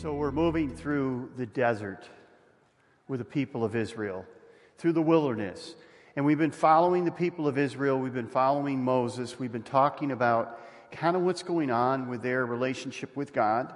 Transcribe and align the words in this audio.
So 0.00 0.14
we're 0.14 0.30
moving 0.30 0.70
through 0.70 1.32
the 1.36 1.44
desert 1.44 2.08
with 3.08 3.18
the 3.18 3.24
people 3.24 3.64
of 3.64 3.74
Israel, 3.74 4.24
through 4.76 4.92
the 4.92 5.02
wilderness. 5.02 5.74
And 6.14 6.24
we've 6.24 6.38
been 6.38 6.52
following 6.52 7.04
the 7.04 7.10
people 7.10 7.48
of 7.48 7.58
Israel. 7.58 7.98
We've 7.98 8.14
been 8.14 8.28
following 8.28 8.84
Moses. 8.84 9.40
We've 9.40 9.50
been 9.50 9.64
talking 9.64 10.12
about 10.12 10.60
kind 10.92 11.16
of 11.16 11.22
what's 11.22 11.42
going 11.42 11.72
on 11.72 12.08
with 12.08 12.22
their 12.22 12.46
relationship 12.46 13.16
with 13.16 13.32
God. 13.32 13.74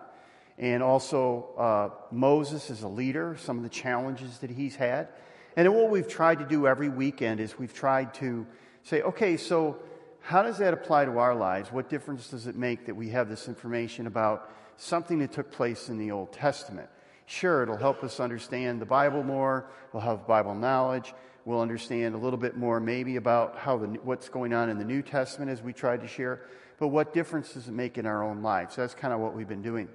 And 0.58 0.80
also, 0.80 1.48
uh, 1.58 1.88
Moses 2.12 2.70
as 2.70 2.84
a 2.84 2.88
leader, 2.88 3.36
some 3.36 3.56
of 3.56 3.64
the 3.64 3.68
challenges 3.68 4.38
that 4.38 4.50
he's 4.50 4.76
had. 4.76 5.08
And 5.56 5.74
what 5.74 5.90
we've 5.90 6.06
tried 6.06 6.38
to 6.38 6.46
do 6.46 6.68
every 6.68 6.88
weekend 6.88 7.40
is 7.40 7.58
we've 7.58 7.74
tried 7.74 8.14
to 8.14 8.46
say, 8.84 9.02
okay, 9.02 9.36
so 9.36 9.80
how 10.20 10.44
does 10.44 10.58
that 10.58 10.72
apply 10.72 11.06
to 11.06 11.18
our 11.18 11.34
lives? 11.34 11.72
What 11.72 11.88
difference 11.88 12.28
does 12.28 12.46
it 12.46 12.54
make 12.54 12.86
that 12.86 12.94
we 12.94 13.08
have 13.08 13.28
this 13.28 13.48
information 13.48 14.06
about 14.06 14.52
something 14.82 15.18
that 15.20 15.32
took 15.32 15.50
place 15.50 15.88
in 15.88 15.98
the 15.98 16.10
Old 16.10 16.32
Testament? 16.32 16.88
Sure, 17.26 17.62
it'll 17.62 17.76
help 17.76 18.02
us 18.02 18.20
understand 18.20 18.80
the 18.80 18.86
Bible 18.86 19.22
more. 19.22 19.66
We'll 19.92 20.02
have 20.02 20.26
Bible 20.26 20.54
knowledge. 20.54 21.14
We'll 21.44 21.60
understand 21.60 22.14
a 22.14 22.18
little 22.18 22.38
bit 22.38 22.56
more, 22.56 22.78
maybe, 22.78 23.16
about 23.16 23.56
how 23.56 23.78
the, 23.78 23.86
what's 23.86 24.28
going 24.28 24.52
on 24.52 24.68
in 24.68 24.78
the 24.78 24.84
New 24.84 25.02
Testament 25.02 25.50
as 25.50 25.62
we 25.62 25.72
tried 25.72 26.02
to 26.02 26.08
share. 26.08 26.42
But 26.78 26.88
what 26.88 27.12
difference 27.12 27.54
does 27.54 27.68
it 27.68 27.72
make 27.72 27.98
in 27.98 28.06
our 28.06 28.22
own 28.22 28.42
lives? 28.42 28.76
That's 28.76 28.94
kind 28.94 29.12
of 29.12 29.20
what 29.20 29.34
we've 29.34 29.48
been 29.48 29.62
doing. 29.62 29.88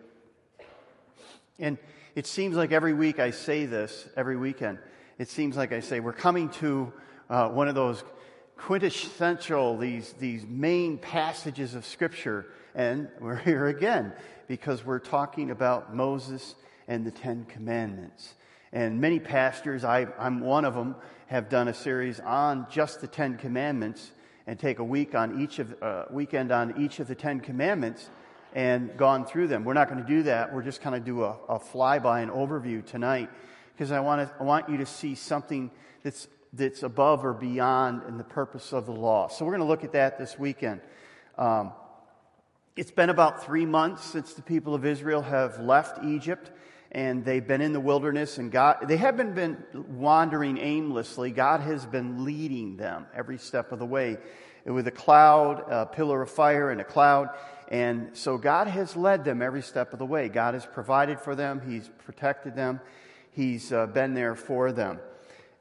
And 1.60 1.77
it 2.16 2.27
seems 2.27 2.55
like 2.55 2.72
every 2.72 2.94
week 2.94 3.20
I 3.20 3.32
say 3.32 3.66
this, 3.66 4.08
every 4.16 4.38
weekend, 4.38 4.80
it 5.18 5.30
seems 5.30 5.55
like 5.58 5.72
I 5.72 5.80
say, 5.80 5.99
we're 5.99 6.13
coming 6.13 6.49
to 6.49 6.91
uh, 7.30 7.49
one 7.49 7.68
of 7.68 7.76
those 7.76 8.04
quintessential, 8.58 9.77
these, 9.77 10.13
these 10.13 10.46
main 10.46 10.98
passages 10.98 11.76
of 11.76 11.85
Scripture. 11.85 12.48
And 12.78 13.08
we're 13.20 13.36
here 13.44 13.68
again 13.68 14.14
because 14.48 14.86
we're 14.86 15.00
talking 15.00 15.50
about 15.50 15.96
Moses 15.96 16.54
and 16.88 17.04
the 17.04 17.12
Ten 17.12 17.44
Commandments. 17.46 18.36
And 18.72 19.02
many 19.02 19.20
pastors, 19.20 19.84
I, 19.84 20.06
am 20.20 20.42
one 20.42 20.64
of 20.64 20.76
them, 20.76 20.96
have 21.26 21.50
done 21.50 21.70
a 21.70 21.74
series 21.74 22.20
on 22.20 22.68
just 22.70 23.02
the 23.02 23.08
Ten 23.08 23.36
Commandments 23.36 24.12
and 24.46 24.60
take 24.60 24.78
a 24.78 24.84
week 24.84 25.16
on 25.16 25.42
each 25.42 25.58
of 25.58 25.76
uh, 25.82 26.05
weekend 26.12 26.52
on 26.52 26.80
each 26.80 27.00
of 27.00 27.08
the 27.08 27.16
Ten 27.16 27.40
Commandments 27.40 28.12
and 28.54 28.96
gone 28.96 29.26
through 29.26 29.48
them. 29.48 29.66
We're 29.66 29.74
not 29.74 29.90
going 29.90 30.02
to 30.02 30.08
do 30.08 30.24
that. 30.24 30.54
We're 30.54 30.62
just 30.62 30.80
kind 30.80 30.96
of 30.96 31.04
do 31.04 31.24
a, 31.24 31.36
a 31.50 31.60
flyby, 31.60 32.22
and 32.22 32.32
overview 32.32 32.86
tonight, 32.86 33.32
because 33.74 33.92
I 33.92 34.02
want 34.02 34.30
to, 34.30 34.36
I 34.40 34.44
want 34.44 34.70
you 34.70 34.78
to 34.78 34.86
see 34.86 35.16
something 35.16 35.72
that's 36.04 36.28
that's 36.54 36.84
above 36.84 37.26
or 37.26 37.34
beyond 37.34 38.04
in 38.08 38.18
the 38.20 38.24
purpose 38.24 38.72
of 38.72 38.86
the 38.86 38.92
law. 38.92 39.30
So 39.30 39.46
we're 39.46 39.54
going 39.54 39.62
to 39.62 39.68
look 39.68 39.84
at 39.84 39.94
that 39.94 40.20
this 40.20 40.38
weekend. 40.38 40.82
Um, 41.40 41.72
it's 42.78 42.92
been 42.92 43.10
about 43.10 43.44
three 43.44 43.66
months 43.66 44.04
since 44.04 44.36
the 44.36 44.44
people 44.44 44.76
of 44.76 44.86
Israel 44.86 45.24
have 45.24 45.60
left 45.60 46.04
Egypt 46.06 46.52
and 46.92 47.26
they've 47.26 47.46
been 47.46 47.60
in 47.60 47.74
the 47.74 47.80
wilderness 47.80 48.38
and 48.38 48.52
God, 48.52 48.88
they 48.88 48.98
haven't 48.98 49.34
been 49.34 49.58
wandering 49.74 50.60
aimlessly. 50.60 51.32
God 51.32 51.62
has 51.62 51.88
been 51.88 52.24
leading 52.24 52.78
them 52.78 53.08
every 53.16 53.40
step 53.40 53.72
of 53.72 53.80
the 53.80 53.86
way 53.86 54.18
with 54.64 54.86
a 54.86 54.92
cloud, 54.92 55.64
a 55.68 55.88
pillar 55.88 56.22
of 56.22 56.30
fire 56.30 56.70
and 56.70 56.80
a 56.80 56.84
cloud. 56.84 57.30
And 57.70 58.16
so 58.16 58.38
God 58.38 58.68
has 58.68 58.96
led 58.96 59.26
them 59.26 59.42
every 59.42 59.64
step 59.64 59.92
of 59.92 59.98
the 59.98 60.05
way. 60.05 60.30
God 60.30 60.54
has 60.54 60.66
provided 60.66 61.20
for 61.20 61.34
them. 61.34 61.62
He's 61.68 61.90
protected 62.05 62.55
them. 62.55 62.80
He's 63.32 63.74
uh, 63.74 63.88
been 63.88 64.14
there 64.14 64.36
for 64.36 64.72
them. 64.72 65.00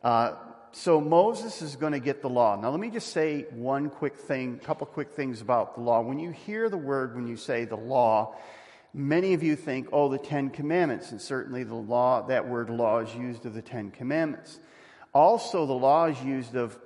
Uh, 0.05 0.34
so 0.77 1.00
Moses 1.00 1.62
is 1.62 1.74
going 1.74 1.94
to 1.94 1.98
get 1.98 2.20
the 2.20 2.28
law. 2.28 2.55
Now, 2.60 2.69
let 2.69 2.78
me 2.78 2.91
just 2.91 3.08
say 3.08 3.46
one 3.50 3.88
quick 3.88 4.14
thing, 4.14 4.60
a 4.62 4.64
couple 4.64 4.86
quick 4.86 5.12
things 5.12 5.41
about 5.41 5.74
the 5.74 5.80
law. 5.80 6.02
When 6.02 6.19
you 6.19 6.30
hear 6.30 6.69
the 6.69 6.76
word, 6.76 7.14
when 7.14 7.26
you 7.26 7.38
say 7.38 7.64
the 7.64 7.78
law, 7.78 8.37
many 8.92 9.32
of 9.32 9.42
you 9.42 9.56
think, 9.56 9.88
oh, 9.91 10.10
the 10.10 10.19
Ten 10.19 10.50
Commandments. 10.50 11.12
And 11.12 11.20
certainly 11.20 11.64
the 11.64 11.75
law, 11.75 12.26
that 12.26 12.47
word 12.47 12.69
law 12.69 12.98
is 12.98 13.14
used 13.14 13.47
of 13.47 13.54
the 13.54 13.62
Ten 13.62 13.91
Commandments. 13.91 14.60
Also, 15.14 15.64
the 15.64 15.72
law 15.72 16.04
is 16.09 16.22
used 16.22 16.54
of 16.54 16.78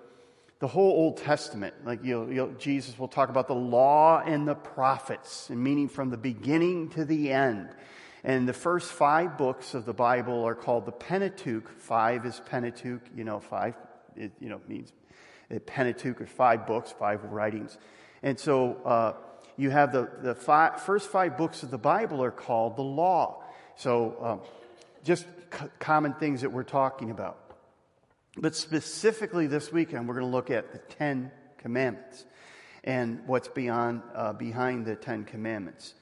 the 0.61 0.69
whole 0.69 0.93
Old 0.93 1.17
Testament. 1.17 1.75
Like 1.85 2.05
you'll, 2.05 2.33
you'll, 2.33 2.53
Jesus 2.53 2.97
will 2.97 3.09
talk 3.09 3.29
about 3.29 3.49
the 3.49 3.57
law 3.57 4.23
and 4.25 4.47
the 4.47 4.55
prophets, 4.55 5.51
and 5.51 5.61
meaning 5.61 5.89
from 5.89 6.11
the 6.11 6.17
beginning 6.17 6.91
to 6.91 7.05
the 7.05 7.33
end. 7.33 7.71
And 8.23 8.49
the 8.49 8.53
first 8.53 8.93
five 8.93 9.39
books 9.39 9.75
of 9.75 9.87
the 9.87 9.95
Bible 9.95 10.47
are 10.47 10.55
called 10.55 10.87
the 10.87 10.93
Pentateuch. 10.93 11.69
Five 11.79 12.27
is 12.27 12.41
Pentateuch, 12.51 13.03
you 13.17 13.25
know, 13.25 13.41
five, 13.41 13.75
it, 14.17 14.33
you 14.41 14.49
know, 14.49 14.61
means 14.69 14.93
Pentateuch 15.67 16.21
are 16.21 16.27
five 16.27 16.67
books, 16.67 16.93
five 16.93 17.25
writings. 17.25 17.77
And 18.23 18.39
so 18.39 18.75
uh, 18.85 19.15
you 19.57 19.71
have 19.71 19.93
the, 19.93 20.11
the 20.23 20.35
five, 20.35 20.83
first 20.83 21.11
five 21.11 21.37
books 21.37 21.63
of 21.63 21.71
the 21.71 21.79
Bible 21.79 22.23
are 22.23 22.31
called 22.31 22.77
the 22.77 22.83
law. 22.83 23.43
So 23.77 24.17
um, 24.21 24.41
just 25.03 25.25
c- 25.53 25.67
common 25.79 26.15
things 26.15 26.43
that 26.43 26.53
we're 26.53 26.63
talking 26.63 27.11
about. 27.11 27.39
But 28.37 28.55
specifically 28.55 29.47
this 29.47 29.73
weekend, 29.73 30.07
we're 30.07 30.15
going 30.15 30.27
to 30.27 30.33
look 30.33 30.51
at 30.51 30.73
the 30.73 30.79
Ten 30.79 31.33
Commandments 31.59 32.25
and 32.85 33.23
what's 33.27 33.49
beyond, 33.49 34.03
uh, 34.15 34.33
behind 34.35 34.87
the 34.87 34.95
Ten 34.95 35.25
Commandments. 35.25 35.95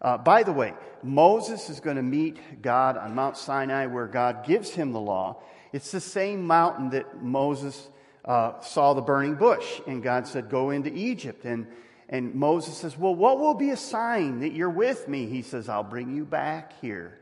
Uh, 0.00 0.16
by 0.16 0.42
the 0.42 0.52
way, 0.52 0.74
Moses 1.02 1.70
is 1.70 1.80
going 1.80 1.96
to 1.96 2.02
meet 2.02 2.62
God 2.62 2.96
on 2.96 3.14
Mount 3.14 3.36
Sinai 3.36 3.86
where 3.86 4.06
God 4.06 4.46
gives 4.46 4.70
him 4.70 4.92
the 4.92 5.00
law. 5.00 5.42
It's 5.72 5.90
the 5.90 6.00
same 6.00 6.46
mountain 6.46 6.90
that 6.90 7.22
Moses 7.22 7.88
uh, 8.24 8.60
saw 8.60 8.94
the 8.94 9.00
burning 9.00 9.34
bush, 9.34 9.80
and 9.86 10.02
God 10.02 10.26
said, 10.26 10.50
Go 10.50 10.70
into 10.70 10.92
Egypt. 10.92 11.44
And, 11.44 11.66
and 12.08 12.34
Moses 12.34 12.76
says, 12.76 12.96
Well, 12.96 13.14
what 13.14 13.38
will 13.38 13.54
be 13.54 13.70
a 13.70 13.76
sign 13.76 14.40
that 14.40 14.52
you're 14.52 14.70
with 14.70 15.08
me? 15.08 15.26
He 15.26 15.42
says, 15.42 15.68
I'll 15.68 15.82
bring 15.82 16.14
you 16.14 16.24
back 16.24 16.80
here. 16.80 17.18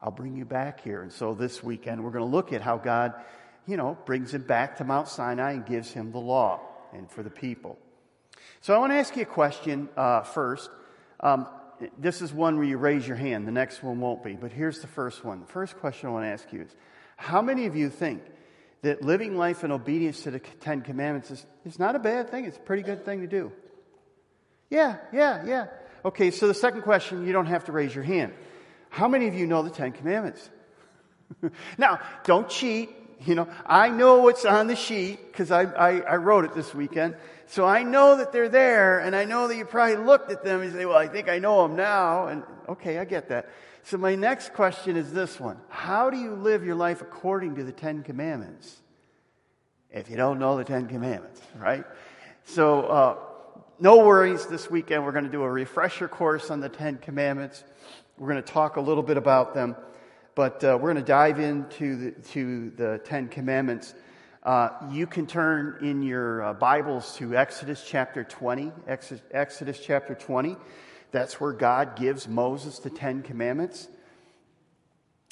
I'll 0.00 0.12
bring 0.12 0.36
you 0.36 0.44
back 0.44 0.80
here. 0.80 1.02
And 1.02 1.12
so 1.12 1.34
this 1.34 1.62
weekend, 1.62 2.02
we're 2.02 2.10
going 2.10 2.24
to 2.24 2.30
look 2.30 2.52
at 2.52 2.62
how 2.62 2.78
God, 2.78 3.14
you 3.66 3.76
know, 3.76 3.98
brings 4.06 4.32
him 4.32 4.42
back 4.42 4.76
to 4.78 4.84
Mount 4.84 5.08
Sinai 5.08 5.52
and 5.52 5.66
gives 5.66 5.92
him 5.92 6.12
the 6.12 6.18
law 6.18 6.60
and 6.92 7.10
for 7.10 7.22
the 7.22 7.30
people. 7.30 7.78
So 8.60 8.74
I 8.74 8.78
want 8.78 8.92
to 8.92 8.96
ask 8.96 9.14
you 9.16 9.22
a 9.22 9.26
question 9.26 9.88
uh, 9.96 10.22
first. 10.22 10.70
Um, 11.20 11.46
this 11.98 12.22
is 12.22 12.32
one 12.32 12.56
where 12.56 12.66
you 12.66 12.76
raise 12.76 13.06
your 13.06 13.16
hand. 13.16 13.46
The 13.46 13.52
next 13.52 13.82
one 13.82 14.00
won't 14.00 14.22
be. 14.24 14.32
But 14.34 14.52
here's 14.52 14.80
the 14.80 14.86
first 14.86 15.24
one. 15.24 15.40
The 15.40 15.46
first 15.46 15.76
question 15.78 16.08
I 16.08 16.12
want 16.12 16.24
to 16.24 16.28
ask 16.28 16.52
you 16.52 16.62
is 16.62 16.74
How 17.16 17.42
many 17.42 17.66
of 17.66 17.76
you 17.76 17.88
think 17.88 18.22
that 18.82 19.02
living 19.02 19.36
life 19.36 19.64
in 19.64 19.72
obedience 19.72 20.22
to 20.22 20.30
the 20.30 20.38
Ten 20.38 20.82
Commandments 20.82 21.30
is, 21.30 21.46
is 21.64 21.78
not 21.78 21.96
a 21.96 21.98
bad 21.98 22.30
thing? 22.30 22.44
It's 22.44 22.56
a 22.56 22.60
pretty 22.60 22.82
good 22.82 23.04
thing 23.04 23.20
to 23.20 23.26
do. 23.26 23.52
Yeah, 24.70 24.96
yeah, 25.12 25.44
yeah. 25.46 25.66
Okay, 26.04 26.30
so 26.30 26.46
the 26.46 26.54
second 26.54 26.82
question, 26.82 27.26
you 27.26 27.32
don't 27.32 27.46
have 27.46 27.64
to 27.64 27.72
raise 27.72 27.94
your 27.94 28.04
hand. 28.04 28.32
How 28.90 29.08
many 29.08 29.26
of 29.28 29.34
you 29.34 29.46
know 29.46 29.62
the 29.62 29.70
Ten 29.70 29.92
Commandments? 29.92 30.48
now, 31.78 32.00
don't 32.24 32.48
cheat. 32.48 32.90
You 33.24 33.34
know, 33.34 33.48
I 33.66 33.88
know 33.88 34.22
what's 34.22 34.44
on 34.44 34.68
the 34.68 34.76
sheet 34.76 35.26
because 35.26 35.50
I, 35.50 35.62
I, 35.64 36.00
I 36.00 36.16
wrote 36.16 36.44
it 36.44 36.54
this 36.54 36.74
weekend. 36.74 37.16
So 37.46 37.64
I 37.64 37.82
know 37.82 38.16
that 38.18 38.30
they're 38.30 38.48
there, 38.48 39.00
and 39.00 39.16
I 39.16 39.24
know 39.24 39.48
that 39.48 39.56
you 39.56 39.64
probably 39.64 39.96
looked 39.96 40.30
at 40.30 40.44
them 40.44 40.60
and 40.60 40.72
say, 40.72 40.84
Well, 40.84 40.98
I 40.98 41.08
think 41.08 41.28
I 41.28 41.38
know 41.38 41.62
them 41.66 41.76
now. 41.76 42.28
And 42.28 42.42
okay, 42.68 42.98
I 42.98 43.04
get 43.04 43.30
that. 43.30 43.48
So 43.84 43.96
my 43.96 44.14
next 44.14 44.52
question 44.52 44.96
is 44.96 45.12
this 45.12 45.40
one 45.40 45.58
How 45.68 46.10
do 46.10 46.18
you 46.18 46.34
live 46.34 46.64
your 46.64 46.74
life 46.74 47.00
according 47.00 47.56
to 47.56 47.64
the 47.64 47.72
Ten 47.72 48.02
Commandments? 48.02 48.76
If 49.90 50.10
you 50.10 50.16
don't 50.16 50.38
know 50.38 50.58
the 50.58 50.64
Ten 50.64 50.86
Commandments, 50.86 51.40
right? 51.58 51.84
So, 52.44 52.82
uh, 52.82 53.16
no 53.80 54.04
worries. 54.04 54.46
This 54.46 54.70
weekend 54.70 55.04
we're 55.04 55.12
going 55.12 55.24
to 55.24 55.30
do 55.30 55.42
a 55.42 55.50
refresher 55.50 56.08
course 56.08 56.50
on 56.50 56.60
the 56.60 56.68
Ten 56.68 56.98
Commandments. 56.98 57.64
We're 58.18 58.28
going 58.28 58.42
to 58.42 58.52
talk 58.52 58.76
a 58.76 58.80
little 58.80 59.02
bit 59.02 59.16
about 59.16 59.54
them, 59.54 59.76
but 60.38 60.62
uh, 60.62 60.78
we're 60.80 60.92
going 60.92 60.94
to 60.94 61.02
dive 61.02 61.40
into 61.40 61.96
the, 61.96 62.10
to 62.12 62.70
the 62.76 63.00
Ten 63.02 63.26
Commandments. 63.26 63.92
Uh, 64.44 64.68
you 64.92 65.04
can 65.04 65.26
turn 65.26 65.78
in 65.84 66.00
your 66.00 66.44
uh, 66.44 66.54
Bibles 66.54 67.16
to 67.16 67.36
Exodus 67.36 67.84
chapter 67.84 68.22
20. 68.22 68.70
Exodus, 68.86 69.24
Exodus 69.32 69.80
chapter 69.80 70.14
20. 70.14 70.54
That's 71.10 71.40
where 71.40 71.52
God 71.52 71.96
gives 71.96 72.28
Moses 72.28 72.78
the 72.78 72.88
Ten 72.88 73.22
Commandments. 73.22 73.88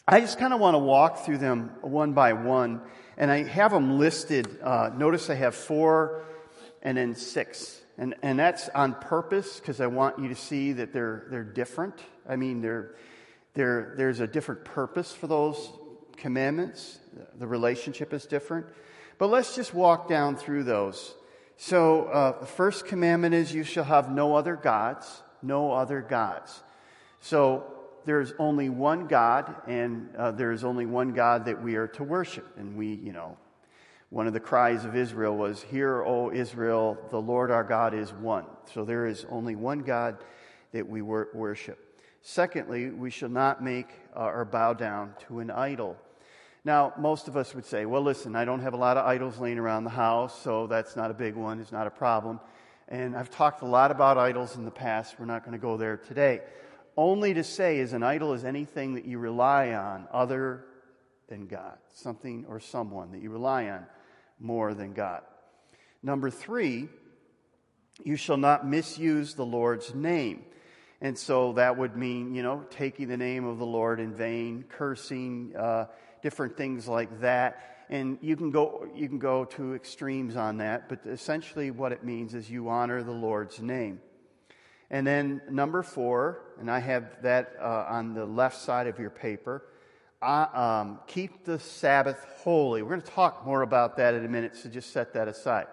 I 0.09 0.19
just 0.19 0.41
kind 0.41 0.53
of 0.53 0.59
want 0.59 0.75
to 0.75 0.81
walk 0.81 1.25
through 1.25 1.39
them 1.39 1.71
one 1.83 2.13
by 2.13 2.33
one, 2.33 2.81
and 3.17 3.31
I 3.31 3.45
have 3.45 3.71
them 3.71 4.01
listed. 4.01 4.59
Uh, 4.61 4.91
notice 4.93 5.31
I 5.31 5.37
have 5.37 5.55
four 5.55 6.25
and 6.83 6.99
then 6.99 7.15
six. 7.15 7.81
And, 7.97 8.17
and 8.23 8.37
that's 8.37 8.69
on 8.71 8.95
purpose 8.95 9.61
because 9.61 9.81
I 9.81 9.87
want 9.87 10.19
you 10.19 10.27
to 10.31 10.35
see 10.35 10.73
that 10.73 10.93
they're, 10.93 11.29
they're 11.31 11.45
different. 11.45 11.95
I 12.29 12.35
mean, 12.35 12.61
they're, 12.61 12.97
they're, 13.57 13.95
there's 13.97 14.21
a 14.21 14.27
different 14.27 14.65
purpose 14.65 15.13
for 15.13 15.27
those 15.27 15.73
commandments. 16.17 16.99
The 17.39 17.47
relationship 17.47 18.13
is 18.13 18.27
different. 18.27 18.67
But 19.19 19.29
let's 19.29 19.57
just 19.57 19.73
walk 19.73 20.09
down 20.09 20.37
through 20.37 20.65
those. 20.65 21.15
So, 21.57 22.05
uh, 22.05 22.41
the 22.41 22.47
first 22.47 22.85
commandment 22.85 23.35
is 23.35 23.55
you 23.55 23.65
shall 23.65 23.85
have 23.85 24.11
no 24.11 24.37
other 24.37 24.57
gods, 24.57 25.23
no 25.43 25.73
other 25.73 26.03
gods. 26.03 26.63
So, 27.21 27.73
there's 28.05 28.35
only 28.39 28.69
one 28.69 29.07
God, 29.07 29.55
and 29.67 30.15
uh, 30.17 30.33
there 30.33 30.53
is 30.53 30.63
only 30.63 30.85
one 30.85 31.13
God 31.15 31.47
that 31.47 31.63
we 31.63 31.77
are 31.77 31.89
to 31.89 32.05
worship. 32.05 32.47
And 32.59 32.77
we, 32.77 32.89
you 32.95 33.13
know, 33.13 33.39
one 34.11 34.27
of 34.27 34.35
the 34.35 34.41
cries 34.41 34.85
of 34.85 34.95
Israel 34.95 35.35
was, 35.35 35.63
Hear, 35.63 36.05
O 36.05 36.31
Israel, 36.31 36.99
the 37.11 37.21
Lord 37.21 37.51
our 37.51 37.65
God 37.65 37.95
is 37.95 38.13
one. 38.13 38.45
So, 38.75 38.85
there 38.85 39.07
is 39.07 39.25
only 39.31 39.57
one 39.57 39.79
God 39.79 40.19
that 40.73 40.87
we 40.87 41.01
wor- 41.01 41.31
worship. 41.33 41.86
Secondly, 42.29 42.91
we 42.91 43.09
shall 43.09 43.29
not 43.29 43.63
make 43.63 43.87
uh, 44.17 44.25
or 44.25 44.45
bow 44.45 44.73
down 44.73 45.15
to 45.29 45.39
an 45.39 45.49
idol. 45.49 45.97
Now, 46.65 46.93
most 46.99 47.29
of 47.29 47.37
us 47.37 47.55
would 47.55 47.65
say, 47.65 47.87
well, 47.87 48.03
listen, 48.03 48.35
I 48.35 48.45
don't 48.45 48.63
have 48.63 48.75
a 48.75 48.77
lot 48.77 48.97
of 48.97 49.07
idols 49.07 49.39
laying 49.39 49.61
around 49.61 49.85
the 49.85 49.91
house, 49.91 50.37
so 50.43 50.67
that's 50.67 50.97
not 50.97 51.13
a 51.13 51.15
big 51.15 51.37
one, 51.37 51.61
it's 51.61 51.71
not 51.71 51.87
a 51.87 51.91
problem. 51.91 52.41
And 52.89 53.17
I've 53.17 53.31
talked 53.31 53.63
a 53.63 53.67
lot 53.67 53.93
about 53.93 54.19
idols 54.19 54.57
in 54.57 54.65
the 54.65 54.73
past. 54.73 55.21
We're 55.21 55.27
not 55.27 55.45
going 55.45 55.53
to 55.53 55.63
go 55.63 55.77
there 55.77 55.99
today. 55.99 56.41
Only 56.97 57.33
to 57.33 57.45
say 57.45 57.79
is 57.79 57.93
an 57.93 58.03
idol 58.03 58.33
is 58.33 58.45
anything 58.45 58.95
that 58.95 59.05
you 59.05 59.19
rely 59.19 59.75
on 59.75 60.09
other 60.13 60.65
than 61.29 61.47
God, 61.47 61.79
something 61.95 62.45
or 62.49 62.59
someone 62.59 63.13
that 63.13 63.23
you 63.23 63.31
rely 63.31 63.69
on 63.69 63.87
more 64.41 64.75
than 64.75 64.95
God. 64.95 65.23
Number 66.03 66.31
three, 66.31 66.89
you 68.03 68.17
shall 68.17 68.37
not 68.37 68.67
misuse 68.67 69.35
the 69.35 69.47
Lord's 69.47 69.95
name. 69.95 70.43
And 71.01 71.17
so 71.17 71.53
that 71.53 71.77
would 71.77 71.97
mean, 71.97 72.35
you 72.35 72.43
know, 72.43 72.65
taking 72.71 73.09
the 73.09 73.17
name 73.17 73.45
of 73.45 73.59
the 73.59 73.67
Lord 73.67 74.01
in 74.01 74.15
vain, 74.15 74.65
cursing, 74.69 75.55
uh, 75.57 75.87
different 76.23 76.57
things 76.57 76.89
like 76.89 77.21
that. 77.21 77.85
And 77.89 78.19
you 78.21 78.37
can 78.37 78.51
go 78.51 78.89
you 78.95 79.09
can 79.09 79.19
go 79.19 79.45
to 79.45 79.75
extremes 79.75 80.37
on 80.37 80.59
that, 80.59 80.89
but 80.89 81.01
essentially 81.07 81.71
what 81.71 81.93
it 81.93 82.03
means 82.03 82.35
is 82.35 82.51
you 82.51 82.69
honor 82.69 83.03
the 83.03 83.13
Lord's 83.13 83.61
name. 83.61 84.01
And 84.91 85.07
then 85.07 85.43
number 85.51 85.83
four, 85.83 86.41
and 86.59 86.71
I 86.71 86.79
have 86.79 87.23
that 87.23 87.55
uh, 87.61 87.87
on 87.89 88.15
the 88.15 88.25
left 88.25 88.57
side 88.57 88.87
of 88.87 88.99
your 88.99 89.11
paper. 89.11 89.65
Uh, 90.23 90.47
um, 90.55 91.01
keep 91.07 91.45
the 91.45 91.59
Sabbath 91.59 92.25
holy. 92.39 92.83
We're 92.83 92.91
going 92.91 93.03
to 93.03 93.11
talk 93.11 93.45
more 93.45 93.63
about 93.63 93.99
that 93.99 94.15
in 94.15 94.25
a 94.25 94.29
minute, 94.29 94.57
so 94.57 94.69
just 94.69 94.93
set 94.93 95.13
that 95.13 95.29
aside. 95.29 95.67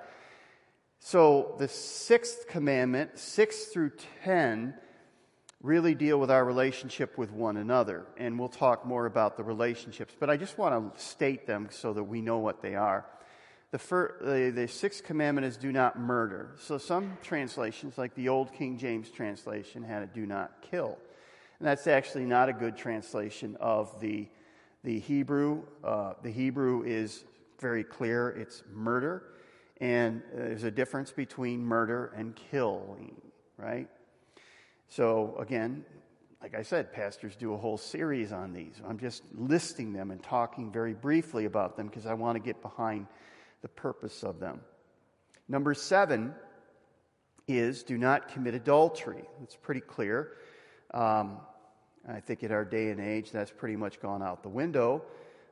So 0.99 1.55
the 1.59 1.67
sixth 1.67 2.47
commandment, 2.47 3.17
six 3.17 3.65
through 3.65 3.91
ten, 4.23 4.73
really 5.63 5.95
deal 5.95 6.19
with 6.19 6.29
our 6.29 6.43
relationship 6.43 7.17
with 7.17 7.31
one 7.31 7.57
another. 7.57 8.05
And 8.17 8.37
we'll 8.37 8.49
talk 8.49 8.85
more 8.85 9.05
about 9.05 9.37
the 9.37 9.43
relationships. 9.43 10.13
But 10.19 10.29
I 10.29 10.37
just 10.37 10.57
want 10.57 10.95
to 10.95 11.01
state 11.01 11.47
them 11.47 11.69
so 11.71 11.93
that 11.93 12.03
we 12.03 12.21
know 12.21 12.37
what 12.37 12.61
they 12.61 12.75
are. 12.75 13.05
The, 13.71 13.79
first, 13.79 14.23
the, 14.23 14.51
the 14.53 14.67
sixth 14.67 15.03
commandment 15.03 15.47
is 15.47 15.57
do 15.57 15.71
not 15.71 15.97
murder. 15.97 16.51
So 16.59 16.77
some 16.77 17.17
translations, 17.23 17.97
like 17.97 18.13
the 18.13 18.29
Old 18.29 18.53
King 18.53 18.77
James 18.77 19.09
translation, 19.09 19.83
had 19.83 20.03
it 20.03 20.13
do 20.13 20.25
not 20.25 20.51
kill. 20.69 20.97
And 21.59 21.67
that's 21.67 21.87
actually 21.87 22.25
not 22.25 22.49
a 22.49 22.53
good 22.53 22.75
translation 22.75 23.55
of 23.59 23.99
the, 24.01 24.27
the 24.83 24.99
Hebrew. 24.99 25.63
Uh, 25.81 26.13
the 26.21 26.29
Hebrew 26.29 26.83
is 26.83 27.23
very 27.59 27.85
clear 27.85 28.29
it's 28.29 28.63
murder. 28.71 29.23
And 29.79 30.21
there's 30.33 30.65
a 30.65 30.71
difference 30.71 31.11
between 31.11 31.63
murder 31.63 32.13
and 32.17 32.35
killing, 32.35 33.15
right? 33.57 33.87
So, 34.89 35.35
again, 35.39 35.85
like 36.41 36.55
I 36.55 36.61
said, 36.61 36.91
pastors 36.91 37.35
do 37.37 37.53
a 37.53 37.57
whole 37.57 37.77
series 37.77 38.33
on 38.33 38.51
these. 38.51 38.81
I'm 38.87 38.99
just 38.99 39.23
listing 39.33 39.93
them 39.93 40.11
and 40.11 40.21
talking 40.21 40.71
very 40.71 40.93
briefly 40.93 41.45
about 41.45 41.77
them 41.77 41.87
because 41.87 42.05
I 42.05 42.13
want 42.13 42.35
to 42.35 42.41
get 42.41 42.61
behind 42.61 43.07
the 43.61 43.69
purpose 43.69 44.23
of 44.23 44.41
them. 44.41 44.59
Number 45.47 45.73
seven 45.73 46.35
is 47.47 47.83
do 47.83 47.97
not 47.97 48.27
commit 48.27 48.53
adultery. 48.53 49.23
It's 49.41 49.55
pretty 49.55 49.79
clear. 49.81 50.33
Um, 50.93 51.37
I 52.07 52.19
think 52.19 52.43
in 52.43 52.51
our 52.51 52.65
day 52.65 52.89
and 52.89 52.99
age, 52.99 53.31
that's 53.31 53.51
pretty 53.51 53.77
much 53.77 54.01
gone 54.01 54.21
out 54.21 54.43
the 54.43 54.49
window. 54.49 55.03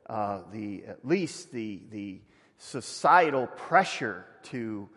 Uh, 0.08 0.42
the, 0.52 0.84
at 0.86 1.06
least 1.06 1.54
the, 1.54 1.82
the 1.90 2.20
societal 2.58 3.48
pressure 3.48 4.26
to, 4.44 4.90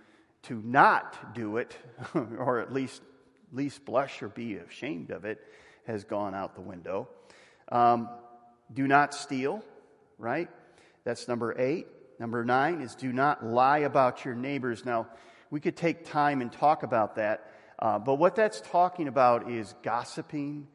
to 0.42 0.60
not 0.64 1.34
do 1.34 1.58
it, 1.58 1.76
or 2.14 2.58
at 2.58 2.72
least 2.72 3.00
least 3.54 3.84
blush 3.84 4.22
or 4.22 4.28
be 4.28 4.56
ashamed 4.56 5.10
of 5.10 5.24
it 5.24 5.40
has 5.86 6.04
gone 6.04 6.34
out 6.34 6.54
the 6.54 6.60
window. 6.60 7.08
Um, 7.70 8.08
do 8.72 8.86
not 8.86 9.14
steal, 9.14 9.62
right? 10.18 10.48
That's 11.04 11.28
number 11.28 11.54
eight. 11.58 11.86
Number 12.18 12.44
nine 12.44 12.80
is 12.80 12.94
do 12.94 13.12
not 13.12 13.44
lie 13.44 13.78
about 13.78 14.24
your 14.24 14.34
neighbors. 14.34 14.84
Now, 14.84 15.08
we 15.50 15.60
could 15.60 15.76
take 15.76 16.06
time 16.06 16.40
and 16.40 16.50
talk 16.50 16.82
about 16.82 17.16
that, 17.16 17.52
uh, 17.78 17.98
but 17.98 18.14
what 18.16 18.34
that's 18.34 18.60
talking 18.60 19.08
about 19.08 19.50
is 19.50 19.74
gossiping, 19.82 20.66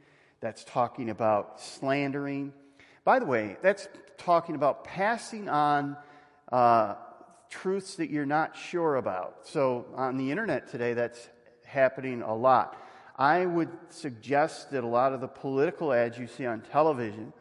that's 0.41 0.63
talking 0.63 1.09
about 1.09 1.59
slandering. 1.59 2.53
By 3.03 3.19
the 3.19 3.25
way, 3.25 3.57
that's 3.61 3.87
talking 4.17 4.55
about 4.55 4.83
passing 4.83 5.49
on 5.49 5.97
uh, 6.51 6.95
truths 7.49 7.95
that 7.95 8.09
you're 8.09 8.25
not 8.25 8.55
sure 8.55 8.95
about. 8.95 9.47
So 9.47 9.85
on 9.95 10.17
the 10.17 10.31
internet 10.31 10.69
today, 10.69 10.93
that's 10.93 11.29
happening 11.69 12.21
a 12.21 12.35
lot. 12.35 12.75
I 13.15 13.45
would 13.45 13.69
suggest 13.89 14.71
that 14.71 14.83
a 14.83 14.87
lot 14.87 15.13
of 15.13 15.21
the 15.21 15.27
political 15.27 15.93
ads 15.93 16.17
you 16.17 16.27
see 16.27 16.45
on 16.45 16.61
television 16.61 17.33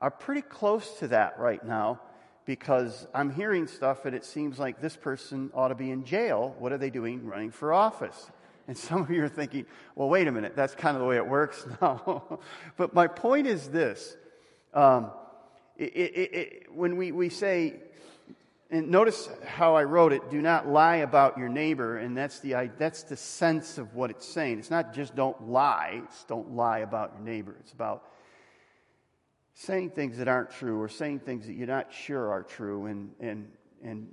are 0.00 0.10
pretty 0.10 0.42
close 0.42 0.98
to 1.00 1.08
that 1.08 1.38
right 1.38 1.64
now 1.64 2.00
because 2.44 3.06
I'm 3.12 3.30
hearing 3.30 3.66
stuff 3.66 4.04
and 4.06 4.14
it 4.14 4.24
seems 4.24 4.58
like 4.58 4.80
this 4.80 4.96
person 4.96 5.50
ought 5.54 5.68
to 5.68 5.74
be 5.74 5.90
in 5.90 6.04
jail. 6.04 6.54
What 6.58 6.72
are 6.72 6.78
they 6.78 6.90
doing 6.90 7.26
running 7.26 7.50
for 7.50 7.72
office? 7.72 8.30
And 8.66 8.76
some 8.86 9.02
of 9.02 9.10
you 9.10 9.24
are 9.24 9.28
thinking, 9.28 9.66
well, 9.96 10.08
wait 10.08 10.28
a 10.28 10.32
minute, 10.32 10.54
that's 10.56 10.74
kind 10.74 10.96
of 10.96 11.02
the 11.02 11.08
way 11.08 11.16
it 11.16 11.26
works 11.26 11.66
now. 11.80 12.38
but 12.76 12.94
my 12.94 13.06
point 13.06 13.46
is 13.46 13.68
this 13.68 14.16
um, 14.72 15.10
it, 15.76 15.92
it, 15.94 16.34
it, 16.34 16.66
when 16.74 16.96
we, 16.96 17.12
we 17.12 17.28
say 17.28 17.74
and 18.70 18.90
notice 18.90 19.30
how 19.46 19.76
I 19.76 19.84
wrote 19.84 20.12
it 20.12 20.30
do 20.30 20.42
not 20.42 20.68
lie 20.68 20.96
about 20.96 21.38
your 21.38 21.48
neighbor, 21.48 21.96
and 21.96 22.14
that's 22.14 22.40
the, 22.40 22.70
that's 22.76 23.02
the 23.04 23.16
sense 23.16 23.78
of 23.78 23.94
what 23.94 24.10
it's 24.10 24.26
saying. 24.26 24.58
It's 24.58 24.70
not 24.70 24.92
just 24.92 25.16
don't 25.16 25.48
lie, 25.48 26.02
it's 26.04 26.24
don't 26.24 26.52
lie 26.52 26.80
about 26.80 27.14
your 27.14 27.24
neighbor. 27.24 27.56
It's 27.60 27.72
about 27.72 28.04
saying 29.54 29.90
things 29.90 30.18
that 30.18 30.28
aren't 30.28 30.50
true 30.50 30.80
or 30.80 30.88
saying 30.88 31.20
things 31.20 31.46
that 31.46 31.54
you're 31.54 31.66
not 31.66 31.92
sure 31.92 32.30
are 32.30 32.42
true 32.42 32.86
and, 32.86 33.10
and, 33.20 33.48
and 33.82 34.06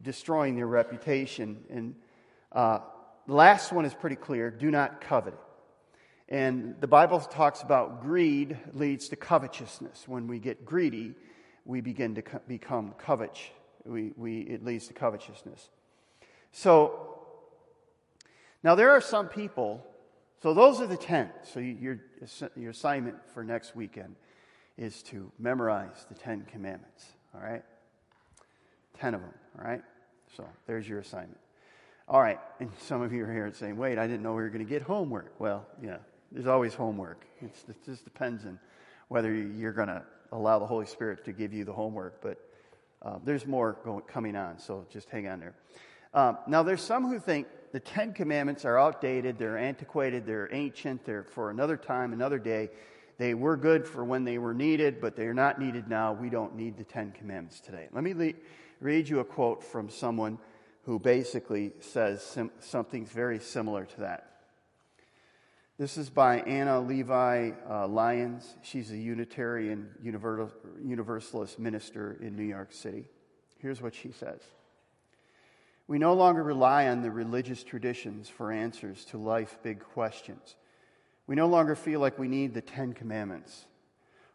destroying 0.00 0.54
their 0.54 0.68
reputation. 0.68 1.58
And 1.68 1.96
uh, 2.52 2.78
the 3.26 3.34
last 3.34 3.72
one 3.72 3.84
is 3.84 3.92
pretty 3.92 4.16
clear 4.16 4.50
do 4.50 4.70
not 4.70 5.00
covet. 5.00 5.34
And 6.28 6.76
the 6.80 6.86
Bible 6.86 7.18
talks 7.18 7.62
about 7.62 8.02
greed 8.02 8.56
leads 8.72 9.08
to 9.08 9.16
covetousness. 9.16 10.06
When 10.06 10.28
we 10.28 10.38
get 10.38 10.64
greedy, 10.64 11.14
we 11.64 11.80
begin 11.80 12.14
to 12.14 12.22
co- 12.22 12.40
become 12.46 12.94
covetous 12.96 13.50
we, 13.84 14.12
we, 14.16 14.40
it 14.40 14.64
leads 14.64 14.88
to 14.88 14.94
covetousness. 14.94 15.68
So, 16.52 17.10
now 18.62 18.74
there 18.74 18.90
are 18.90 19.00
some 19.00 19.28
people, 19.28 19.84
so 20.42 20.52
those 20.52 20.80
are 20.80 20.86
the 20.86 20.96
10. 20.96 21.30
So 21.52 21.60
your, 21.60 22.00
your 22.56 22.70
assignment 22.70 23.16
for 23.32 23.42
next 23.42 23.74
weekend 23.74 24.16
is 24.76 25.02
to 25.04 25.30
memorize 25.38 26.06
the 26.08 26.14
10 26.14 26.46
commandments, 26.50 27.06
all 27.34 27.40
right? 27.40 27.62
10 28.98 29.14
of 29.14 29.20
them, 29.20 29.34
all 29.58 29.64
right? 29.64 29.82
So 30.36 30.46
there's 30.66 30.88
your 30.88 30.98
assignment. 30.98 31.38
All 32.08 32.20
right, 32.20 32.40
and 32.58 32.70
some 32.80 33.02
of 33.02 33.12
you 33.12 33.24
are 33.24 33.32
here 33.32 33.52
saying, 33.54 33.76
wait, 33.76 33.96
I 33.96 34.06
didn't 34.06 34.22
know 34.22 34.30
we 34.30 34.42
were 34.42 34.48
going 34.48 34.64
to 34.64 34.68
get 34.68 34.82
homework. 34.82 35.32
Well, 35.38 35.66
yeah, 35.80 35.98
there's 36.32 36.48
always 36.48 36.74
homework. 36.74 37.24
It's, 37.40 37.64
it 37.68 37.76
just 37.86 38.04
depends 38.04 38.44
on 38.44 38.58
whether 39.08 39.32
you're 39.32 39.72
going 39.72 39.88
to 39.88 40.02
allow 40.32 40.58
the 40.58 40.66
Holy 40.66 40.86
Spirit 40.86 41.24
to 41.24 41.32
give 41.32 41.52
you 41.52 41.64
the 41.64 41.72
homework. 41.72 42.20
But 42.20 42.49
uh, 43.02 43.18
there's 43.24 43.46
more 43.46 43.78
going, 43.84 44.02
coming 44.02 44.36
on, 44.36 44.58
so 44.58 44.86
just 44.90 45.08
hang 45.10 45.26
on 45.26 45.40
there. 45.40 45.54
Um, 46.12 46.38
now, 46.46 46.62
there's 46.62 46.82
some 46.82 47.08
who 47.08 47.18
think 47.18 47.46
the 47.72 47.80
Ten 47.80 48.12
Commandments 48.12 48.64
are 48.64 48.78
outdated, 48.78 49.38
they're 49.38 49.58
antiquated, 49.58 50.26
they're 50.26 50.52
ancient, 50.52 51.04
they're 51.04 51.22
for 51.22 51.50
another 51.50 51.76
time, 51.76 52.12
another 52.12 52.38
day. 52.38 52.70
They 53.16 53.34
were 53.34 53.56
good 53.56 53.86
for 53.86 54.02
when 54.04 54.24
they 54.24 54.38
were 54.38 54.54
needed, 54.54 55.00
but 55.00 55.14
they 55.14 55.26
are 55.26 55.34
not 55.34 55.60
needed 55.60 55.88
now. 55.88 56.12
We 56.12 56.30
don't 56.30 56.56
need 56.56 56.76
the 56.78 56.84
Ten 56.84 57.12
Commandments 57.12 57.60
today. 57.60 57.88
Let 57.92 58.02
me 58.02 58.14
le- 58.14 58.32
read 58.80 59.08
you 59.08 59.20
a 59.20 59.24
quote 59.24 59.62
from 59.62 59.90
someone 59.90 60.38
who 60.84 60.98
basically 60.98 61.72
says 61.80 62.22
sim- 62.22 62.50
something 62.60 63.04
very 63.06 63.38
similar 63.38 63.84
to 63.84 64.00
that. 64.00 64.39
This 65.80 65.96
is 65.96 66.10
by 66.10 66.40
Anna 66.40 66.78
Levy 66.78 67.54
uh, 67.66 67.88
Lyons. 67.88 68.54
She's 68.60 68.90
a 68.90 68.98
Unitarian 68.98 69.88
Universalist 70.02 71.58
minister 71.58 72.18
in 72.20 72.36
New 72.36 72.44
York 72.44 72.74
City. 72.74 73.06
Here's 73.60 73.80
what 73.80 73.94
she 73.94 74.12
says 74.12 74.42
We 75.88 75.98
no 75.98 76.12
longer 76.12 76.42
rely 76.42 76.88
on 76.88 77.00
the 77.00 77.10
religious 77.10 77.64
traditions 77.64 78.28
for 78.28 78.52
answers 78.52 79.06
to 79.06 79.16
life 79.16 79.56
big 79.62 79.80
questions. 79.80 80.54
We 81.26 81.34
no 81.34 81.46
longer 81.46 81.74
feel 81.74 82.00
like 82.00 82.18
we 82.18 82.28
need 82.28 82.52
the 82.52 82.60
Ten 82.60 82.92
Commandments 82.92 83.64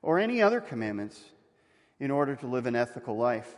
or 0.02 0.18
any 0.18 0.42
other 0.42 0.60
commandments 0.60 1.22
in 2.00 2.10
order 2.10 2.36
to 2.38 2.48
live 2.48 2.66
an 2.66 2.75
ethical 2.75 3.18
life. 3.18 3.56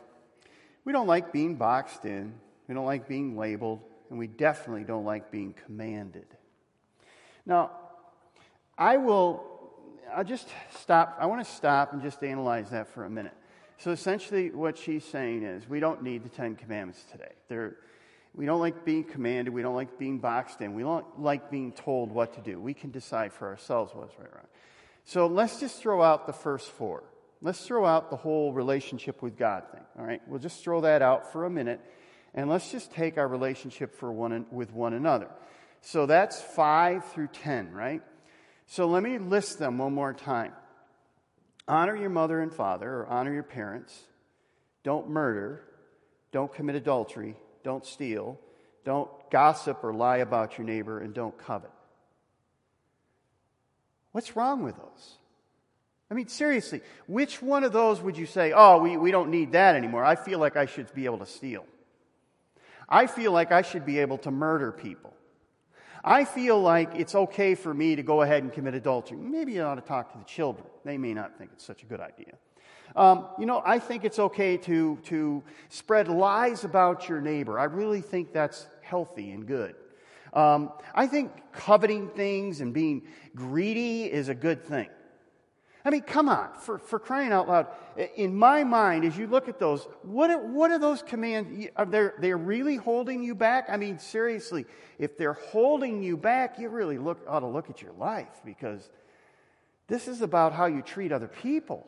We 0.83 0.91
don't 0.91 1.07
like 1.07 1.31
being 1.31 1.55
boxed 1.55 2.03
in, 2.03 2.33
we 2.67 2.75
don't 2.75 2.85
like 2.85 3.07
being 3.07 3.37
labeled, 3.37 3.79
and 4.09 4.19
we 4.19 4.27
definitely 4.27 4.83
don't 4.83 5.05
like 5.05 5.31
being 5.31 5.53
commanded. 5.65 6.36
Now, 7.47 7.71
I 8.77 8.97
will, 8.97 9.43
I'll 10.13 10.23
just 10.23 10.47
stop. 10.79 11.17
I 11.19 11.25
want 11.25 11.43
to 11.43 11.51
stop 11.51 11.93
and 11.93 12.03
just 12.03 12.21
analyze 12.21 12.69
that 12.69 12.89
for 12.89 13.05
a 13.05 13.09
minute. 13.09 13.33
So 13.79 13.91
essentially, 13.91 14.51
what 14.51 14.77
she's 14.77 15.05
saying 15.05 15.43
is 15.43 15.67
we 15.67 15.79
don't 15.79 16.03
need 16.03 16.23
the 16.23 16.29
Ten 16.29 16.55
Commandments 16.55 17.03
today. 17.09 17.31
They're, 17.47 17.77
We 18.35 18.45
don't 18.45 18.59
like 18.59 18.85
being 18.85 19.03
commanded. 19.03 19.53
We 19.53 19.63
don't 19.63 19.75
like 19.75 19.97
being 19.97 20.19
boxed 20.19 20.61
in. 20.61 20.75
We 20.75 20.83
don't 20.83 21.05
like 21.19 21.49
being 21.49 21.71
told 21.71 22.11
what 22.11 22.33
to 22.35 22.41
do. 22.41 22.59
We 22.59 22.73
can 22.73 22.91
decide 22.91 23.33
for 23.33 23.47
ourselves 23.47 23.95
what's 23.95 24.17
right 24.19 24.27
or 24.27 24.35
wrong. 24.35 24.47
So 25.05 25.25
let's 25.27 25.59
just 25.59 25.81
throw 25.81 26.03
out 26.03 26.27
the 26.27 26.33
first 26.33 26.69
four. 26.69 27.03
Let's 27.41 27.65
throw 27.65 27.85
out 27.85 28.09
the 28.09 28.17
whole 28.17 28.51
relationship 28.51 29.21
with 29.21 29.37
God 29.37 29.63
thing. 29.71 29.83
All 29.97 30.05
right, 30.05 30.21
we'll 30.27 30.39
just 30.39 30.63
throw 30.63 30.81
that 30.81 31.01
out 31.01 31.31
for 31.31 31.45
a 31.45 31.49
minute, 31.49 31.79
and 32.33 32.49
let's 32.49 32.71
just 32.71 32.91
take 32.91 33.17
our 33.17 33.27
relationship 33.27 33.95
for 33.95 34.11
one 34.11 34.45
with 34.51 34.73
one 34.73 34.93
another. 34.93 35.29
So 35.81 36.05
that's 36.05 36.41
five 36.41 37.05
through 37.11 37.27
ten, 37.27 37.71
right? 37.71 38.01
So 38.65 38.87
let 38.87 39.03
me 39.03 39.17
list 39.17 39.59
them 39.59 39.77
one 39.77 39.93
more 39.93 40.13
time. 40.13 40.53
Honor 41.67 41.95
your 41.95 42.09
mother 42.09 42.41
and 42.41 42.53
father, 42.53 42.89
or 42.89 43.07
honor 43.07 43.33
your 43.33 43.43
parents. 43.43 43.97
Don't 44.83 45.09
murder. 45.09 45.61
Don't 46.31 46.53
commit 46.53 46.75
adultery. 46.75 47.35
Don't 47.63 47.85
steal. 47.85 48.39
Don't 48.85 49.09
gossip 49.29 49.83
or 49.83 49.93
lie 49.93 50.17
about 50.17 50.57
your 50.57 50.65
neighbor, 50.65 50.99
and 50.99 51.13
don't 51.13 51.37
covet. 51.37 51.71
What's 54.13 54.35
wrong 54.35 54.63
with 54.63 54.75
those? 54.77 55.17
I 56.09 56.13
mean, 56.13 56.27
seriously, 56.29 56.81
which 57.05 57.41
one 57.41 57.65
of 57.65 57.73
those 57.73 58.01
would 58.01 58.17
you 58.17 58.25
say, 58.25 58.53
oh, 58.55 58.79
we, 58.79 58.95
we 58.95 59.11
don't 59.11 59.29
need 59.29 59.51
that 59.51 59.75
anymore? 59.75 60.05
I 60.05 60.15
feel 60.15 60.39
like 60.39 60.55
I 60.55 60.65
should 60.65 60.93
be 60.93 61.05
able 61.05 61.17
to 61.19 61.25
steal. 61.25 61.65
I 62.87 63.07
feel 63.07 63.33
like 63.33 63.51
I 63.51 63.61
should 63.61 63.85
be 63.85 63.99
able 63.99 64.17
to 64.19 64.31
murder 64.31 64.71
people. 64.71 65.13
I 66.07 66.23
feel 66.23 66.57
like 66.61 66.95
it's 66.95 67.15
okay 67.15 67.53
for 67.53 67.73
me 67.73 67.97
to 67.97 68.01
go 68.01 68.21
ahead 68.21 68.41
and 68.41 68.53
commit 68.53 68.73
adultery. 68.75 69.17
Maybe 69.17 69.51
you 69.51 69.63
ought 69.63 69.75
to 69.75 69.81
talk 69.81 70.13
to 70.13 70.17
the 70.17 70.23
children. 70.23 70.65
They 70.85 70.97
may 70.97 71.13
not 71.13 71.37
think 71.37 71.51
it's 71.53 71.65
such 71.65 71.83
a 71.83 71.85
good 71.85 71.99
idea. 71.99 72.31
Um, 72.95 73.27
you 73.37 73.45
know, 73.45 73.61
I 73.65 73.77
think 73.79 74.05
it's 74.05 74.17
okay 74.17 74.55
to, 74.55 74.97
to 75.03 75.43
spread 75.67 76.07
lies 76.07 76.63
about 76.63 77.09
your 77.09 77.19
neighbor. 77.19 77.59
I 77.59 77.65
really 77.65 77.99
think 77.99 78.31
that's 78.31 78.69
healthy 78.81 79.31
and 79.31 79.45
good. 79.45 79.75
Um, 80.31 80.71
I 80.95 81.07
think 81.07 81.29
coveting 81.51 82.07
things 82.07 82.61
and 82.61 82.73
being 82.73 83.01
greedy 83.35 84.05
is 84.05 84.29
a 84.29 84.35
good 84.35 84.63
thing. 84.63 84.87
I 85.87 85.89
mean, 85.89 86.01
come 86.01 86.27
on, 86.27 86.49
for, 86.59 86.79
for 86.79 86.99
crying 86.99 87.31
out 87.31 87.47
loud. 87.47 87.67
In 88.17 88.35
my 88.35 88.65
mind, 88.65 89.05
as 89.05 89.17
you 89.17 89.25
look 89.25 89.47
at 89.47 89.57
those, 89.57 89.87
what 90.03 90.29
are, 90.29 90.45
what 90.45 90.69
are 90.69 90.77
those 90.77 91.01
commands? 91.01 91.69
Are 91.77 91.85
they 91.85 92.09
they're 92.19 92.35
really 92.35 92.75
holding 92.75 93.23
you 93.23 93.33
back? 93.33 93.67
I 93.69 93.77
mean, 93.77 93.97
seriously, 93.97 94.65
if 94.99 95.17
they're 95.17 95.31
holding 95.31 96.03
you 96.03 96.17
back, 96.17 96.59
you 96.59 96.67
really 96.67 96.97
look, 96.97 97.19
ought 97.25 97.39
to 97.39 97.47
look 97.47 97.69
at 97.69 97.81
your 97.81 97.93
life 97.93 98.41
because 98.43 98.89
this 99.87 100.09
is 100.09 100.21
about 100.21 100.51
how 100.51 100.65
you 100.65 100.81
treat 100.81 101.13
other 101.13 101.29
people. 101.29 101.87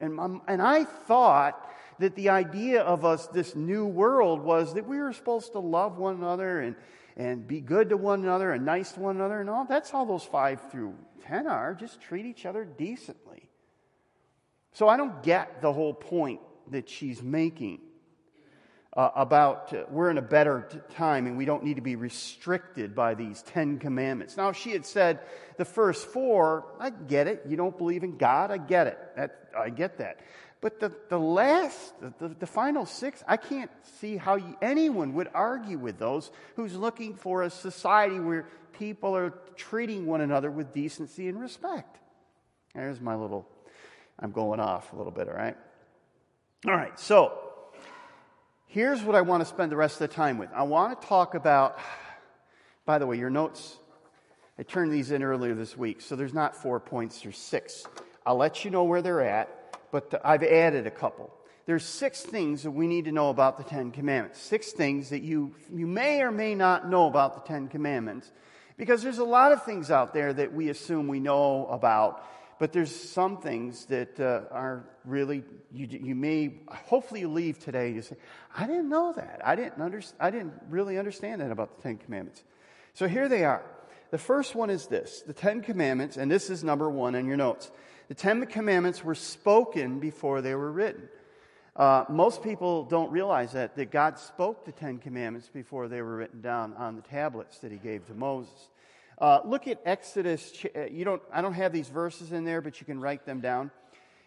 And, 0.00 0.20
and 0.46 0.60
I 0.60 0.84
thought 0.84 1.66
that 2.00 2.16
the 2.16 2.28
idea 2.28 2.82
of 2.82 3.06
us, 3.06 3.26
this 3.28 3.56
new 3.56 3.86
world, 3.86 4.42
was 4.42 4.74
that 4.74 4.86
we 4.86 4.98
were 4.98 5.14
supposed 5.14 5.52
to 5.52 5.60
love 5.60 5.96
one 5.96 6.16
another 6.16 6.60
and, 6.60 6.76
and 7.16 7.46
be 7.46 7.60
good 7.60 7.90
to 7.90 7.96
one 7.96 8.22
another 8.22 8.52
and 8.52 8.64
nice 8.64 8.92
to 8.92 9.00
one 9.00 9.16
another 9.16 9.40
and 9.40 9.48
all. 9.48 9.64
That's 9.64 9.94
all 9.94 10.06
those 10.06 10.24
five 10.24 10.70
through 10.70 10.94
ten 11.22 11.46
are. 11.46 11.74
Just 11.74 12.00
treat 12.00 12.26
each 12.26 12.46
other 12.46 12.64
decently. 12.64 13.48
So 14.72 14.88
I 14.88 14.96
don't 14.96 15.22
get 15.22 15.62
the 15.62 15.72
whole 15.72 15.94
point 15.94 16.40
that 16.70 16.88
she's 16.88 17.22
making 17.22 17.80
uh, 18.96 19.10
about 19.16 19.72
uh, 19.72 19.84
we're 19.90 20.10
in 20.10 20.18
a 20.18 20.22
better 20.22 20.68
t- 20.70 20.78
time 20.94 21.26
and 21.26 21.36
we 21.36 21.44
don't 21.44 21.64
need 21.64 21.74
to 21.74 21.82
be 21.82 21.96
restricted 21.96 22.94
by 22.94 23.14
these 23.14 23.42
Ten 23.42 23.78
Commandments. 23.78 24.36
Now, 24.36 24.50
if 24.50 24.56
she 24.56 24.70
had 24.70 24.86
said 24.86 25.20
the 25.56 25.64
first 25.64 26.06
four, 26.06 26.66
I 26.78 26.90
get 26.90 27.26
it. 27.26 27.42
You 27.48 27.56
don't 27.56 27.76
believe 27.76 28.04
in 28.04 28.16
God, 28.16 28.50
I 28.50 28.58
get 28.58 28.86
it. 28.86 28.98
That, 29.16 29.48
I 29.56 29.70
get 29.70 29.98
that. 29.98 30.20
But 30.64 30.80
the, 30.80 30.92
the 31.10 31.18
last, 31.18 31.92
the, 32.00 32.28
the 32.40 32.46
final 32.46 32.86
six, 32.86 33.22
I 33.28 33.36
can't 33.36 33.70
see 34.00 34.16
how 34.16 34.36
you, 34.36 34.56
anyone 34.62 35.12
would 35.12 35.28
argue 35.34 35.76
with 35.76 35.98
those 35.98 36.30
who's 36.56 36.74
looking 36.74 37.16
for 37.16 37.42
a 37.42 37.50
society 37.50 38.18
where 38.18 38.46
people 38.72 39.14
are 39.14 39.34
treating 39.56 40.06
one 40.06 40.22
another 40.22 40.50
with 40.50 40.72
decency 40.72 41.28
and 41.28 41.38
respect. 41.38 41.98
There's 42.74 42.98
my 42.98 43.14
little, 43.14 43.46
I'm 44.18 44.32
going 44.32 44.58
off 44.58 44.90
a 44.94 44.96
little 44.96 45.12
bit, 45.12 45.28
all 45.28 45.34
right? 45.34 45.54
All 46.66 46.74
right, 46.74 46.98
so 46.98 47.38
here's 48.66 49.02
what 49.02 49.14
I 49.14 49.20
want 49.20 49.42
to 49.42 49.46
spend 49.46 49.70
the 49.70 49.76
rest 49.76 50.00
of 50.00 50.08
the 50.08 50.14
time 50.14 50.38
with. 50.38 50.48
I 50.54 50.62
want 50.62 50.98
to 50.98 51.06
talk 51.06 51.34
about, 51.34 51.78
by 52.86 52.96
the 52.96 53.06
way, 53.06 53.18
your 53.18 53.28
notes, 53.28 53.76
I 54.58 54.62
turned 54.62 54.94
these 54.94 55.10
in 55.10 55.22
earlier 55.22 55.54
this 55.54 55.76
week, 55.76 56.00
so 56.00 56.16
there's 56.16 56.32
not 56.32 56.56
four 56.56 56.80
points, 56.80 57.20
there's 57.20 57.36
six. 57.36 57.84
I'll 58.24 58.38
let 58.38 58.64
you 58.64 58.70
know 58.70 58.84
where 58.84 59.02
they're 59.02 59.20
at 59.20 59.63
but 59.94 60.20
I've 60.24 60.42
added 60.42 60.88
a 60.88 60.90
couple. 60.90 61.32
There's 61.66 61.84
six 61.84 62.20
things 62.20 62.64
that 62.64 62.72
we 62.72 62.88
need 62.88 63.04
to 63.04 63.12
know 63.12 63.30
about 63.30 63.58
the 63.58 63.62
Ten 63.62 63.92
Commandments. 63.92 64.40
Six 64.40 64.72
things 64.72 65.10
that 65.10 65.22
you, 65.22 65.54
you 65.72 65.86
may 65.86 66.20
or 66.20 66.32
may 66.32 66.56
not 66.56 66.88
know 66.88 67.06
about 67.06 67.34
the 67.34 67.48
Ten 67.48 67.68
Commandments. 67.68 68.32
Because 68.76 69.04
there's 69.04 69.18
a 69.18 69.24
lot 69.24 69.52
of 69.52 69.62
things 69.62 69.92
out 69.92 70.12
there 70.12 70.32
that 70.32 70.52
we 70.52 70.68
assume 70.68 71.06
we 71.06 71.20
know 71.20 71.68
about, 71.68 72.26
but 72.58 72.72
there's 72.72 72.92
some 72.92 73.36
things 73.36 73.84
that 73.84 74.18
uh, 74.18 74.52
are 74.52 74.84
really, 75.04 75.44
you, 75.72 75.86
you 75.86 76.16
may, 76.16 76.54
hopefully 76.66 77.20
you 77.20 77.28
leave 77.28 77.60
today 77.60 77.86
and 77.86 77.94
you 77.94 78.02
say, 78.02 78.16
I 78.56 78.66
didn't 78.66 78.88
know 78.88 79.12
that. 79.12 79.42
I 79.44 79.54
didn't, 79.54 79.80
under, 79.80 80.02
I 80.18 80.30
didn't 80.30 80.54
really 80.70 80.98
understand 80.98 81.40
that 81.40 81.52
about 81.52 81.76
the 81.76 81.82
Ten 81.82 81.98
Commandments. 81.98 82.42
So 82.94 83.06
here 83.06 83.28
they 83.28 83.44
are. 83.44 83.62
The 84.10 84.18
first 84.18 84.56
one 84.56 84.70
is 84.70 84.88
this 84.88 85.22
the 85.22 85.32
Ten 85.32 85.60
Commandments, 85.60 86.16
and 86.16 86.28
this 86.28 86.50
is 86.50 86.64
number 86.64 86.90
one 86.90 87.14
in 87.14 87.26
your 87.26 87.36
notes. 87.36 87.70
The 88.08 88.14
Ten 88.14 88.44
Commandments 88.46 89.02
were 89.02 89.14
spoken 89.14 89.98
before 89.98 90.42
they 90.42 90.54
were 90.54 90.70
written. 90.70 91.08
Uh, 91.74 92.04
most 92.08 92.42
people 92.42 92.84
don't 92.84 93.10
realize 93.10 93.52
that, 93.52 93.76
that 93.76 93.90
God 93.90 94.18
spoke 94.18 94.64
the 94.64 94.72
Ten 94.72 94.98
Commandments 94.98 95.48
before 95.52 95.88
they 95.88 96.02
were 96.02 96.16
written 96.16 96.40
down 96.40 96.74
on 96.74 96.96
the 96.96 97.02
tablets 97.02 97.58
that 97.58 97.72
he 97.72 97.78
gave 97.78 98.06
to 98.06 98.14
Moses. 98.14 98.68
Uh, 99.18 99.40
look 99.44 99.66
at 99.66 99.80
Exodus. 99.86 100.52
Uh, 100.76 100.84
you 100.84 101.04
don't, 101.04 101.22
I 101.32 101.40
don't 101.40 101.54
have 101.54 101.72
these 101.72 101.88
verses 101.88 102.30
in 102.30 102.44
there, 102.44 102.60
but 102.60 102.78
you 102.78 102.84
can 102.84 103.00
write 103.00 103.24
them 103.24 103.40
down. 103.40 103.70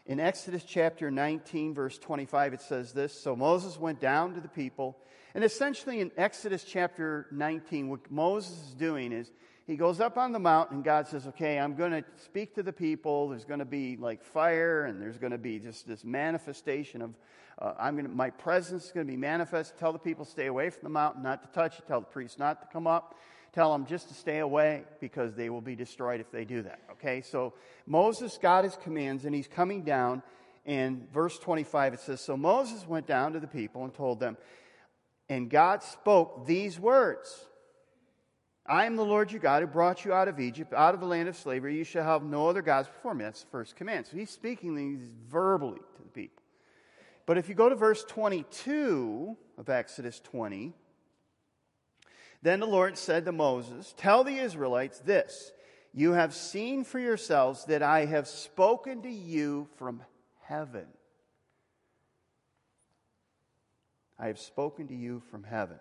In 0.07 0.19
Exodus 0.19 0.63
chapter 0.63 1.11
19, 1.11 1.75
verse 1.75 1.99
25, 1.99 2.53
it 2.53 2.61
says 2.61 2.93
this 2.93 3.13
So 3.13 3.35
Moses 3.35 3.79
went 3.79 3.99
down 3.99 4.33
to 4.33 4.41
the 4.41 4.47
people. 4.47 4.97
And 5.35 5.43
essentially, 5.43 5.99
in 5.99 6.11
Exodus 6.17 6.63
chapter 6.63 7.27
19, 7.31 7.89
what 7.89 8.09
Moses 8.09 8.57
is 8.69 8.73
doing 8.73 9.11
is 9.11 9.31
he 9.67 9.75
goes 9.75 9.99
up 9.99 10.17
on 10.17 10.31
the 10.31 10.39
mountain, 10.39 10.77
and 10.77 10.83
God 10.83 11.07
says, 11.07 11.27
Okay, 11.27 11.59
I'm 11.59 11.75
going 11.75 11.91
to 11.91 12.03
speak 12.23 12.55
to 12.55 12.63
the 12.63 12.71
people. 12.71 13.27
There's 13.27 13.43
going 13.43 13.59
to 13.59 13.65
be 13.65 13.97
like 13.97 14.23
fire, 14.23 14.85
and 14.85 15.01
there's 15.01 15.17
going 15.17 15.33
to 15.33 15.37
be 15.37 15.59
just 15.59 15.85
this 15.85 16.05
manifestation 16.05 17.01
of, 17.01 17.13
uh, 17.59 17.73
I'm 17.77 17.95
going 17.95 18.07
to, 18.07 18.11
my 18.11 18.29
presence 18.29 18.85
is 18.85 18.91
going 18.91 19.05
to 19.05 19.11
be 19.11 19.17
manifest. 19.17 19.77
Tell 19.77 19.91
the 19.91 19.99
people, 19.99 20.23
stay 20.23 20.45
away 20.45 20.69
from 20.69 20.83
the 20.83 20.89
mountain, 20.89 21.21
not 21.21 21.43
to 21.43 21.49
touch 21.49 21.79
it. 21.79 21.85
Tell 21.85 21.99
the 21.99 22.07
priests 22.07 22.39
not 22.39 22.61
to 22.61 22.67
come 22.71 22.87
up. 22.87 23.15
Tell 23.51 23.73
them 23.73 23.85
just 23.85 24.07
to 24.07 24.13
stay 24.13 24.39
away 24.39 24.83
because 25.01 25.35
they 25.35 25.49
will 25.49 25.61
be 25.61 25.75
destroyed 25.75 26.21
if 26.21 26.31
they 26.31 26.45
do 26.45 26.61
that. 26.61 26.79
Okay, 26.93 27.21
so 27.21 27.53
Moses 27.85 28.37
got 28.41 28.63
his 28.63 28.77
commands, 28.77 29.25
and 29.25 29.35
he's 29.35 29.49
coming 29.49 29.83
down. 29.83 30.23
And 30.65 31.11
verse 31.11 31.37
25, 31.39 31.95
it 31.95 31.99
says, 31.99 32.21
So 32.21 32.37
Moses 32.37 32.87
went 32.87 33.05
down 33.05 33.33
to 33.33 33.41
the 33.41 33.47
people 33.47 33.83
and 33.83 33.93
told 33.93 34.21
them, 34.21 34.37
and 35.27 35.49
God 35.49 35.83
spoke 35.83 36.45
these 36.45 36.79
words. 36.79 37.47
I 38.67 38.85
am 38.85 38.97
the 38.97 39.05
Lord 39.05 39.31
your 39.31 39.39
God 39.39 39.61
who 39.61 39.67
brought 39.67 40.03
you 40.03 40.11
out 40.11 40.27
of 40.27 40.39
Egypt, 40.39 40.73
out 40.73 40.93
of 40.93 40.99
the 40.99 41.05
land 41.05 41.29
of 41.29 41.37
slavery. 41.37 41.77
You 41.77 41.85
shall 41.85 42.03
have 42.03 42.23
no 42.23 42.49
other 42.49 42.61
gods 42.61 42.89
before 42.89 43.13
me. 43.13 43.23
That's 43.23 43.43
the 43.43 43.49
first 43.49 43.77
command. 43.77 44.07
So 44.07 44.17
he's 44.17 44.29
speaking 44.29 44.75
these 44.75 45.07
verbally 45.29 45.79
to 45.95 46.03
the 46.03 46.09
people. 46.09 46.43
But 47.25 47.37
if 47.37 47.47
you 47.47 47.55
go 47.55 47.69
to 47.69 47.75
verse 47.75 48.03
22 48.03 49.37
of 49.57 49.69
Exodus 49.69 50.19
20, 50.19 50.73
then 52.41 52.59
the 52.59 52.67
Lord 52.67 52.97
said 52.97 53.25
to 53.25 53.31
Moses, 53.31 53.93
Tell 53.97 54.25
the 54.25 54.37
Israelites 54.37 54.99
this 54.99 55.53
You 55.93 56.11
have 56.11 56.33
seen 56.33 56.83
for 56.83 56.99
yourselves 56.99 57.65
that 57.65 57.81
I 57.81 58.05
have 58.05 58.27
spoken 58.27 59.01
to 59.03 59.09
you 59.09 59.69
from 59.77 60.03
heaven. 60.41 60.87
I 64.19 64.27
have 64.27 64.39
spoken 64.39 64.87
to 64.87 64.95
you 64.95 65.21
from 65.31 65.43
heaven. 65.43 65.77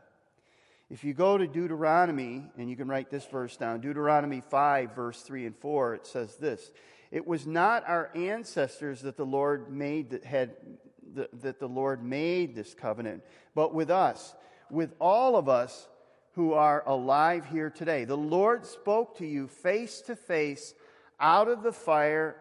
If 0.89 1.03
you 1.03 1.15
go 1.15 1.37
to 1.37 1.47
Deuteronomy, 1.49 2.45
and 2.57 2.71
you 2.71 2.77
can 2.77 2.87
write 2.87 3.11
this 3.11 3.27
verse 3.27 3.57
down 3.57 3.81
Deuteronomy 3.81 4.41
5, 4.41 4.95
verse 4.95 5.21
3 5.23 5.47
and 5.47 5.57
4, 5.57 5.95
it 5.95 6.07
says 6.07 6.37
this 6.37 6.71
It 7.11 7.27
was 7.27 7.47
not 7.47 7.89
our 7.89 8.11
ancestors 8.15 9.03
that 9.03 9.17
the 9.17 9.27
Lord 9.27 9.71
made 9.73 10.11
that 10.11 10.25
had 10.25 10.55
that 11.15 11.59
the 11.59 11.69
Lord 11.69 12.05
made 12.05 12.55
this 12.55 12.75
covenant, 12.75 13.23
but 13.55 13.75
with 13.75 13.91
us, 13.91 14.35
with 14.71 14.95
all 15.01 15.37
of 15.37 15.49
us 15.49 15.89
who 16.33 16.53
are 16.53 16.85
alive 16.87 17.47
here 17.47 17.71
today. 17.71 18.05
The 18.05 18.17
Lord 18.17 18.67
spoke 18.67 19.17
to 19.19 19.27
you 19.27 19.49
face 19.49 20.03
to 20.03 20.15
face 20.15 20.75
out 21.19 21.49
of 21.49 21.63
the 21.63 21.73
fire 21.73 22.37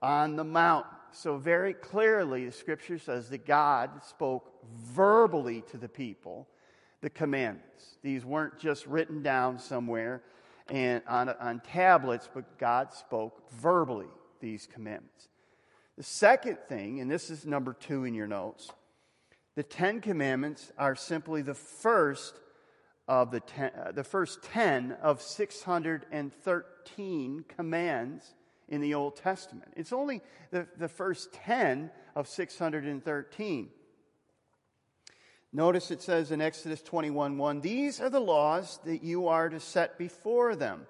on 0.00 0.36
the 0.36 0.44
mountain. 0.44 0.92
So, 1.12 1.36
very 1.36 1.74
clearly, 1.74 2.46
the 2.46 2.52
scripture 2.52 2.98
says 2.98 3.28
that 3.30 3.44
God 3.44 4.04
spoke 4.04 4.52
verbally 4.94 5.64
to 5.72 5.76
the 5.76 5.88
people 5.88 6.46
the 7.00 7.10
commandments. 7.10 7.96
These 8.02 8.24
weren't 8.24 8.58
just 8.58 8.86
written 8.86 9.22
down 9.22 9.58
somewhere 9.58 10.22
and 10.68 11.02
on, 11.08 11.28
on 11.28 11.60
tablets, 11.60 12.28
but 12.32 12.58
God 12.58 12.92
spoke 12.92 13.50
verbally 13.50 14.06
these 14.40 14.66
commandments. 14.66 15.28
The 15.96 16.04
second 16.04 16.58
thing, 16.68 17.00
and 17.00 17.10
this 17.10 17.30
is 17.30 17.44
number 17.44 17.72
two 17.72 18.04
in 18.04 18.14
your 18.14 18.26
notes, 18.26 18.70
the 19.56 19.62
Ten 19.62 20.00
Commandments 20.00 20.72
are 20.78 20.94
simply 20.94 21.42
the 21.42 21.54
first 21.54 22.40
of 23.08 23.32
the, 23.32 23.40
ten, 23.40 23.72
uh, 23.74 23.92
the 23.92 24.04
first 24.04 24.42
10 24.44 24.92
of 25.02 25.20
613 25.20 27.44
commands 27.48 28.34
in 28.68 28.80
the 28.80 28.94
Old 28.94 29.16
Testament. 29.16 29.72
It's 29.76 29.92
only 29.92 30.22
the, 30.52 30.68
the 30.78 30.86
first 30.86 31.32
10 31.32 31.90
of 32.14 32.28
613. 32.28 33.70
Notice 35.52 35.90
it 35.90 36.00
says 36.00 36.30
in 36.30 36.40
Exodus 36.40 36.80
21 36.82 37.36
1, 37.36 37.60
These 37.60 38.00
are 38.00 38.10
the 38.10 38.20
laws 38.20 38.78
that 38.84 39.02
you 39.02 39.28
are 39.28 39.48
to 39.48 39.58
set 39.58 39.98
before 39.98 40.54
them. 40.54 40.86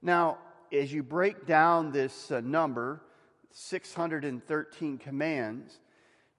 Now, 0.00 0.38
as 0.72 0.92
you 0.92 1.02
break 1.02 1.46
down 1.46 1.92
this 1.92 2.30
uh, 2.30 2.40
number, 2.40 3.02
613 3.50 4.98
commands, 4.98 5.80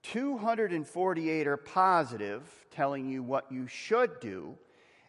248 0.04 1.48
are 1.48 1.58
positive, 1.58 2.44
telling 2.72 3.08
you 3.08 3.22
what 3.22 3.52
you 3.52 3.68
should 3.68 4.20
do, 4.20 4.56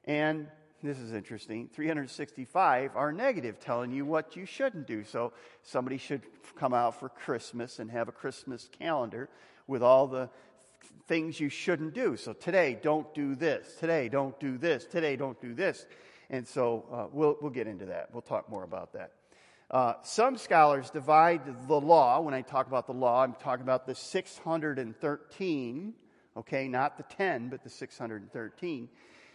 and 0.05 0.49
this 0.83 0.99
is 0.99 1.13
interesting 1.13 1.69
365 1.73 2.97
are 2.97 3.13
negative, 3.13 3.61
telling 3.61 3.93
you 3.93 4.05
what 4.05 4.37
you 4.37 4.47
shouldn't 4.47 4.87
do. 4.87 5.05
So 5.05 5.33
somebody 5.63 5.99
should 5.99 6.23
come 6.57 6.73
out 6.73 6.99
for 6.99 7.09
Christmas 7.09 7.79
and 7.79 7.91
have 7.91 8.09
a 8.09 8.13
Christmas 8.13 8.69
calendar 8.79 9.29
with 9.67 9.83
all 9.83 10.07
the 10.07 10.31
things 11.07 11.41
you 11.41 11.49
shouldn't 11.49 11.95
do. 11.95 12.17
So 12.17 12.33
today, 12.33 12.79
don't 12.81 13.13
do 13.15 13.35
this. 13.35 13.75
Today, 13.81 14.09
don't 14.09 14.39
do 14.39 14.59
this. 14.59 14.85
Today, 14.85 15.17
don't 15.17 15.41
do 15.41 15.55
this. 15.55 15.87
And 16.31 16.47
so 16.47 16.85
uh, 16.93 17.07
we'll, 17.13 17.37
we'll 17.41 17.51
get 17.51 17.67
into 17.67 17.87
that. 17.87 18.11
We'll 18.13 18.23
talk 18.23 18.49
more 18.49 18.65
about 18.65 18.93
that. 18.93 19.13
Uh, 19.71 19.95
some 20.03 20.37
scholars 20.37 20.91
divide 20.91 21.43
the 21.69 21.81
law. 21.81 22.21
When 22.21 22.35
I 22.35 22.43
talk 22.43 22.67
about 22.67 22.87
the 22.87 22.93
law, 22.93 23.23
I'm 23.23 23.35
talking 23.35 23.63
about 23.63 23.87
the 23.87 23.95
613, 23.95 25.95
okay, 26.37 26.69
not 26.69 26.97
the 26.97 27.05
10, 27.05 27.49
but 27.49 27.63
the 27.63 27.71
613 27.71 28.89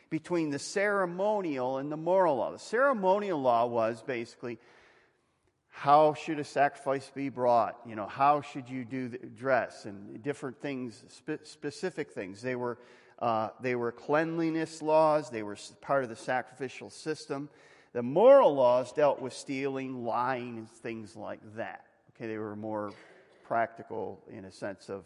between 0.09 0.49
the 0.49 0.59
ceremonial 0.59 1.77
and 1.77 1.91
the 1.91 1.97
moral 1.97 2.37
law. 2.37 2.51
The 2.51 2.59
ceremonial 2.59 3.41
law 3.41 3.65
was 3.65 4.01
basically 4.01 4.59
how 5.77 6.13
should 6.13 6.39
a 6.39 6.43
sacrifice 6.45 7.11
be 7.13 7.27
brought? 7.27 7.77
You 7.85 7.97
know, 7.97 8.07
how 8.07 8.39
should 8.39 8.69
you 8.69 8.85
do 8.85 9.09
the 9.09 9.17
dress 9.17 9.83
and 9.83 10.23
different 10.23 10.61
things, 10.61 11.03
spe- 11.09 11.43
specific 11.43 12.13
things. 12.13 12.41
They 12.41 12.55
were, 12.55 12.77
uh, 13.19 13.49
they 13.59 13.75
were 13.75 13.91
cleanliness 13.91 14.81
laws, 14.81 15.29
they 15.29 15.43
were 15.43 15.57
part 15.81 16.03
of 16.03 16.09
the 16.09 16.15
sacrificial 16.15 16.89
system. 16.89 17.49
The 17.91 18.01
moral 18.01 18.55
laws 18.55 18.93
dealt 18.93 19.21
with 19.21 19.33
stealing, 19.33 20.05
lying, 20.05 20.59
and 20.59 20.69
things 20.69 21.17
like 21.17 21.41
that. 21.57 21.85
Okay, 22.15 22.27
they 22.27 22.37
were 22.37 22.55
more 22.55 22.93
practical 23.43 24.23
in 24.31 24.45
a 24.45 24.51
sense 24.51 24.89
of 24.89 25.05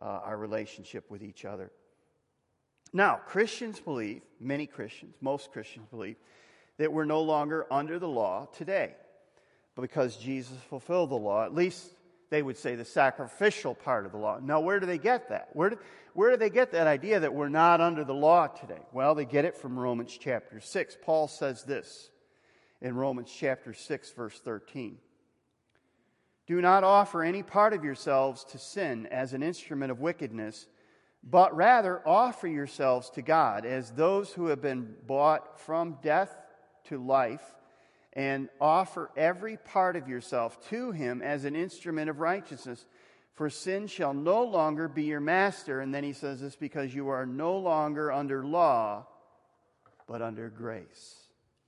uh, 0.00 0.20
our 0.24 0.36
relationship 0.36 1.10
with 1.10 1.24
each 1.24 1.44
other. 1.44 1.72
Now, 2.92 3.16
Christians 3.26 3.80
believe, 3.80 4.22
many 4.38 4.66
Christians, 4.68 5.16
most 5.20 5.50
Christians 5.50 5.88
believe, 5.90 6.16
that 6.78 6.92
we're 6.92 7.04
no 7.04 7.20
longer 7.20 7.66
under 7.68 7.98
the 7.98 8.08
law 8.08 8.46
today 8.56 8.94
because 9.80 10.16
Jesus 10.16 10.56
fulfilled 10.68 11.10
the 11.10 11.16
law. 11.16 11.44
At 11.44 11.54
least 11.54 11.90
they 12.30 12.42
would 12.42 12.56
say 12.56 12.74
the 12.74 12.84
sacrificial 12.84 13.74
part 13.74 14.06
of 14.06 14.12
the 14.12 14.18
law. 14.18 14.38
Now, 14.42 14.60
where 14.60 14.80
do 14.80 14.86
they 14.86 14.98
get 14.98 15.28
that? 15.30 15.48
Where 15.52 15.70
do, 15.70 15.78
where 16.14 16.30
do 16.30 16.36
they 16.36 16.50
get 16.50 16.72
that 16.72 16.86
idea 16.86 17.20
that 17.20 17.34
we're 17.34 17.48
not 17.48 17.80
under 17.80 18.04
the 18.04 18.14
law 18.14 18.46
today? 18.46 18.80
Well, 18.92 19.14
they 19.14 19.24
get 19.24 19.44
it 19.44 19.56
from 19.56 19.78
Romans 19.78 20.16
chapter 20.18 20.60
6. 20.60 20.96
Paul 21.02 21.28
says 21.28 21.64
this 21.64 22.10
in 22.80 22.94
Romans 22.94 23.32
chapter 23.36 23.72
6, 23.72 24.12
verse 24.12 24.38
13. 24.40 24.98
Do 26.46 26.60
not 26.60 26.84
offer 26.84 27.22
any 27.22 27.42
part 27.42 27.72
of 27.72 27.84
yourselves 27.84 28.44
to 28.44 28.58
sin 28.58 29.06
as 29.06 29.32
an 29.32 29.42
instrument 29.42 29.90
of 29.90 30.00
wickedness 30.00 30.66
but 31.30 31.56
rather 31.56 32.06
offer 32.06 32.46
yourselves 32.46 33.08
to 33.10 33.22
God 33.22 33.64
as 33.64 33.90
those 33.90 34.30
who 34.32 34.46
have 34.46 34.60
been 34.60 34.94
bought 35.06 35.58
from 35.60 35.96
death 36.02 36.36
to 36.84 37.02
life, 37.02 37.42
and 38.14 38.48
offer 38.60 39.10
every 39.16 39.56
part 39.56 39.96
of 39.96 40.08
yourself 40.08 40.58
to 40.68 40.92
Him 40.92 41.20
as 41.22 41.44
an 41.44 41.56
instrument 41.56 42.08
of 42.08 42.20
righteousness. 42.20 42.86
For 43.34 43.50
sin 43.50 43.88
shall 43.88 44.14
no 44.14 44.44
longer 44.44 44.86
be 44.86 45.04
your 45.04 45.20
master. 45.20 45.80
And 45.80 45.92
then 45.92 46.04
he 46.04 46.12
says 46.12 46.40
this 46.40 46.54
because 46.54 46.94
you 46.94 47.08
are 47.08 47.26
no 47.26 47.56
longer 47.58 48.12
under 48.12 48.44
law, 48.44 49.06
but 50.06 50.22
under 50.22 50.48
grace. 50.48 51.16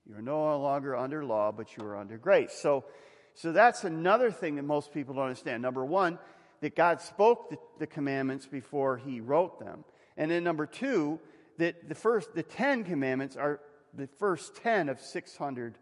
You 0.05 0.15
are 0.15 0.21
no 0.21 0.57
longer 0.59 0.95
under 0.95 1.25
law, 1.25 1.51
but 1.51 1.75
you 1.75 1.83
are 1.83 1.97
under 1.97 2.17
grace. 2.17 2.53
So, 2.53 2.85
so 3.33 3.51
that's 3.51 3.83
another 3.83 4.31
thing 4.31 4.55
that 4.55 4.63
most 4.63 4.93
people 4.93 5.15
don't 5.15 5.25
understand. 5.25 5.61
Number 5.61 5.83
one, 5.83 6.17
that 6.61 6.75
God 6.75 7.01
spoke 7.01 7.49
the, 7.49 7.57
the 7.79 7.87
commandments 7.87 8.47
before 8.47 8.97
he 8.97 9.19
wrote 9.19 9.59
them. 9.59 9.83
And 10.15 10.31
then 10.31 10.45
number 10.45 10.65
two, 10.65 11.19
that 11.57 11.89
the 11.89 11.95
first, 11.95 12.33
the 12.33 12.43
Ten 12.43 12.85
Commandments 12.85 13.35
are 13.35 13.59
the 13.93 14.07
first 14.19 14.55
10 14.55 14.87
of 14.87 15.01
600 15.01 15.77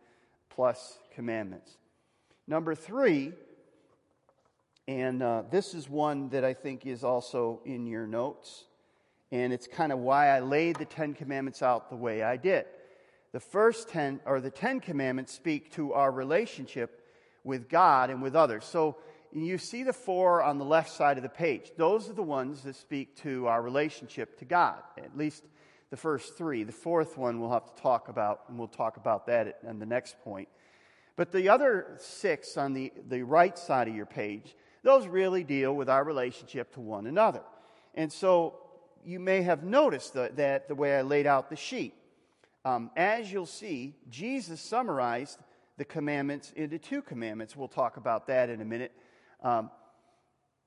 plus 0.56 1.00
commandments. 1.13 1.78
Number 2.48 2.76
three, 2.76 3.34
and 4.88 5.22
uh, 5.22 5.44
this 5.52 5.74
is 5.74 5.89
one 5.89 6.30
that 6.30 6.44
I 6.44 6.54
think 6.54 6.86
is 6.86 7.04
also 7.04 7.62
in 7.65 7.86
your 7.86 8.08
notes, 8.08 8.65
and 9.32 9.52
it's 9.52 9.68
kind 9.68 9.91
of 9.91 10.00
why 10.00 10.30
I 10.30 10.39
laid 10.39 10.78
the 10.78 10.86
Ten 10.86 11.13
Commandments 11.13 11.62
out 11.62 11.89
the 11.89 11.96
way 11.96 12.24
I 12.24 12.38
did. 12.38 12.65
The 13.34 13.39
first 13.39 13.89
10, 13.89 14.22
or 14.26 14.39
the 14.39 14.52
Ten 14.52 14.80
Commandments, 14.80 15.34
speak 15.34 15.74
to 15.74 15.94
our 15.94 16.12
relationship 16.12 17.02
with 17.44 17.68
God 17.68 18.10
and 18.10 18.22
with 18.22 18.36
others. 18.36 18.63
So 18.63 18.96
you 19.34 19.58
see 19.58 19.84
the 19.84 19.91
four 19.91 20.41
on 20.41 20.58
the 20.58 20.65
left 20.65 20.91
side 20.91 21.18
of 21.18 21.24
the 21.24 21.30
page. 21.30 21.72
Those 21.76 22.10
are 22.10 22.13
the 22.13 22.24
ones 22.24 22.62
that 22.62 22.76
speak 22.76 23.18
to 23.24 23.48
our 23.48 23.62
relationship 23.62 24.39
to 24.39 24.46
God, 24.46 24.78
at 24.98 25.18
least 25.18 25.44
the 25.89 25.98
first 25.98 26.38
three. 26.38 26.63
The 26.63 26.71
fourth 26.71 27.17
one 27.17 27.39
we'll 27.39 27.52
have 27.52 27.74
to 27.74 27.82
talk 27.82 28.10
about, 28.10 28.41
and 28.48 28.58
we'll 28.58 28.67
talk 28.67 28.98
about 28.98 29.28
that 29.28 29.60
in 29.67 29.80
the 29.80 29.86
next 29.86 30.19
point. 30.24 30.48
But 31.15 31.32
the 31.32 31.50
other 31.50 31.95
six 31.98 32.58
on 32.58 32.74
the, 32.74 32.91
the 33.08 33.24
right 33.24 33.58
side 33.58 33.88
of 33.88 33.95
your 33.95 34.06
page, 34.06 34.56
those 34.84 35.08
really 35.08 35.43
deal 35.43 35.76
with 35.76 35.89
our 35.89 36.04
relationship 36.04 36.74
to 36.74 36.82
one 36.82 37.08
another. 37.08 37.41
And 37.93 38.12
so 38.12 38.60
you 39.06 39.19
may 39.19 39.41
have 39.43 39.63
noticed 39.63 40.13
that, 40.15 40.36
that 40.38 40.67
the 40.67 40.76
way 40.76 40.98
I 40.98 41.02
laid 41.02 41.28
out 41.28 41.50
the 41.50 41.56
sheet. 41.56 41.93
Um, 42.65 42.89
as 42.95 43.32
you'll 43.32 43.45
see, 43.45 43.95
Jesus 44.10 44.60
summarized 44.60 45.39
the 45.78 45.86
commandments 45.86 46.52
into 46.56 46.80
two 46.80 47.02
commandments. 47.02 47.56
We'll 47.56 47.67
talk 47.67 47.98
about 47.98 48.28
that 48.28 48.50
in 48.50 48.62
a 48.62 48.65
minute. 48.65 48.91
Um, 49.43 49.69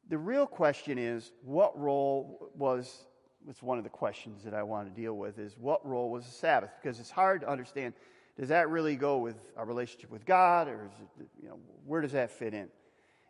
the 0.08 0.18
real 0.18 0.46
question 0.46 0.96
is 0.98 1.32
what 1.42 1.78
role 1.78 2.50
was, 2.56 3.04
it's 3.48 3.62
one 3.62 3.78
of 3.78 3.84
the 3.84 3.90
questions 3.90 4.44
that 4.44 4.54
I 4.54 4.62
want 4.62 4.94
to 4.94 5.00
deal 5.00 5.14
with, 5.14 5.38
is 5.38 5.56
what 5.58 5.86
role 5.86 6.10
was 6.10 6.24
the 6.24 6.32
Sabbath? 6.32 6.70
Because 6.80 7.00
it's 7.00 7.10
hard 7.10 7.40
to 7.40 7.48
understand 7.48 7.94
does 8.38 8.50
that 8.50 8.70
really 8.70 8.94
go 8.94 9.18
with 9.18 9.36
our 9.56 9.64
relationship 9.64 10.12
with 10.12 10.24
God, 10.24 10.68
or 10.68 10.84
is 10.84 10.92
it, 11.20 11.28
you 11.42 11.48
know, 11.48 11.58
where 11.84 12.00
does 12.00 12.12
that 12.12 12.30
fit 12.30 12.54
in? 12.54 12.68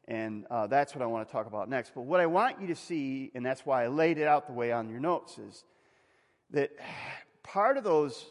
And 0.07 0.45
uh, 0.51 0.67
that's 0.67 0.95
what 0.95 1.01
I 1.01 1.07
want 1.07 1.27
to 1.27 1.33
talk 1.33 1.47
about 1.47 1.71
next. 1.71 1.93
But 1.95 2.03
what 2.03 2.21
I 2.21 2.27
want 2.27 2.61
you 2.61 2.67
to 2.67 2.75
see, 2.75 3.31
and 3.35 3.45
that's 3.45 3.65
why 3.65 3.85
I 3.85 3.89
laid 3.89 4.19
it 4.19 4.27
out 4.27 4.47
the 4.47 4.53
way 4.53 4.71
on 4.71 4.91
your 4.91 5.01
notes, 5.01 5.39
is 5.39 5.65
that 6.51 6.73
part 7.43 7.79
of 7.79 7.85
those, 7.85 8.27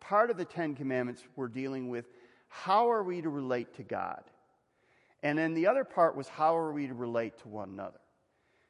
part 0.00 0.30
of 0.30 0.36
the 0.36 0.44
Ten 0.44 0.74
Commandments 0.74 1.22
we're 1.34 1.48
dealing 1.48 1.88
with 1.88 2.04
how 2.48 2.90
are 2.90 3.02
we 3.02 3.22
to 3.22 3.30
relate 3.30 3.74
to 3.76 3.82
God? 3.82 4.22
And 5.22 5.38
then 5.38 5.54
the 5.54 5.66
other 5.66 5.84
part 5.84 6.14
was 6.14 6.28
how 6.28 6.58
are 6.58 6.72
we 6.72 6.88
to 6.88 6.94
relate 6.94 7.38
to 7.38 7.48
one 7.48 7.70
another? 7.70 8.00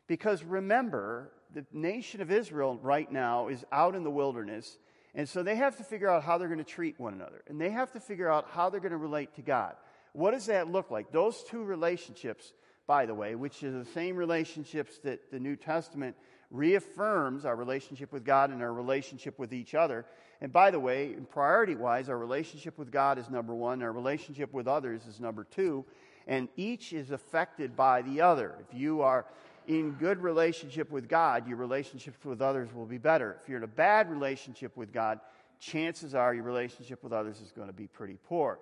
Because 0.06 0.44
remember, 0.44 1.32
the 1.54 1.66
nation 1.72 2.20
of 2.20 2.30
Israel 2.30 2.78
right 2.82 3.10
now 3.10 3.48
is 3.48 3.64
out 3.72 3.94
in 3.94 4.04
the 4.04 4.10
wilderness, 4.10 4.78
and 5.14 5.28
so 5.28 5.42
they 5.42 5.56
have 5.56 5.76
to 5.76 5.84
figure 5.84 6.08
out 6.08 6.22
how 6.22 6.38
they're 6.38 6.48
going 6.48 6.58
to 6.58 6.64
treat 6.64 6.98
one 6.98 7.14
another. 7.14 7.42
And 7.48 7.60
they 7.60 7.70
have 7.70 7.92
to 7.92 8.00
figure 8.00 8.30
out 8.30 8.48
how 8.50 8.70
they're 8.70 8.80
going 8.80 8.92
to 8.92 8.98
relate 8.98 9.34
to 9.36 9.42
God. 9.42 9.74
What 10.12 10.32
does 10.32 10.46
that 10.46 10.70
look 10.70 10.90
like? 10.90 11.12
Those 11.12 11.42
two 11.44 11.62
relationships, 11.62 12.52
by 12.86 13.06
the 13.06 13.14
way, 13.14 13.34
which 13.34 13.62
are 13.62 13.70
the 13.70 13.84
same 13.84 14.16
relationships 14.16 14.98
that 15.04 15.30
the 15.30 15.38
New 15.38 15.56
Testament 15.56 16.16
reaffirms 16.50 17.44
our 17.44 17.56
relationship 17.56 18.12
with 18.12 18.24
God 18.24 18.50
and 18.50 18.62
our 18.62 18.72
relationship 18.72 19.38
with 19.38 19.54
each 19.54 19.74
other. 19.74 20.04
And 20.40 20.52
by 20.52 20.70
the 20.70 20.80
way, 20.80 21.14
priority 21.30 21.74
wise, 21.74 22.08
our 22.08 22.18
relationship 22.18 22.78
with 22.78 22.90
God 22.90 23.18
is 23.18 23.30
number 23.30 23.54
one, 23.54 23.82
our 23.82 23.92
relationship 23.92 24.52
with 24.52 24.68
others 24.68 25.06
is 25.06 25.20
number 25.20 25.44
two 25.44 25.84
and 26.26 26.48
each 26.56 26.92
is 26.92 27.10
affected 27.10 27.76
by 27.76 28.02
the 28.02 28.20
other. 28.20 28.54
If 28.68 28.78
you 28.78 29.02
are 29.02 29.26
in 29.66 29.92
good 29.92 30.18
relationship 30.18 30.90
with 30.90 31.09
God, 31.09 31.46
your 31.46 31.57
relationships 31.57 32.25
with 32.25 32.42
others 32.42 32.72
will 32.75 32.87
be 32.87 32.98
better. 32.98 33.38
If 33.42 33.48
you're 33.48 33.59
in 33.59 33.64
a 33.64 33.68
bad 33.68 34.11
relationship 34.11 34.77
with 34.77 34.92
God, 34.92 35.20
chances 35.61 36.14
are 36.14 36.35
your 36.35 36.44
relationship 36.44 37.03
with 37.03 37.12
others 37.12 37.40
is 37.40 37.53
going 37.53 37.68
to 37.68 37.72
be 37.72 37.87
pretty 37.87 38.18
poor. 38.29 38.59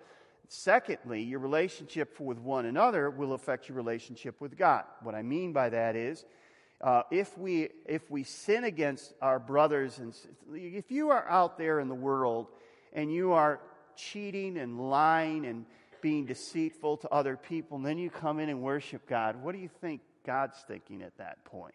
Secondly, 0.48 1.22
your 1.22 1.38
relationship 1.38 2.18
with 2.18 2.38
one 2.38 2.66
another 2.66 3.08
will 3.08 3.32
affect 3.34 3.68
your 3.68 3.76
relationship 3.76 4.40
with 4.40 4.56
God. 4.56 4.84
What 5.02 5.14
I 5.14 5.22
mean 5.22 5.52
by 5.52 5.70
that 5.70 5.96
is, 5.96 6.24
uh, 6.80 7.02
if 7.10 7.36
we 7.38 7.68
if 7.86 8.10
we 8.10 8.24
sin 8.24 8.64
against 8.64 9.12
our 9.20 9.38
brothers 9.38 9.98
and 9.98 10.14
if 10.52 10.90
you 10.90 11.10
are 11.10 11.28
out 11.28 11.58
there 11.58 11.78
in 11.78 11.88
the 11.88 11.94
world 11.94 12.48
and 12.92 13.12
you 13.12 13.32
are 13.32 13.60
cheating 13.96 14.56
and 14.58 14.90
lying 14.90 15.46
and 15.46 15.66
being 16.00 16.24
deceitful 16.24 16.96
to 16.96 17.08
other 17.10 17.36
people, 17.36 17.76
and 17.76 17.86
then 17.86 17.98
you 17.98 18.10
come 18.10 18.40
in 18.40 18.48
and 18.48 18.62
worship 18.62 19.06
God, 19.06 19.36
what 19.42 19.54
do 19.54 19.60
you 19.60 19.70
think 19.80 20.00
God's 20.24 20.56
thinking 20.66 21.02
at 21.02 21.16
that 21.18 21.44
point? 21.44 21.74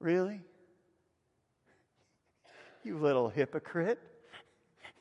Really? 0.00 0.40
You 2.82 2.98
little 2.98 3.28
hypocrite. 3.28 3.98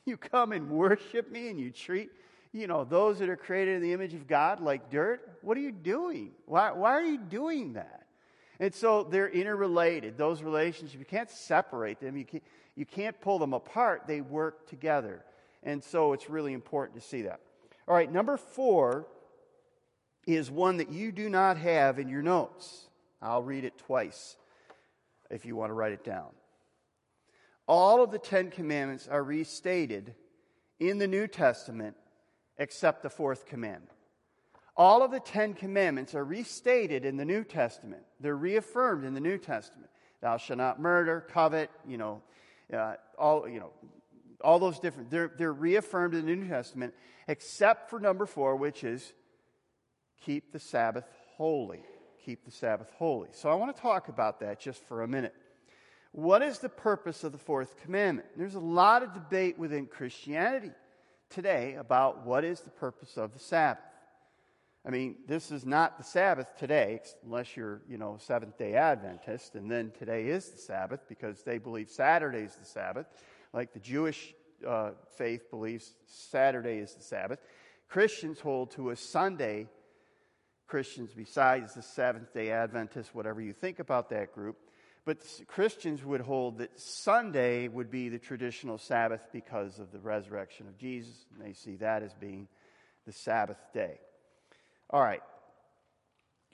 You 0.05 0.17
come 0.17 0.51
and 0.51 0.69
worship 0.69 1.31
me 1.31 1.49
and 1.49 1.59
you 1.59 1.71
treat, 1.71 2.09
you 2.51 2.67
know, 2.67 2.83
those 2.83 3.19
that 3.19 3.29
are 3.29 3.37
created 3.37 3.75
in 3.75 3.81
the 3.81 3.93
image 3.93 4.13
of 4.13 4.27
God 4.27 4.59
like 4.59 4.89
dirt? 4.89 5.37
What 5.41 5.57
are 5.57 5.61
you 5.61 5.71
doing? 5.71 6.31
Why, 6.45 6.71
why 6.71 6.91
are 6.91 7.03
you 7.03 7.17
doing 7.17 7.73
that? 7.73 8.05
And 8.59 8.73
so 8.73 9.03
they're 9.03 9.29
interrelated. 9.29 10.17
Those 10.17 10.43
relationships, 10.43 10.99
you 10.99 11.05
can't 11.05 11.29
separate 11.29 11.99
them. 11.99 12.17
You 12.17 12.25
can't, 12.25 12.43
you 12.75 12.85
can't 12.85 13.19
pull 13.21 13.39
them 13.39 13.53
apart. 13.53 14.03
They 14.07 14.21
work 14.21 14.67
together. 14.67 15.23
And 15.63 15.83
so 15.83 16.13
it's 16.13 16.29
really 16.29 16.53
important 16.53 16.99
to 16.99 17.07
see 17.07 17.23
that. 17.23 17.39
All 17.87 17.95
right, 17.95 18.11
number 18.11 18.37
four 18.37 19.07
is 20.25 20.49
one 20.49 20.77
that 20.77 20.91
you 20.91 21.11
do 21.11 21.29
not 21.29 21.57
have 21.57 21.99
in 21.99 22.09
your 22.09 22.21
notes. 22.21 22.87
I'll 23.21 23.43
read 23.43 23.63
it 23.63 23.77
twice 23.77 24.37
if 25.29 25.45
you 25.45 25.55
want 25.55 25.69
to 25.69 25.73
write 25.73 25.93
it 25.93 26.03
down. 26.03 26.29
All 27.67 28.03
of 28.03 28.11
the 28.11 28.19
Ten 28.19 28.51
Commandments 28.51 29.07
are 29.07 29.23
restated 29.23 30.15
in 30.79 30.97
the 30.97 31.07
New 31.07 31.27
Testament 31.27 31.95
except 32.57 33.03
the 33.03 33.09
fourth 33.09 33.45
commandment. 33.45 33.91
All 34.75 35.03
of 35.03 35.11
the 35.11 35.19
Ten 35.19 35.53
Commandments 35.53 36.15
are 36.15 36.25
restated 36.25 37.05
in 37.05 37.15
the 37.15 37.25
New 37.25 37.43
Testament. 37.43 38.03
They're 38.19 38.35
reaffirmed 38.35 39.05
in 39.05 39.13
the 39.13 39.21
New 39.21 39.37
Testament. 39.37 39.89
Thou 40.21 40.37
shalt 40.37 40.57
not 40.57 40.79
murder, 40.79 41.25
covet, 41.29 41.69
you 41.87 41.97
know, 41.97 42.21
uh, 42.73 42.95
all, 43.17 43.47
you 43.47 43.59
know, 43.59 43.71
all 44.43 44.59
those 44.59 44.79
different, 44.79 45.09
they're, 45.09 45.31
they're 45.37 45.53
reaffirmed 45.53 46.15
in 46.15 46.25
the 46.25 46.35
New 46.35 46.47
Testament, 46.47 46.93
except 47.27 47.89
for 47.89 47.99
number 47.99 48.25
four, 48.25 48.55
which 48.55 48.83
is 48.83 49.13
keep 50.25 50.51
the 50.51 50.59
Sabbath 50.59 51.05
holy. 51.37 51.81
Keep 52.25 52.45
the 52.45 52.51
Sabbath 52.51 52.89
holy. 52.97 53.29
So 53.31 53.49
I 53.49 53.55
want 53.55 53.75
to 53.75 53.81
talk 53.81 54.07
about 54.07 54.39
that 54.39 54.59
just 54.59 54.83
for 54.83 55.03
a 55.03 55.07
minute. 55.07 55.33
What 56.11 56.41
is 56.41 56.59
the 56.59 56.69
purpose 56.69 57.23
of 57.23 57.31
the 57.31 57.37
fourth 57.37 57.75
commandment? 57.83 58.27
There's 58.37 58.55
a 58.55 58.59
lot 58.59 59.03
of 59.03 59.13
debate 59.13 59.57
within 59.57 59.87
Christianity 59.87 60.71
today 61.29 61.75
about 61.75 62.25
what 62.25 62.43
is 62.43 62.61
the 62.61 62.69
purpose 62.69 63.17
of 63.17 63.33
the 63.33 63.39
Sabbath. 63.39 63.83
I 64.85 64.91
mean, 64.91 65.15
this 65.27 65.49
is 65.49 65.65
not 65.65 65.97
the 65.97 66.03
Sabbath 66.03 66.47
today, 66.57 66.99
unless 67.23 67.55
you're, 67.55 67.81
you 67.89 67.97
know, 67.97 68.17
Seventh 68.19 68.57
day 68.57 68.75
Adventist, 68.75 69.55
and 69.55 69.71
then 69.71 69.91
today 69.97 70.27
is 70.27 70.49
the 70.51 70.57
Sabbath 70.57 70.99
because 71.07 71.41
they 71.41 71.57
believe 71.57 71.89
Saturday 71.89 72.41
is 72.41 72.55
the 72.55 72.65
Sabbath, 72.65 73.07
like 73.53 73.73
the 73.73 73.79
Jewish 73.79 74.33
uh, 74.67 74.91
faith 75.17 75.49
believes 75.49 75.93
Saturday 76.05 76.77
is 76.77 76.93
the 76.93 77.03
Sabbath. 77.03 77.39
Christians 77.89 78.39
hold 78.39 78.71
to 78.71 78.89
a 78.89 78.95
Sunday. 78.95 79.67
Christians, 80.67 81.11
besides 81.15 81.73
the 81.73 81.81
Seventh 81.81 82.33
day 82.33 82.51
Adventists, 82.51 83.13
whatever 83.13 83.41
you 83.41 83.53
think 83.53 83.79
about 83.79 84.09
that 84.09 84.33
group, 84.33 84.57
but 85.05 85.17
Christians 85.47 86.03
would 86.05 86.21
hold 86.21 86.59
that 86.59 86.79
Sunday 86.79 87.67
would 87.67 87.91
be 87.91 88.07
the 88.07 88.19
traditional 88.19 88.77
Sabbath 88.77 89.27
because 89.33 89.79
of 89.79 89.91
the 89.91 89.99
resurrection 89.99 90.67
of 90.67 90.77
Jesus, 90.77 91.25
and 91.33 91.45
they 91.45 91.53
see 91.53 91.75
that 91.77 92.03
as 92.03 92.13
being 92.13 92.47
the 93.05 93.11
Sabbath 93.11 93.57
day. 93.73 93.99
All 94.89 95.01
right. 95.01 95.21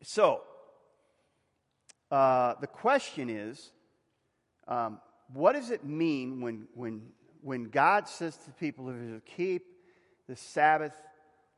So, 0.02 0.42
uh, 2.10 2.56
the 2.60 2.68
question 2.68 3.30
is 3.30 3.72
um, 4.68 5.00
what 5.34 5.54
does 5.54 5.70
it 5.70 5.84
mean 5.84 6.42
when, 6.42 6.68
when, 6.74 7.02
when 7.42 7.66
God 7.66 8.08
says 8.08 8.36
to 8.38 8.46
the 8.48 8.54
people 8.54 8.88
to 8.88 9.22
keep 9.26 9.66
the 10.28 10.36
Sabbath 10.36 10.94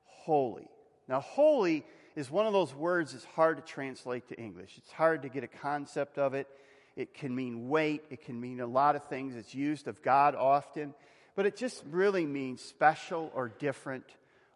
holy? 0.03 0.67
Now, 1.07 1.21
holy 1.21 1.85
is 2.15 2.30
one 2.30 2.45
of 2.45 2.54
those 2.54 2.74
words 2.74 3.13
that's 3.13 3.26
hard 3.26 3.58
to 3.58 3.63
translate 3.63 4.28
to 4.30 4.36
English. 4.36 4.74
It's 4.78 4.91
hard 4.91 5.21
to 5.21 5.30
get 5.30 5.43
a 5.43 5.47
concept 5.47 6.17
of 6.17 6.34
it. 6.34 6.47
It 6.95 7.13
can 7.13 7.34
mean 7.34 7.69
weight, 7.69 8.04
it 8.10 8.26
can 8.26 8.39
mean 8.39 8.60
a 8.60 8.67
lot 8.67 8.95
of 8.95 9.06
things. 9.06 9.36
It's 9.36 9.56
used 9.56 9.88
of 9.88 10.02
God 10.02 10.36
often, 10.36 10.93
but 11.36 11.45
it 11.45 11.56
just 11.56 11.84
really 11.89 12.26
means 12.26 12.62
special 12.62 13.32
or 13.34 13.50
different 13.50 14.04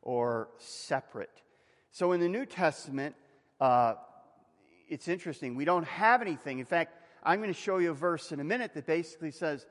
or 0.01 0.49
separate. 0.57 1.41
So 1.91 2.11
in 2.11 2.19
the 2.19 2.27
New 2.27 2.45
Testament, 2.45 3.15
uh, 3.61 3.95
it's 4.89 5.07
interesting. 5.07 5.55
We 5.55 5.65
don't 5.65 5.87
have 5.87 6.21
anything. 6.21 6.59
In 6.59 6.65
fact, 6.65 6.93
I'm 7.23 7.39
going 7.39 7.53
to 7.53 7.59
show 7.59 7.77
you 7.77 7.91
a 7.91 7.93
verse 7.93 8.31
in 8.31 8.39
a 8.39 8.43
minute 8.43 8.73
that 8.73 8.85
basically 8.85 9.31
says, 9.31 9.65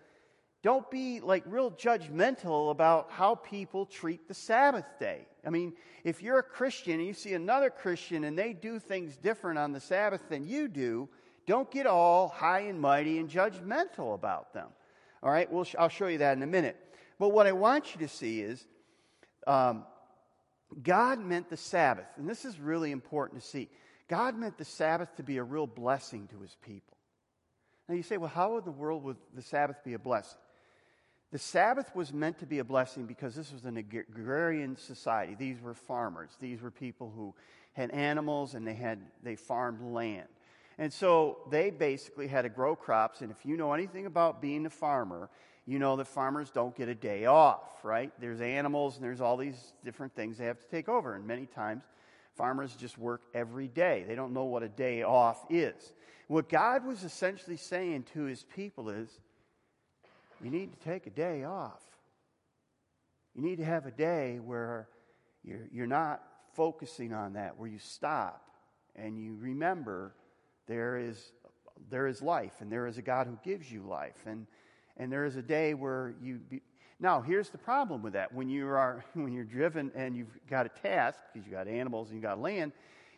don't 0.65 0.91
be 0.91 1.21
like 1.21 1.45
real 1.47 1.71
judgmental 1.71 2.71
about 2.71 3.11
how 3.11 3.35
people 3.35 3.85
treat 3.85 4.27
the 4.27 4.33
Sabbath 4.33 4.87
day. 4.99 5.27
I 5.47 5.51
mean, 5.51 5.75
if 6.05 6.23
you're 6.23 6.39
a 6.39 6.43
Christian 6.43 6.95
and 6.95 7.07
you 7.07 7.13
see 7.13 7.35
another 7.35 7.69
Christian 7.69 8.25
and 8.25 8.37
they 8.37 8.55
do 8.55 8.79
things 8.79 9.19
different 9.19 9.59
on 9.59 9.73
the 9.73 9.81
Sabbath 9.81 10.23
than 10.31 10.47
you 10.47 10.69
do, 10.69 11.11
don't 11.47 11.71
get 11.71 11.87
all 11.87 12.29
high 12.29 12.61
and 12.61 12.81
mighty 12.81 13.19
and 13.19 13.29
judgmental 13.29 14.15
about 14.15 14.55
them. 14.55 14.69
All 15.23 15.31
right, 15.31 15.51
I'll 15.79 15.91
show 15.91 16.07
you 16.07 16.19
that 16.19 16.35
in 16.35 16.43
a 16.43 16.47
minute. 16.47 16.79
But 17.19 17.29
what 17.29 17.47
I 17.47 17.53
want 17.53 17.95
you 17.95 18.01
to 18.01 18.09
see 18.09 18.41
is 18.41 18.67
um, 19.47 19.85
God 20.83 21.19
meant 21.19 21.51
the 21.51 21.59
Sabbath, 21.59 22.09
and 22.17 22.27
this 22.27 22.47
is 22.47 22.59
really 22.59 22.91
important 22.91 23.43
to 23.43 23.47
see. 23.47 23.69
God 24.09 24.35
meant 24.35 24.57
the 24.57 24.65
Sabbath 24.65 25.15
to 25.17 25.23
be 25.23 25.37
a 25.37 25.43
real 25.43 25.67
blessing 25.67 26.27
to 26.29 26.41
his 26.41 26.57
people. 26.63 26.97
Now 27.87 27.97
you 27.97 28.03
say, 28.03 28.17
well, 28.17 28.31
how 28.31 28.57
in 28.57 28.65
the 28.65 28.71
world 28.71 29.05
would 29.05 29.19
the 29.35 29.43
Sabbath 29.43 29.85
be 29.85 29.93
a 29.93 29.99
blessing? 29.99 30.39
The 31.35 31.41
Sabbath 31.41 31.97
was 31.97 32.13
meant 32.13 32.39
to 32.39 32.47
be 32.47 32.61
a 32.61 32.65
blessing 32.65 33.07
because 33.07 33.35
this 33.35 33.53
was 33.53 33.65
an 33.65 33.77
agrarian 33.77 34.77
society. 34.77 35.35
These 35.37 35.61
were 35.61 35.75
farmers. 35.75 36.31
These 36.39 36.63
were 36.63 36.71
people 36.71 37.13
who 37.17 37.35
had 37.73 37.91
animals 37.91 38.55
and 38.55 38.65
they 38.65 38.75
had 38.75 39.01
they 39.25 39.35
farmed 39.35 39.83
land. 39.83 40.29
And 40.79 40.93
so 40.93 41.39
they 41.51 41.71
basically 41.71 42.29
had 42.29 42.43
to 42.43 42.49
grow 42.51 42.77
crops. 42.77 43.21
And 43.21 43.33
if 43.33 43.45
you 43.45 43.57
know 43.57 43.73
anything 43.73 44.07
about 44.07 44.41
being 44.41 44.65
a 44.65 44.71
farmer, 44.71 45.29
you 45.67 45.81
know 45.81 45.97
that 45.97 46.07
farmers 46.07 46.53
don't 46.53 46.77
get 46.77 46.89
a 46.89 46.95
day 46.95 47.27
off, 47.27 47.85
right? 47.85 48.13
There's 48.21 48.41
animals 48.41 48.95
and 48.95 49.05
there's 49.05 49.21
all 49.21 49.37
these 49.37 49.73
different 49.85 50.15
things 50.15 50.39
they 50.39 50.45
have 50.45 50.61
to 50.61 50.69
take 50.69 50.89
over. 50.89 51.17
And 51.17 51.27
many 51.27 51.47
times, 51.47 51.83
farmers 52.37 52.77
just 52.77 52.97
work 52.97 53.23
every 53.35 53.67
day. 53.67 54.05
They 54.07 54.15
don't 54.15 54.35
know 54.35 54.45
what 54.45 54.63
a 54.63 54.69
day 54.69 55.03
off 55.03 55.45
is. 55.51 55.95
What 56.29 56.49
God 56.49 56.87
was 56.87 57.03
essentially 57.03 57.57
saying 57.57 58.05
to 58.15 58.23
his 58.23 58.45
people 58.45 58.89
is, 58.89 59.19
you 60.43 60.51
need 60.51 60.73
to 60.73 60.89
take 60.89 61.07
a 61.07 61.11
day 61.11 61.45
off. 61.45 61.83
You 63.35 63.43
need 63.43 63.57
to 63.57 63.65
have 63.65 63.87
a 63.87 63.91
day 63.91 64.39
where 64.39 64.89
you're, 65.43 65.69
you're 65.73 65.87
not 65.87 66.23
focusing 66.55 67.13
on 67.13 67.35
that, 67.35 67.59
where 67.59 67.69
you 67.69 67.79
stop 67.79 68.43
and 68.95 69.19
you 69.19 69.37
remember 69.41 70.15
there 70.67 70.97
is, 70.97 71.33
there 71.91 72.07
is 72.07 72.23
life 72.23 72.55
and 72.61 72.71
there 72.71 72.87
is 72.87 72.97
a 72.97 73.03
God 73.03 73.27
who 73.27 73.39
gives 73.43 73.71
you 73.71 73.83
life. 73.83 74.23
And 74.27 74.47
and 74.97 75.11
there 75.11 75.25
is 75.25 75.37
a 75.37 75.43
day 75.43 75.75
where 75.75 76.15
you 76.23 76.37
be, 76.37 76.63
now 77.01 77.21
here's 77.21 77.51
the 77.51 77.59
problem 77.59 78.03
with 78.03 78.13
that 78.13 78.33
when 78.33 78.49
you 78.49 78.67
are 78.69 79.05
when 79.15 79.33
you're 79.33 79.45
driven 79.45 79.91
and 79.95 80.17
you've 80.17 80.39
got 80.49 80.67
a 80.67 80.69
task 80.69 81.19
because 81.33 81.47
you've 81.47 81.55
got 81.55 81.69
animals 81.69 82.09
and 82.09 82.17
you've 82.17 82.23
got 82.25 82.41
land 82.41 82.73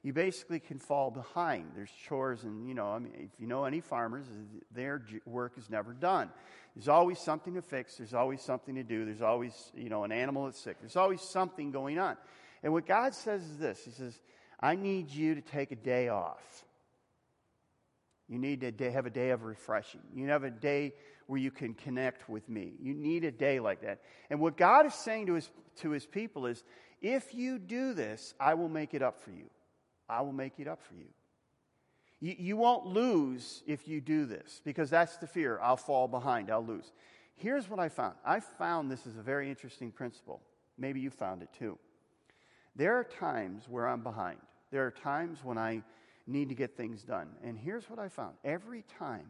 you 0.07 0.13
basically 0.13 0.61
can 0.61 0.79
fall 0.79 1.11
behind 1.11 1.73
there's 1.75 1.91
chores 2.07 2.45
and 2.45 2.69
you 2.69 2.75
know 2.75 2.87
i 2.93 2.99
mean 2.99 3.13
if 3.19 3.31
you 3.41 3.47
know 3.47 3.65
any 3.65 3.81
farmers 3.81 4.25
their 4.73 5.03
work 5.25 5.55
is 5.59 5.69
never 5.69 5.93
done 5.93 6.31
there's 6.75 6.89
always 6.89 7.19
something 7.19 7.55
to 7.55 7.63
fix 7.63 7.97
there's 7.97 8.15
always 8.15 8.41
something 8.41 8.77
to 8.77 8.85
do 8.85 9.05
there's 9.05 9.23
always 9.23 9.73
you 9.75 9.89
know 9.89 10.05
an 10.05 10.13
animal 10.13 10.45
that's 10.45 10.61
sick 10.61 10.77
there's 10.81 10.97
always 10.97 11.21
something 11.21 11.73
going 11.73 11.99
on 11.99 12.17
and 12.63 12.73
what 12.73 12.87
god 12.87 13.15
says 13.15 13.43
is 13.43 13.59
this 13.59 13.85
he 13.85 13.91
says 13.91 14.21
i 14.61 14.77
need 14.77 15.11
you 15.11 15.35
to 15.35 15.41
take 15.41 15.73
a 15.73 15.77
day 15.77 16.09
off 16.09 16.65
you 18.29 18.39
need 18.39 18.79
to 18.79 18.91
have 18.91 19.07
a 19.07 19.11
day 19.11 19.31
of 19.31 19.45
refreshing. 19.45 20.01
You 20.13 20.29
have 20.31 20.43
a 20.43 20.51
day 20.51 20.95
where 21.29 21.39
you 21.39 21.51
can 21.51 21.75
connect 21.75 22.29
with 22.29 22.49
me. 22.49 22.73
You 22.81 22.93
need 22.93 23.25
a 23.25 23.31
day 23.31 23.61
like 23.61 23.83
that. 23.83 24.01
And 24.31 24.41
what 24.41 24.57
God 24.57 24.85
is 24.87 24.95
saying 24.95 25.27
to 25.27 25.35
his, 25.35 25.49
to 25.77 25.91
his 25.91 26.07
people 26.07 26.47
is 26.47 26.65
if 27.01 27.35
you 27.35 27.59
do 27.59 27.95
this, 27.95 28.35
I 28.41 28.55
will 28.55 28.69
make 28.69 28.95
it 28.95 29.03
up 29.03 29.21
for 29.21 29.31
you. 29.31 29.49
I 30.09 30.23
will 30.23 30.33
make 30.33 30.55
it 30.59 30.69
up 30.69 30.83
for 30.83 30.95
you. 30.95 31.09
You, 32.21 32.35
you 32.39 32.57
won't 32.57 32.87
lose 32.87 33.63
if 33.67 33.87
you 33.87 34.01
do 34.01 34.25
this 34.25 34.61
because 34.65 34.91
that's 34.91 35.17
the 35.17 35.27
fear. 35.27 35.59
I'll 35.63 35.77
fall 35.77 36.09
behind, 36.09 36.51
I'll 36.51 36.65
lose. 36.65 36.93
Here's 37.35 37.69
what 37.69 37.79
I 37.79 37.89
found 37.89 38.15
I 38.25 38.41
found 38.41 38.91
this 38.91 39.07
is 39.07 39.17
a 39.17 39.23
very 39.23 39.51
interesting 39.51 39.91
principle. 39.91 40.41
Maybe 40.79 41.01
you 41.01 41.11
found 41.11 41.43
it 41.43 41.49
too. 41.59 41.79
There 42.75 42.95
are 42.95 43.05
times 43.05 43.65
where 43.69 43.89
I'm 43.89 44.03
behind, 44.03 44.39
there 44.71 44.87
are 44.87 44.91
times 44.91 45.39
when 45.43 45.59
I 45.59 45.83
need 46.27 46.49
to 46.49 46.55
get 46.55 46.77
things 46.77 47.03
done. 47.03 47.29
And 47.45 47.57
here's 47.57 47.89
what 47.89 47.99
I 47.99 48.09
found 48.09 48.35
every 48.45 48.85
time 48.99 49.29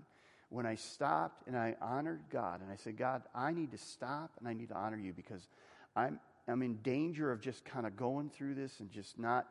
when 0.48 0.66
I 0.66 0.76
stopped 0.76 1.46
and 1.46 1.56
I 1.56 1.76
honored 1.80 2.22
God 2.30 2.60
and 2.60 2.70
I 2.70 2.76
said, 2.76 2.96
God, 2.96 3.22
I 3.34 3.52
need 3.52 3.72
to 3.72 3.78
stop 3.78 4.30
and 4.38 4.48
I 4.48 4.52
need 4.52 4.68
to 4.68 4.76
honor 4.76 4.98
you 4.98 5.12
because 5.12 5.48
I'm, 5.94 6.20
I'm 6.48 6.62
in 6.62 6.76
danger 6.76 7.32
of 7.32 7.40
just 7.40 7.64
kind 7.64 7.86
of 7.86 7.96
going 7.96 8.30
through 8.30 8.54
this 8.54 8.80
and 8.80 8.90
just 8.90 9.18
not. 9.18 9.46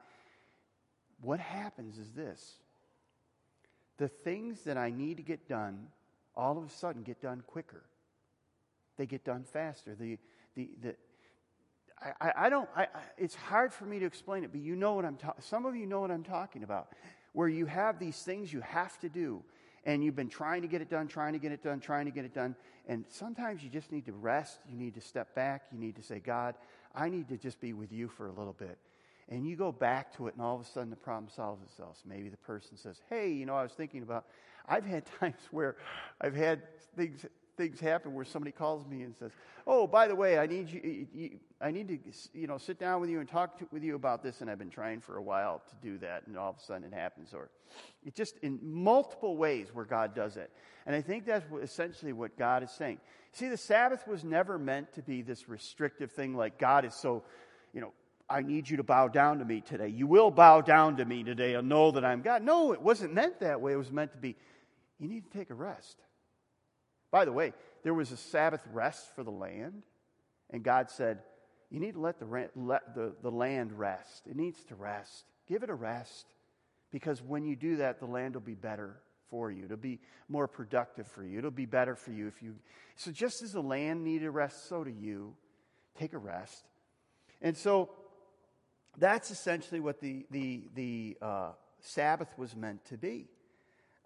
What 1.25 1.39
happens 1.39 1.97
is 1.97 2.11
this 2.11 2.53
the 3.97 4.07
things 4.07 4.61
that 4.65 4.77
I 4.77 4.91
need 4.91 5.17
to 5.17 5.23
get 5.23 5.47
done 5.47 5.87
all 6.35 6.57
of 6.57 6.65
a 6.65 6.69
sudden 6.69 7.01
get 7.01 7.21
done 7.21 7.41
quicker. 7.47 7.81
They 8.97 9.05
get 9.05 9.23
done 9.23 9.43
faster. 9.43 9.95
The, 9.95 10.17
the, 10.55 10.69
the, 10.81 10.95
I, 12.21 12.45
I 12.45 12.49
don't, 12.49 12.69
I, 12.75 12.87
it's 13.17 13.35
hard 13.35 13.73
for 13.73 13.85
me 13.85 13.99
to 13.99 14.05
explain 14.05 14.43
it, 14.43 14.51
but 14.51 14.61
you 14.61 14.75
know 14.75 14.93
what 14.93 15.05
I'm 15.05 15.15
talking, 15.15 15.41
some 15.41 15.65
of 15.65 15.75
you 15.75 15.85
know 15.85 16.01
what 16.01 16.11
I'm 16.11 16.23
talking 16.23 16.63
about 16.63 16.89
where 17.33 17.47
you 17.47 17.65
have 17.65 17.99
these 17.99 18.21
things 18.21 18.53
you 18.53 18.61
have 18.61 18.99
to 18.99 19.09
do. 19.09 19.43
and 19.85 20.03
you've 20.03 20.15
been 20.15 20.29
trying 20.29 20.63
to 20.63 20.67
get 20.67 20.81
it 20.81 20.89
done, 20.89 21.07
trying 21.07 21.33
to 21.33 21.39
get 21.39 21.51
it 21.51 21.63
done, 21.63 21.79
trying 21.79 22.05
to 22.05 22.11
get 22.11 22.25
it 22.25 22.33
done. 22.33 22.55
And 22.87 23.05
sometimes 23.09 23.63
you 23.63 23.69
just 23.69 23.91
need 23.91 24.05
to 24.05 24.13
rest. 24.13 24.59
You 24.67 24.77
need 24.77 24.95
to 24.95 25.01
step 25.01 25.35
back. 25.35 25.63
You 25.71 25.79
need 25.79 25.95
to 25.95 26.03
say, 26.03 26.19
God, 26.19 26.55
I 26.93 27.09
need 27.09 27.29
to 27.29 27.37
just 27.37 27.59
be 27.59 27.73
with 27.73 27.91
you 27.91 28.07
for 28.07 28.27
a 28.27 28.31
little 28.31 28.53
bit. 28.53 28.77
And 29.27 29.47
you 29.47 29.55
go 29.55 29.71
back 29.71 30.15
to 30.17 30.27
it, 30.27 30.35
and 30.35 30.43
all 30.43 30.55
of 30.55 30.61
a 30.61 30.65
sudden 30.65 30.89
the 30.89 30.95
problem 30.95 31.31
solves 31.35 31.63
itself. 31.63 31.97
Maybe 32.05 32.29
the 32.29 32.37
person 32.37 32.77
says, 32.77 33.01
Hey, 33.09 33.31
you 33.31 33.45
know, 33.45 33.55
I 33.55 33.63
was 33.63 33.71
thinking 33.71 34.03
about, 34.03 34.25
I've 34.67 34.85
had 34.85 35.05
times 35.19 35.41
where 35.51 35.77
I've 36.21 36.35
had 36.35 36.61
things 36.95 37.25
things 37.55 37.79
happen 37.79 38.13
where 38.13 38.25
somebody 38.25 38.51
calls 38.51 38.85
me 38.85 39.03
and 39.03 39.15
says, 39.15 39.31
"Oh, 39.65 39.87
by 39.87 40.07
the 40.07 40.15
way, 40.15 40.37
I 40.37 40.45
need 40.45 40.69
you, 40.69 41.07
you 41.13 41.39
I 41.61 41.71
need 41.71 41.87
to, 41.87 41.99
you 42.33 42.47
know, 42.47 42.57
sit 42.57 42.79
down 42.79 43.01
with 43.01 43.09
you 43.09 43.19
and 43.19 43.29
talk 43.29 43.59
to, 43.59 43.67
with 43.71 43.83
you 43.83 43.95
about 43.95 44.23
this." 44.23 44.41
And 44.41 44.49
I've 44.49 44.59
been 44.59 44.69
trying 44.69 45.01
for 45.01 45.17
a 45.17 45.21
while 45.21 45.61
to 45.69 45.75
do 45.81 45.97
that, 45.99 46.27
and 46.27 46.37
all 46.37 46.49
of 46.49 46.57
a 46.57 46.61
sudden 46.61 46.83
it 46.83 46.93
happens. 46.93 47.33
Or 47.33 47.49
it 48.03 48.15
just 48.15 48.37
in 48.39 48.59
multiple 48.61 49.37
ways 49.37 49.67
where 49.73 49.85
God 49.85 50.15
does 50.15 50.37
it. 50.37 50.51
And 50.85 50.95
I 50.95 51.01
think 51.01 51.25
that's 51.25 51.45
essentially 51.61 52.13
what 52.13 52.37
God 52.37 52.63
is 52.63 52.71
saying. 52.71 52.99
See, 53.31 53.49
the 53.49 53.57
Sabbath 53.57 54.07
was 54.07 54.23
never 54.23 54.59
meant 54.59 54.93
to 54.93 55.01
be 55.01 55.21
this 55.21 55.49
restrictive 55.49 56.11
thing, 56.11 56.35
like 56.35 56.59
God 56.59 56.85
is 56.85 56.93
so, 56.93 57.23
you 57.73 57.81
know. 57.81 57.93
I 58.29 58.41
need 58.41 58.69
you 58.69 58.77
to 58.77 58.83
bow 58.83 59.07
down 59.07 59.39
to 59.39 59.45
me 59.45 59.61
today. 59.61 59.87
You 59.87 60.07
will 60.07 60.31
bow 60.31 60.61
down 60.61 60.97
to 60.97 61.05
me 61.05 61.23
today 61.23 61.53
and 61.53 61.69
know 61.69 61.91
that 61.91 62.03
I'm 62.03 62.21
God. 62.21 62.41
No, 62.41 62.73
it 62.73 62.81
wasn't 62.81 63.13
meant 63.13 63.39
that 63.41 63.61
way. 63.61 63.73
It 63.73 63.77
was 63.77 63.91
meant 63.91 64.13
to 64.13 64.17
be, 64.17 64.35
you 64.99 65.07
need 65.07 65.29
to 65.29 65.37
take 65.37 65.51
a 65.51 65.55
rest. 65.55 65.97
By 67.11 67.25
the 67.25 67.31
way, 67.31 67.53
there 67.83 67.93
was 67.93 68.11
a 68.11 68.17
Sabbath 68.17 68.61
rest 68.73 69.13
for 69.15 69.23
the 69.23 69.31
land, 69.31 69.83
and 70.49 70.63
God 70.63 70.89
said, 70.89 71.19
You 71.69 71.79
need 71.79 71.93
to 71.93 71.99
let 71.99 72.19
the, 72.19 72.49
let 72.55 72.95
the, 72.95 73.13
the 73.21 73.31
land 73.31 73.71
rest. 73.71 74.27
It 74.27 74.35
needs 74.35 74.63
to 74.65 74.75
rest. 74.75 75.25
Give 75.47 75.61
it 75.61 75.69
a 75.69 75.75
rest, 75.75 76.25
because 76.91 77.21
when 77.21 77.45
you 77.45 77.55
do 77.55 77.77
that, 77.77 77.99
the 77.99 78.07
land 78.07 78.33
will 78.33 78.41
be 78.41 78.55
better 78.55 78.97
for 79.29 79.51
you. 79.51 79.65
It'll 79.65 79.77
be 79.77 79.99
more 80.27 80.47
productive 80.47 81.07
for 81.07 81.23
you. 81.23 81.37
It'll 81.37 81.51
be 81.51 81.65
better 81.65 81.95
for 81.95 82.11
you 82.11 82.27
if 82.27 82.41
you. 82.41 82.55
So, 82.95 83.11
just 83.11 83.43
as 83.43 83.51
the 83.53 83.61
land 83.61 84.03
needed 84.03 84.29
rest, 84.31 84.67
so 84.67 84.83
do 84.83 84.91
you. 84.91 85.35
Take 85.97 86.13
a 86.13 86.17
rest. 86.17 86.65
And 87.41 87.55
so, 87.55 87.91
that's 88.97 89.31
essentially 89.31 89.79
what 89.79 89.99
the, 89.99 90.25
the, 90.31 90.63
the 90.75 91.17
uh, 91.21 91.51
Sabbath 91.79 92.29
was 92.37 92.55
meant 92.55 92.85
to 92.85 92.97
be. 92.97 93.27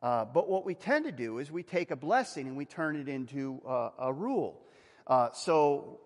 Uh, 0.02 0.26
but 0.26 0.50
what 0.50 0.66
we 0.66 0.76
tend 0.76 1.06
to 1.06 1.12
do 1.12 1.40
is 1.40 1.52
we 1.52 1.64
take 1.64 1.92
a 1.92 1.96
blessing 1.96 2.48
and 2.48 2.56
we 2.56 2.66
turn 2.66 2.96
it 2.96 3.10
into 3.10 3.62
uh, 3.68 3.90
a 4.00 4.14
rule. 4.14 4.62
Uh, 5.06 5.30
so 5.34 6.00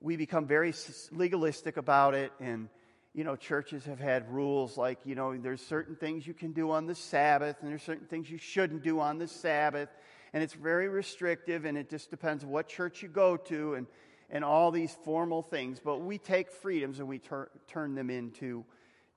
we 0.00 0.16
become 0.16 0.46
very 0.46 0.74
legalistic 1.12 1.76
about 1.76 2.14
it, 2.14 2.32
and 2.40 2.68
you 3.14 3.24
know, 3.24 3.36
churches 3.36 3.84
have 3.84 4.00
had 4.00 4.30
rules 4.32 4.76
like 4.76 4.98
you 5.04 5.14
know, 5.14 5.36
there's 5.36 5.64
certain 5.64 5.96
things 5.96 6.26
you 6.26 6.34
can 6.34 6.52
do 6.52 6.70
on 6.70 6.86
the 6.86 6.94
Sabbath, 6.94 7.56
and 7.60 7.70
there's 7.70 7.82
certain 7.82 8.06
things 8.06 8.30
you 8.30 8.38
shouldn't 8.38 8.82
do 8.82 9.00
on 9.00 9.18
the 9.18 9.28
Sabbath, 9.28 9.88
and 10.32 10.42
it's 10.42 10.54
very 10.54 10.88
restrictive, 10.88 11.64
and 11.64 11.78
it 11.78 11.88
just 11.88 12.10
depends 12.10 12.44
what 12.44 12.68
church 12.68 13.02
you 13.02 13.08
go 13.08 13.36
to, 13.36 13.74
and 13.74 13.86
and 14.30 14.44
all 14.44 14.70
these 14.70 14.96
formal 15.04 15.42
things. 15.42 15.80
But 15.82 16.00
we 16.00 16.18
take 16.18 16.50
freedoms 16.50 16.98
and 16.98 17.08
we 17.08 17.18
tur- 17.18 17.50
turn 17.68 17.94
them 17.94 18.10
into 18.10 18.64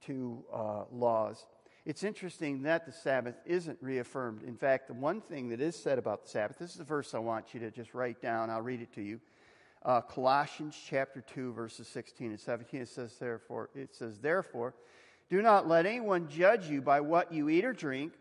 to 0.08 0.44
uh, 0.54 0.84
laws. 0.92 1.46
It's 1.86 2.04
interesting 2.04 2.64
that 2.64 2.86
the 2.86 2.92
Sabbath 2.92 3.36
isn't 3.46 3.78
reaffirmed. 3.80 4.42
In 4.42 4.56
fact, 4.56 4.88
the 4.88 4.94
one 4.96 5.22
thing 5.22 5.50
that 5.50 5.62
is 5.62 5.76
said 5.76 6.00
about 6.00 6.24
the 6.24 6.30
Sabbath, 6.30 6.58
this 6.58 6.72
is 6.72 6.78
the 6.78 6.84
verse 6.84 7.14
I 7.14 7.20
want 7.20 7.54
you 7.54 7.60
to 7.60 7.70
just 7.70 7.94
write 7.94 8.22
down. 8.22 8.50
I'll 8.50 8.62
read 8.62 8.82
it 8.82 8.94
to 8.96 9.02
you. 9.02 9.20
Uh, 9.84 10.02
Colossians 10.02 10.76
chapter 10.90 11.22
2, 11.22 11.54
verses 11.54 11.88
16 11.88 12.32
and 12.32 12.40
17. 12.40 12.82
It 12.82 12.88
says, 12.88 13.16
therefore, 13.20 13.70
it 13.76 13.94
says, 13.94 14.18
therefore, 14.18 14.74
do 15.30 15.44
not 15.44 15.68
let 15.68 15.86
anyone 15.86 16.28
judge 16.28 16.68
you 16.68 16.82
by 16.82 17.02
what 17.02 17.32
you 17.32 17.50
eat 17.50 17.66
or 17.66 17.74
drink, 17.74 18.14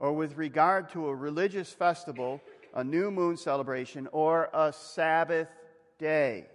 or 0.00 0.12
with 0.12 0.36
regard 0.36 0.88
to 0.90 1.06
a 1.06 1.14
religious 1.14 1.72
festival, 1.72 2.40
a 2.74 2.82
new 2.82 3.12
moon 3.12 3.36
celebration, 3.36 4.08
or 4.10 4.48
a 4.52 4.72
Sabbath 4.72 5.48
day 5.98 6.46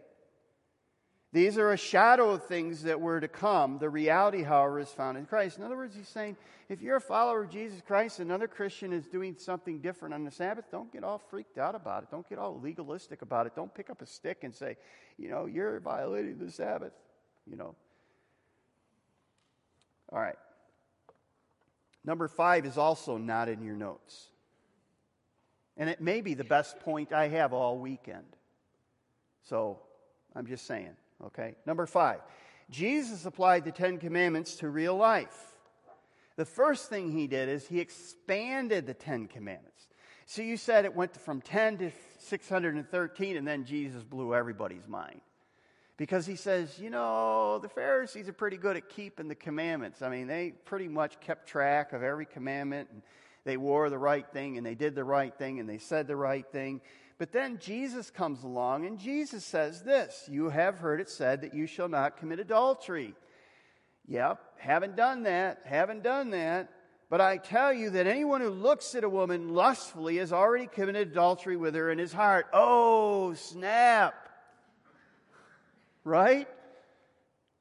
these 1.33 1.57
are 1.57 1.71
a 1.71 1.77
shadow 1.77 2.29
of 2.29 2.45
things 2.45 2.83
that 2.83 3.01
were 3.01 3.19
to 3.19 3.27
come. 3.27 3.79
The 3.79 3.89
reality, 3.89 4.43
however, 4.43 4.79
is 4.79 4.89
found 4.89 5.17
in 5.17 5.25
Christ. 5.25 5.57
In 5.57 5.63
other 5.63 5.75
words, 5.75 5.95
he's 5.95 6.07
saying 6.07 6.37
if 6.69 6.79
you're 6.79 6.97
a 6.97 7.01
follower 7.01 7.43
of 7.43 7.49
Jesus 7.49 7.81
Christ, 7.81 8.19
another 8.19 8.47
Christian 8.47 8.93
is 8.93 9.07
doing 9.07 9.35
something 9.39 9.79
different 9.79 10.13
on 10.13 10.25
the 10.25 10.31
Sabbath, 10.31 10.65
don't 10.71 10.93
get 10.93 11.03
all 11.03 11.17
freaked 11.17 11.57
out 11.57 11.73
about 11.73 12.03
it. 12.03 12.11
Don't 12.11 12.29
get 12.29 12.37
all 12.37 12.59
legalistic 12.59 13.23
about 13.23 13.47
it. 13.47 13.55
Don't 13.55 13.73
pick 13.73 13.89
up 13.89 14.03
a 14.03 14.05
stick 14.05 14.43
and 14.43 14.53
say, 14.53 14.77
you 15.17 15.27
know, 15.27 15.47
you're 15.47 15.79
violating 15.79 16.37
the 16.37 16.51
Sabbath. 16.51 16.93
You 17.49 17.55
know. 17.55 17.75
All 20.11 20.19
right. 20.19 20.37
Number 22.05 22.27
five 22.27 22.67
is 22.67 22.77
also 22.77 23.17
not 23.17 23.49
in 23.49 23.63
your 23.63 23.75
notes. 23.75 24.27
And 25.77 25.89
it 25.89 25.99
may 25.99 26.21
be 26.21 26.35
the 26.35 26.43
best 26.43 26.79
point 26.81 27.11
I 27.11 27.29
have 27.29 27.53
all 27.53 27.79
weekend. 27.79 28.35
So 29.43 29.79
I'm 30.35 30.45
just 30.45 30.65
saying. 30.65 30.95
Okay? 31.25 31.55
Number 31.65 31.85
five, 31.85 32.19
Jesus 32.69 33.25
applied 33.25 33.65
the 33.65 33.71
Ten 33.71 33.97
Commandments 33.97 34.55
to 34.57 34.69
real 34.69 34.95
life. 34.95 35.53
The 36.35 36.45
first 36.45 36.89
thing 36.89 37.11
he 37.11 37.27
did 37.27 37.49
is 37.49 37.67
he 37.67 37.79
expanded 37.79 38.87
the 38.87 38.93
Ten 38.93 39.27
Commandments. 39.27 39.87
So 40.25 40.41
you 40.41 40.57
said 40.57 40.85
it 40.85 40.95
went 40.95 41.15
from 41.17 41.41
10 41.41 41.77
to 41.79 41.91
613, 42.19 43.37
and 43.37 43.47
then 43.47 43.65
Jesus 43.65 44.03
blew 44.03 44.33
everybody's 44.33 44.87
mind. 44.87 45.21
Because 45.95 46.25
he 46.25 46.35
says, 46.35 46.79
you 46.79 46.89
know, 46.89 47.59
the 47.59 47.69
Pharisees 47.69 48.27
are 48.27 48.33
pretty 48.33 48.57
good 48.57 48.75
at 48.75 48.89
keeping 48.89 49.27
the 49.27 49.35
commandments. 49.35 50.01
I 50.01 50.09
mean, 50.09 50.25
they 50.25 50.51
pretty 50.65 50.87
much 50.87 51.19
kept 51.19 51.47
track 51.47 51.93
of 51.93 52.01
every 52.01 52.25
commandment, 52.25 52.89
and 52.91 53.03
they 53.45 53.57
wore 53.57 53.89
the 53.89 53.97
right 53.97 54.25
thing, 54.27 54.57
and 54.57 54.65
they 54.65 54.73
did 54.75 54.95
the 54.95 55.03
right 55.03 55.35
thing, 55.35 55.59
and 55.59 55.69
they 55.69 55.77
said 55.77 56.07
the 56.07 56.15
right 56.15 56.47
thing. 56.51 56.81
But 57.17 57.31
then 57.31 57.59
Jesus 57.59 58.09
comes 58.09 58.43
along 58.43 58.85
and 58.85 58.99
Jesus 58.99 59.45
says 59.45 59.81
this 59.83 60.27
You 60.29 60.49
have 60.49 60.77
heard 60.77 60.99
it 60.99 61.09
said 61.09 61.41
that 61.41 61.53
you 61.53 61.67
shall 61.67 61.89
not 61.89 62.17
commit 62.17 62.39
adultery. 62.39 63.13
Yep, 64.07 64.41
haven't 64.57 64.95
done 64.95 65.23
that, 65.23 65.61
haven't 65.65 66.03
done 66.03 66.31
that. 66.31 66.69
But 67.09 67.21
I 67.21 67.37
tell 67.37 67.71
you 67.71 67.91
that 67.91 68.07
anyone 68.07 68.41
who 68.41 68.49
looks 68.49 68.95
at 68.95 69.03
a 69.03 69.09
woman 69.09 69.53
lustfully 69.53 70.17
has 70.17 70.33
already 70.33 70.65
committed 70.65 71.09
adultery 71.11 71.55
with 71.55 71.75
her 71.75 71.91
in 71.91 71.99
his 71.99 72.11
heart. 72.11 72.47
Oh, 72.51 73.35
snap. 73.35 74.15
Right? 76.03 76.47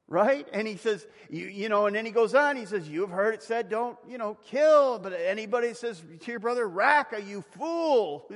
Right? 0.09 0.47
And 0.53 0.69
he 0.69 0.77
says, 0.77 1.07
you, 1.31 1.47
you 1.47 1.69
know, 1.69 1.87
and 1.87 1.97
then 1.97 2.05
he 2.05 2.13
goes 2.13 2.35
on, 2.35 2.57
he 2.57 2.67
says, 2.67 2.89
You've 2.89 3.11
heard 3.11 3.35
it 3.35 3.43
said, 3.43 3.69
don't, 3.69 3.97
you 4.09 4.19
know, 4.19 4.37
kill. 4.47 4.99
But 4.99 5.13
anybody 5.13 5.75
says 5.75 6.03
to 6.21 6.31
your 6.31 6.41
brother, 6.41 6.69
Raca, 6.69 7.23
you 7.23 7.43
fool. 7.57 8.31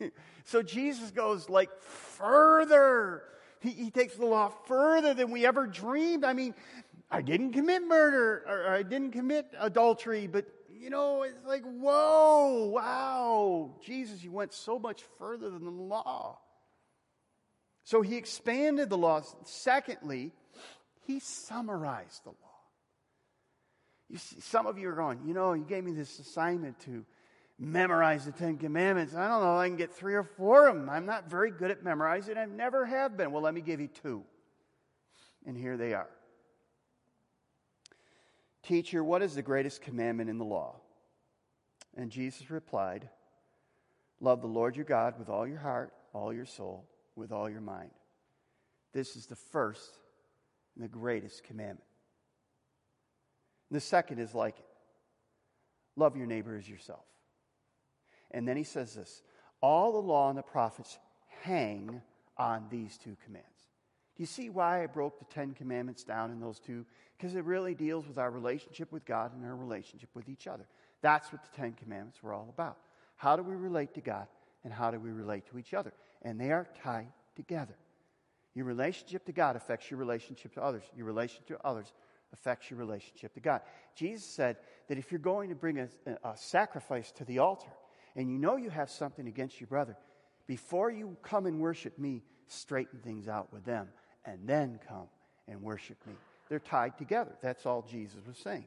so 0.44 0.62
Jesus 0.62 1.10
goes 1.10 1.48
like 1.48 1.70
further. 1.80 3.22
He, 3.60 3.70
he 3.70 3.90
takes 3.90 4.16
the 4.16 4.26
law 4.26 4.52
further 4.66 5.14
than 5.14 5.30
we 5.30 5.46
ever 5.46 5.66
dreamed. 5.66 6.24
I 6.24 6.32
mean, 6.32 6.54
I 7.10 7.22
didn't 7.22 7.52
commit 7.52 7.86
murder 7.86 8.44
or 8.48 8.72
I 8.72 8.82
didn't 8.82 9.12
commit 9.12 9.46
adultery, 9.58 10.26
but 10.26 10.46
you 10.82 10.90
know, 10.90 11.22
it's 11.22 11.46
like, 11.46 11.62
whoa, 11.62 12.64
wow. 12.72 13.76
Jesus, 13.84 14.24
you 14.24 14.32
went 14.32 14.52
so 14.52 14.80
much 14.80 15.04
further 15.16 15.48
than 15.48 15.64
the 15.64 15.70
law. 15.70 16.40
So 17.84 18.02
he 18.02 18.16
expanded 18.16 18.90
the 18.90 18.98
law. 18.98 19.22
Secondly, 19.44 20.32
he 21.06 21.18
summarized 21.20 22.24
the 22.24 22.30
law. 22.30 22.36
You 24.08 24.18
see, 24.18 24.40
some 24.40 24.66
of 24.66 24.78
you 24.78 24.88
are 24.90 24.94
going, 24.94 25.20
you 25.26 25.34
know, 25.34 25.54
you 25.54 25.64
gave 25.64 25.84
me 25.84 25.92
this 25.92 26.18
assignment 26.18 26.78
to 26.80 27.04
memorize 27.58 28.24
the 28.24 28.32
Ten 28.32 28.58
Commandments. 28.58 29.14
I 29.14 29.28
don't 29.28 29.42
know, 29.42 29.56
I 29.56 29.68
can 29.68 29.76
get 29.76 29.92
three 29.92 30.14
or 30.14 30.24
four 30.24 30.68
of 30.68 30.74
them. 30.74 30.90
I'm 30.90 31.06
not 31.06 31.30
very 31.30 31.50
good 31.50 31.70
at 31.70 31.82
memorizing. 31.82 32.36
I 32.36 32.44
never 32.44 32.84
have 32.84 33.16
been. 33.16 33.32
Well, 33.32 33.42
let 33.42 33.54
me 33.54 33.60
give 33.60 33.80
you 33.80 33.88
two. 33.88 34.24
And 35.46 35.56
here 35.56 35.76
they 35.76 35.94
are. 35.94 36.10
Teacher, 38.62 39.02
what 39.02 39.22
is 39.22 39.34
the 39.34 39.42
greatest 39.42 39.82
commandment 39.82 40.30
in 40.30 40.38
the 40.38 40.44
law? 40.44 40.76
And 41.96 42.10
Jesus 42.10 42.50
replied, 42.50 43.08
Love 44.20 44.40
the 44.40 44.46
Lord 44.46 44.76
your 44.76 44.84
God 44.84 45.18
with 45.18 45.28
all 45.28 45.46
your 45.46 45.58
heart, 45.58 45.92
all 46.12 46.32
your 46.32 46.46
soul, 46.46 46.84
with 47.16 47.32
all 47.32 47.50
your 47.50 47.60
mind. 47.60 47.90
This 48.92 49.16
is 49.16 49.26
the 49.26 49.36
first 49.36 49.98
and 50.74 50.84
the 50.84 50.88
greatest 50.88 51.44
commandment. 51.44 51.84
And 53.70 53.76
the 53.76 53.80
second 53.80 54.18
is 54.18 54.34
like 54.34 54.58
it 54.58 54.66
love 55.96 56.16
your 56.16 56.26
neighbor 56.26 56.56
as 56.56 56.68
yourself. 56.68 57.04
And 58.30 58.48
then 58.48 58.56
he 58.56 58.64
says 58.64 58.94
this 58.94 59.22
all 59.60 59.92
the 59.92 59.98
law 59.98 60.28
and 60.28 60.38
the 60.38 60.42
prophets 60.42 60.98
hang 61.42 62.02
on 62.36 62.66
these 62.70 62.98
two 62.98 63.16
commands. 63.24 63.46
Do 64.16 64.22
you 64.22 64.26
see 64.26 64.50
why 64.50 64.82
I 64.82 64.86
broke 64.86 65.18
the 65.18 65.24
Ten 65.24 65.54
Commandments 65.54 66.04
down 66.04 66.30
in 66.30 66.40
those 66.40 66.58
two? 66.58 66.84
Because 67.16 67.34
it 67.34 67.44
really 67.44 67.74
deals 67.74 68.06
with 68.06 68.18
our 68.18 68.30
relationship 68.30 68.92
with 68.92 69.04
God 69.04 69.34
and 69.34 69.44
our 69.44 69.56
relationship 69.56 70.10
with 70.14 70.28
each 70.28 70.46
other. 70.46 70.66
That's 71.00 71.32
what 71.32 71.42
the 71.42 71.56
Ten 71.56 71.72
Commandments 71.72 72.22
were 72.22 72.32
all 72.32 72.48
about. 72.48 72.78
How 73.16 73.36
do 73.36 73.42
we 73.42 73.54
relate 73.54 73.94
to 73.94 74.00
God 74.00 74.26
and 74.64 74.72
how 74.72 74.90
do 74.90 74.98
we 74.98 75.10
relate 75.10 75.46
to 75.46 75.58
each 75.58 75.72
other? 75.72 75.92
And 76.22 76.38
they 76.38 76.50
are 76.50 76.68
tied 76.82 77.12
together. 77.36 77.76
Your 78.54 78.66
relationship 78.66 79.24
to 79.26 79.32
God 79.32 79.56
affects 79.56 79.90
your 79.90 79.98
relationship 79.98 80.54
to 80.54 80.62
others. 80.62 80.82
Your 80.96 81.06
relationship 81.06 81.46
to 81.48 81.66
others 81.66 81.92
affects 82.32 82.70
your 82.70 82.78
relationship 82.78 83.34
to 83.34 83.40
God. 83.40 83.60
Jesus 83.94 84.24
said 84.24 84.56
that 84.88 84.98
if 84.98 85.10
you're 85.10 85.18
going 85.18 85.48
to 85.50 85.54
bring 85.54 85.78
a, 85.78 85.88
a 86.24 86.36
sacrifice 86.36 87.10
to 87.12 87.24
the 87.24 87.38
altar, 87.38 87.70
and 88.16 88.30
you 88.30 88.38
know 88.38 88.56
you 88.56 88.70
have 88.70 88.90
something 88.90 89.26
against 89.26 89.60
your 89.60 89.68
brother, 89.68 89.96
before 90.46 90.90
you 90.90 91.16
come 91.22 91.46
and 91.46 91.60
worship 91.60 91.98
me, 91.98 92.22
straighten 92.46 92.98
things 93.00 93.28
out 93.28 93.52
with 93.52 93.64
them, 93.64 93.88
and 94.24 94.40
then 94.46 94.78
come 94.86 95.08
and 95.48 95.62
worship 95.62 95.96
me. 96.06 96.14
They're 96.48 96.58
tied 96.58 96.98
together. 96.98 97.32
That's 97.40 97.64
all 97.64 97.82
Jesus 97.82 98.18
was 98.26 98.38
saying. 98.38 98.66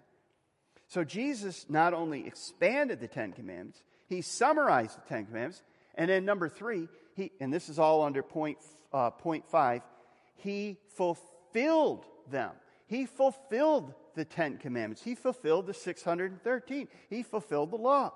So 0.87 1.03
Jesus 1.03 1.65
not 1.69 1.93
only 1.93 2.25
expanded 2.25 2.99
the 2.99 3.07
Ten 3.07 3.33
Commandments, 3.33 3.83
he 4.07 4.21
summarized 4.21 4.97
the 4.97 5.07
Ten 5.07 5.25
Commandments, 5.25 5.61
and 5.95 6.09
then 6.09 6.25
number 6.25 6.49
three, 6.49 6.87
he, 7.15 7.31
and 7.39 7.53
this 7.53 7.69
is 7.69 7.79
all 7.79 8.03
under 8.03 8.21
point, 8.21 8.57
uh, 8.93 9.09
point 9.09 9.47
five, 9.47 9.81
he 10.35 10.77
fulfilled 10.95 12.05
them. 12.29 12.51
He 12.87 13.05
fulfilled 13.05 13.93
the 14.15 14.25
Ten 14.25 14.57
Commandments. 14.57 15.01
He 15.01 15.15
fulfilled 15.15 15.67
the 15.67 15.73
613. 15.73 16.87
He 17.09 17.23
fulfilled 17.23 17.71
the 17.71 17.77
law. 17.77 18.13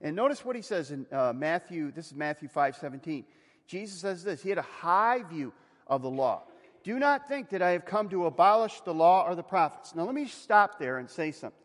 And 0.00 0.14
notice 0.14 0.44
what 0.44 0.56
he 0.56 0.62
says 0.62 0.90
in 0.90 1.06
uh, 1.10 1.32
Matthew, 1.34 1.90
this 1.90 2.08
is 2.08 2.14
Matthew 2.14 2.48
5 2.48 2.76
17. 2.76 3.24
Jesus 3.66 4.00
says 4.00 4.24
this 4.24 4.42
He 4.42 4.50
had 4.50 4.58
a 4.58 4.62
high 4.62 5.22
view 5.22 5.52
of 5.86 6.02
the 6.02 6.10
law. 6.10 6.42
Do 6.82 6.98
not 6.98 7.28
think 7.28 7.50
that 7.50 7.62
I 7.62 7.70
have 7.70 7.84
come 7.84 8.08
to 8.10 8.26
abolish 8.26 8.80
the 8.82 8.94
law 8.94 9.26
or 9.26 9.34
the 9.34 9.42
prophets. 9.42 9.94
Now, 9.94 10.04
let 10.04 10.14
me 10.14 10.26
stop 10.26 10.78
there 10.78 10.98
and 10.98 11.10
say 11.10 11.32
something. 11.32 11.58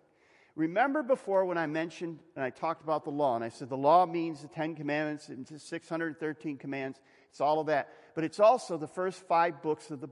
Remember 0.55 1.01
before 1.01 1.45
when 1.45 1.57
I 1.57 1.65
mentioned 1.65 2.19
and 2.35 2.43
I 2.43 2.49
talked 2.49 2.83
about 2.83 3.03
the 3.03 3.11
law, 3.11 3.35
and 3.35 3.43
I 3.43 3.49
said 3.49 3.69
the 3.69 3.77
law 3.77 4.05
means 4.05 4.41
the 4.41 4.47
Ten 4.47 4.75
Commandments 4.75 5.29
and 5.29 5.47
613 5.47 6.57
commands. 6.57 6.99
It's 7.29 7.39
all 7.39 7.59
of 7.59 7.67
that. 7.67 7.89
But 8.15 8.25
it's 8.25 8.39
also 8.39 8.77
the 8.77 8.87
first 8.87 9.25
five 9.27 9.61
books 9.61 9.91
of 9.91 10.01
the, 10.01 10.09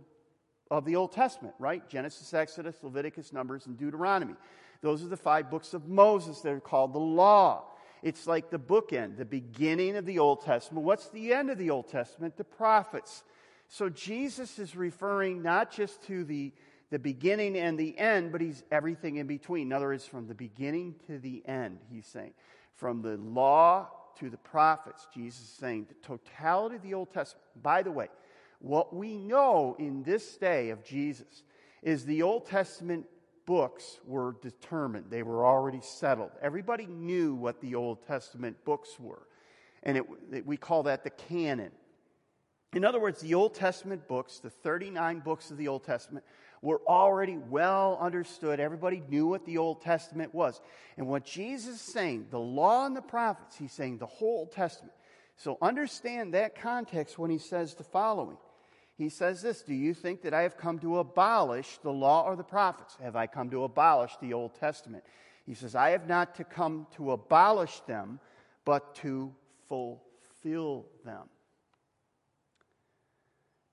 of 0.71 0.85
the 0.85 0.95
Old 0.95 1.11
Testament, 1.11 1.55
right? 1.59 1.87
Genesis, 1.89 2.33
Exodus, 2.33 2.77
Leviticus, 2.81 3.33
Numbers, 3.33 3.65
and 3.65 3.77
Deuteronomy. 3.77 4.35
Those 4.81 5.03
are 5.03 5.09
the 5.09 5.17
five 5.17 5.49
books 5.49 5.73
of 5.73 5.87
Moses 5.87 6.39
that 6.41 6.53
are 6.53 6.61
called 6.61 6.93
the 6.93 6.99
law. 6.99 7.65
It's 8.01 8.27
like 8.27 8.49
the 8.49 8.59
bookend, 8.59 9.17
the 9.17 9.25
beginning 9.25 9.97
of 9.97 10.05
the 10.05 10.19
Old 10.19 10.45
Testament. 10.45 10.85
What's 10.85 11.09
the 11.09 11.33
end 11.33 11.49
of 11.49 11.57
the 11.57 11.69
Old 11.69 11.89
Testament? 11.89 12.37
The 12.37 12.45
prophets. 12.45 13.23
So 13.67 13.89
Jesus 13.89 14.57
is 14.57 14.75
referring 14.75 15.41
not 15.41 15.71
just 15.71 16.01
to 16.03 16.23
the, 16.23 16.53
the 16.89 16.99
beginning 16.99 17.57
and 17.57 17.77
the 17.77 17.97
end, 17.97 18.31
but 18.31 18.41
he's 18.41 18.63
everything 18.71 19.17
in 19.17 19.27
between. 19.27 19.67
In 19.67 19.73
other 19.73 19.87
words, 19.87 20.05
from 20.05 20.27
the 20.27 20.33
beginning 20.33 20.95
to 21.07 21.19
the 21.19 21.43
end, 21.45 21.79
he's 21.91 22.07
saying. 22.07 22.33
From 22.75 23.01
the 23.01 23.17
law 23.17 23.89
to 24.19 24.29
the 24.29 24.37
prophets, 24.37 25.07
Jesus 25.13 25.41
is 25.41 25.49
saying 25.49 25.87
the 25.87 26.07
totality 26.07 26.75
of 26.77 26.81
the 26.81 26.93
Old 26.93 27.11
Testament. 27.11 27.45
By 27.61 27.83
the 27.83 27.91
way, 27.91 28.07
what 28.59 28.95
we 28.95 29.17
know 29.17 29.75
in 29.79 30.03
this 30.03 30.37
day 30.37 30.69
of 30.69 30.83
Jesus 30.83 31.43
is 31.81 32.05
the 32.05 32.23
Old 32.23 32.45
Testament 32.45 33.05
books 33.45 33.99
were 34.05 34.35
determined, 34.41 35.05
they 35.09 35.23
were 35.23 35.45
already 35.45 35.81
settled. 35.81 36.31
Everybody 36.41 36.85
knew 36.85 37.33
what 37.33 37.61
the 37.61 37.75
Old 37.75 38.05
Testament 38.05 38.57
books 38.63 38.99
were. 38.99 39.27
And 39.81 39.97
it, 39.97 40.45
we 40.45 40.57
call 40.57 40.83
that 40.83 41.03
the 41.03 41.09
canon. 41.09 41.71
In 42.73 42.85
other 42.85 42.99
words, 42.99 43.21
the 43.21 43.33
Old 43.33 43.55
Testament 43.55 44.07
books, 44.07 44.39
the 44.39 44.51
39 44.51 45.21
books 45.21 45.49
of 45.49 45.57
the 45.57 45.67
Old 45.67 45.83
Testament, 45.83 46.23
were 46.61 46.81
already 46.87 47.37
well 47.37 47.97
understood. 48.01 48.59
Everybody 48.59 49.01
knew 49.09 49.27
what 49.27 49.45
the 49.45 49.57
Old 49.57 49.81
Testament 49.81 50.33
was. 50.33 50.59
And 50.97 51.07
what 51.07 51.25
Jesus 51.25 51.75
is 51.75 51.81
saying, 51.81 52.27
the 52.31 52.39
law 52.39 52.85
and 52.85 52.95
the 52.95 53.01
prophets, 53.01 53.57
he's 53.57 53.71
saying 53.71 53.97
the 53.97 54.05
whole 54.05 54.47
Testament. 54.47 54.93
So 55.37 55.57
understand 55.61 56.33
that 56.33 56.59
context 56.59 57.17
when 57.17 57.31
he 57.31 57.37
says 57.37 57.73
the 57.73 57.83
following 57.83 58.37
he 58.99 59.07
says 59.07 59.41
this 59.41 59.61
Do 59.61 59.73
you 59.73 59.93
think 59.93 60.21
that 60.23 60.33
I 60.33 60.41
have 60.41 60.57
come 60.57 60.77
to 60.79 60.99
abolish 60.99 61.79
the 61.81 61.91
law 61.91 62.23
or 62.23 62.35
the 62.35 62.43
prophets? 62.43 62.97
Have 63.01 63.15
I 63.15 63.27
come 63.27 63.49
to 63.51 63.63
abolish 63.63 64.11
the 64.21 64.33
Old 64.33 64.55
Testament? 64.55 65.05
He 65.45 65.53
says, 65.55 65.73
I 65.73 65.91
have 65.91 66.07
not 66.07 66.35
to 66.35 66.43
come 66.43 66.85
to 66.97 67.13
abolish 67.13 67.79
them, 67.87 68.19
but 68.65 68.93
to 68.95 69.33
fulfill 69.69 70.85
them. 71.05 71.29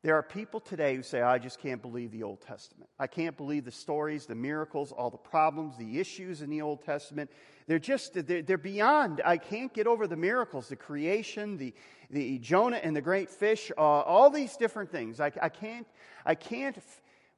There 0.06 0.14
are 0.14 0.22
people 0.22 0.60
today 0.60 0.94
who 0.94 1.02
say, 1.02 1.20
I 1.20 1.36
just 1.36 1.58
can't 1.58 1.82
believe 1.82 2.12
the 2.12 2.22
Old 2.22 2.40
Testament. 2.40 2.88
I 2.96 3.08
can't 3.08 3.36
believe 3.36 3.64
the 3.64 3.72
stories, 3.72 4.24
the 4.24 4.36
miracles, 4.36 4.92
all 4.92 5.10
the 5.10 5.16
problems, 5.16 5.76
the 5.76 5.98
issues 5.98 6.42
in 6.42 6.48
the 6.48 6.62
Old 6.62 6.84
Testament. 6.84 7.28
They're 7.66 7.80
just, 7.80 8.14
they're, 8.24 8.40
they're 8.40 8.56
beyond. 8.56 9.20
I 9.24 9.36
can't 9.36 9.74
get 9.74 9.88
over 9.88 10.06
the 10.06 10.14
miracles, 10.14 10.68
the 10.68 10.76
creation, 10.76 11.56
the, 11.56 11.74
the 12.08 12.38
Jonah 12.38 12.76
and 12.76 12.94
the 12.94 13.00
great 13.00 13.28
fish, 13.28 13.72
uh, 13.76 13.80
all 13.80 14.30
these 14.30 14.56
different 14.56 14.92
things. 14.92 15.18
I, 15.18 15.32
I 15.42 15.48
can't, 15.48 15.88
I 16.24 16.36
can't, 16.36 16.78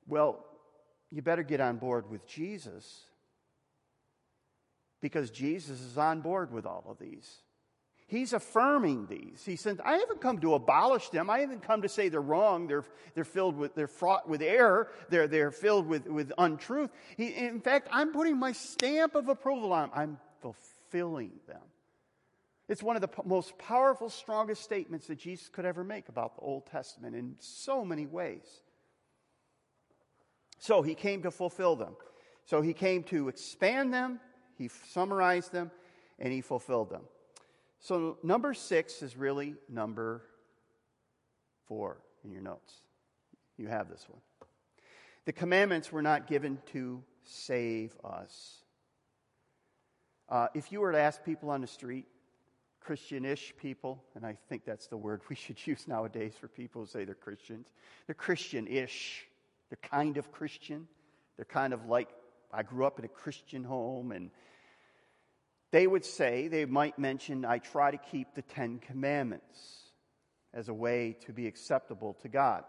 well, 0.07 0.45
you 1.11 1.23
better 1.23 1.45
get 1.45 1.63
on 1.63 1.79
board 1.79 2.11
with 2.11 2.27
Jesus 2.27 3.01
because 5.01 5.31
Jesus 5.31 5.81
is 5.81 5.97
on 5.97 6.21
board 6.21 6.53
with 6.53 6.67
all 6.67 6.85
of 6.87 6.99
these. 6.99 7.35
He's 8.09 8.33
affirming 8.33 9.07
these. 9.07 9.43
He 9.45 9.57
says, 9.57 9.79
I 9.85 9.99
haven't 9.99 10.23
come 10.23 10.39
to 10.39 10.55
abolish 10.55 11.11
them. 11.11 11.29
I 11.29 11.41
haven't 11.41 11.63
come 11.63 11.83
to 11.83 11.91
say 11.91 12.09
they're 12.09 12.23
wrong. 12.23 12.67
They're, 12.67 12.87
they're 13.15 13.25
filled 13.25 13.55
with, 13.55 13.75
they're 13.75 13.87
fraught 13.87 14.27
with 14.27 14.41
error. 14.41 14.89
They're, 15.11 15.29
they're 15.29 15.51
filled 15.51 15.87
with, 15.87 16.07
with 16.07 16.33
untruth. 16.39 16.91
He, 17.19 17.27
in 17.27 17.61
fact, 17.61 17.87
I'm 17.93 18.15
putting 18.15 18.39
my 18.39 18.53
stamp 18.53 19.15
of 19.15 19.29
approval 19.29 19.75
on 19.75 19.91
them. 19.91 19.91
I'm 19.95 20.19
fulfilling 20.41 21.33
them. 21.47 21.61
It's 22.67 22.83
one 22.83 22.97
of 22.97 23.03
the 23.03 23.11
most 23.27 23.59
powerful, 23.59 24.09
strongest 24.09 24.63
statements 24.63 25.07
that 25.09 25.19
Jesus 25.19 25.51
could 25.51 25.67
ever 25.67 25.85
make 25.85 26.09
about 26.09 26.35
the 26.37 26.41
Old 26.41 26.65
Testament 26.65 27.15
in 27.15 27.37
so 27.41 27.85
many 27.85 28.07
ways. 28.07 28.63
So 30.59 30.81
he 30.81 30.95
came 30.95 31.23
to 31.25 31.31
fulfill 31.31 31.77
them. 31.77 31.95
So 32.47 32.63
he 32.63 32.73
came 32.73 33.03
to 33.05 33.29
expand 33.29 33.93
them, 33.93 34.19
he 34.57 34.69
summarized 34.69 35.53
them, 35.53 35.71
and 36.19 36.33
he 36.33 36.41
fulfilled 36.41 36.89
them. 36.89 37.03
So, 37.81 38.19
number 38.23 38.55
six 38.55 39.03
is 39.03 39.17
really 39.17 39.55
number 39.69 40.23
four 41.67 41.99
in 42.25 42.33
your 42.33 42.43
notes. 42.43 42.75
You 43.57 43.69
have 43.69 43.89
this 43.89 44.05
one. 44.09 44.21
The 45.27 45.33
commandments 45.33 45.93
were 45.93 46.03
not 46.03 46.27
given 46.27 46.59
to 46.73 47.03
save 47.23 47.97
us. 48.05 48.65
Uh, 50.29 50.49
if 50.55 50.73
you 50.73 50.81
were 50.81 50.93
to 50.93 50.99
ask 50.99 51.25
people 51.25 51.51
on 51.51 51.61
the 51.61 51.67
street, 51.67 52.07
Christian 52.81 53.25
ish 53.25 53.55
people, 53.61 54.03
and 54.15 54.25
I 54.25 54.37
think 54.49 54.65
that's 54.65 54.87
the 54.87 54.97
word 54.97 55.23
we 55.29 55.37
should 55.37 55.65
use 55.67 55.87
nowadays 55.87 56.35
for 56.39 56.49
people 56.49 56.83
who 56.83 56.89
say 56.89 57.05
they're 57.05 57.15
Christians, 57.15 57.67
they're 58.07 58.15
Christian 58.15 58.67
ish. 58.67 59.29
They're 59.69 59.91
kind 59.91 60.17
of 60.17 60.33
Christian. 60.33 60.89
They're 61.37 61.45
kind 61.45 61.73
of 61.73 61.87
like, 61.87 62.09
I 62.53 62.63
grew 62.63 62.87
up 62.87 62.99
in 62.99 63.05
a 63.05 63.09
Christian 63.09 63.65
home 63.65 64.13
and 64.13 64.31
they 65.71 65.87
would 65.87 66.05
say, 66.05 66.49
they 66.49 66.65
might 66.65 66.99
mention, 66.99 67.45
I 67.45 67.59
try 67.59 67.91
to 67.91 67.99
keep 67.99 68.35
the 68.35 68.43
Ten 68.43 68.79
Commandments 68.79 69.79
as 70.55 70.69
a 70.69 70.75
way 70.75 71.17
to 71.27 71.33
be 71.33 71.47
acceptable 71.47 72.15
to 72.23 72.29
God. 72.29 72.65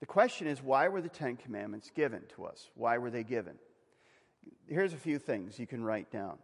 The 0.00 0.06
question 0.06 0.46
is, 0.46 0.62
why 0.62 0.88
were 0.88 1.02
the 1.02 1.08
Ten 1.08 1.36
Commandments 1.36 1.90
given 1.94 2.22
to 2.36 2.44
us? 2.44 2.68
Why 2.74 2.98
were 2.98 3.10
they 3.10 3.24
given? 3.24 3.54
Here's 4.68 4.92
a 4.92 4.98
few 4.98 5.18
things 5.18 5.58
you 5.58 5.66
can 5.66 5.82
write 5.82 6.10
down. 6.10 6.38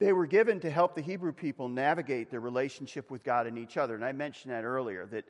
They 0.00 0.12
were 0.12 0.26
given 0.26 0.60
to 0.60 0.70
help 0.70 0.94
the 0.94 1.02
Hebrew 1.02 1.32
people 1.32 1.68
navigate 1.68 2.30
their 2.30 2.40
relationship 2.40 3.10
with 3.10 3.22
God 3.22 3.46
and 3.46 3.58
each 3.58 3.76
other. 3.76 3.94
And 3.94 4.04
I 4.04 4.12
mentioned 4.12 4.52
that 4.52 4.64
earlier, 4.64 5.06
that 5.06 5.26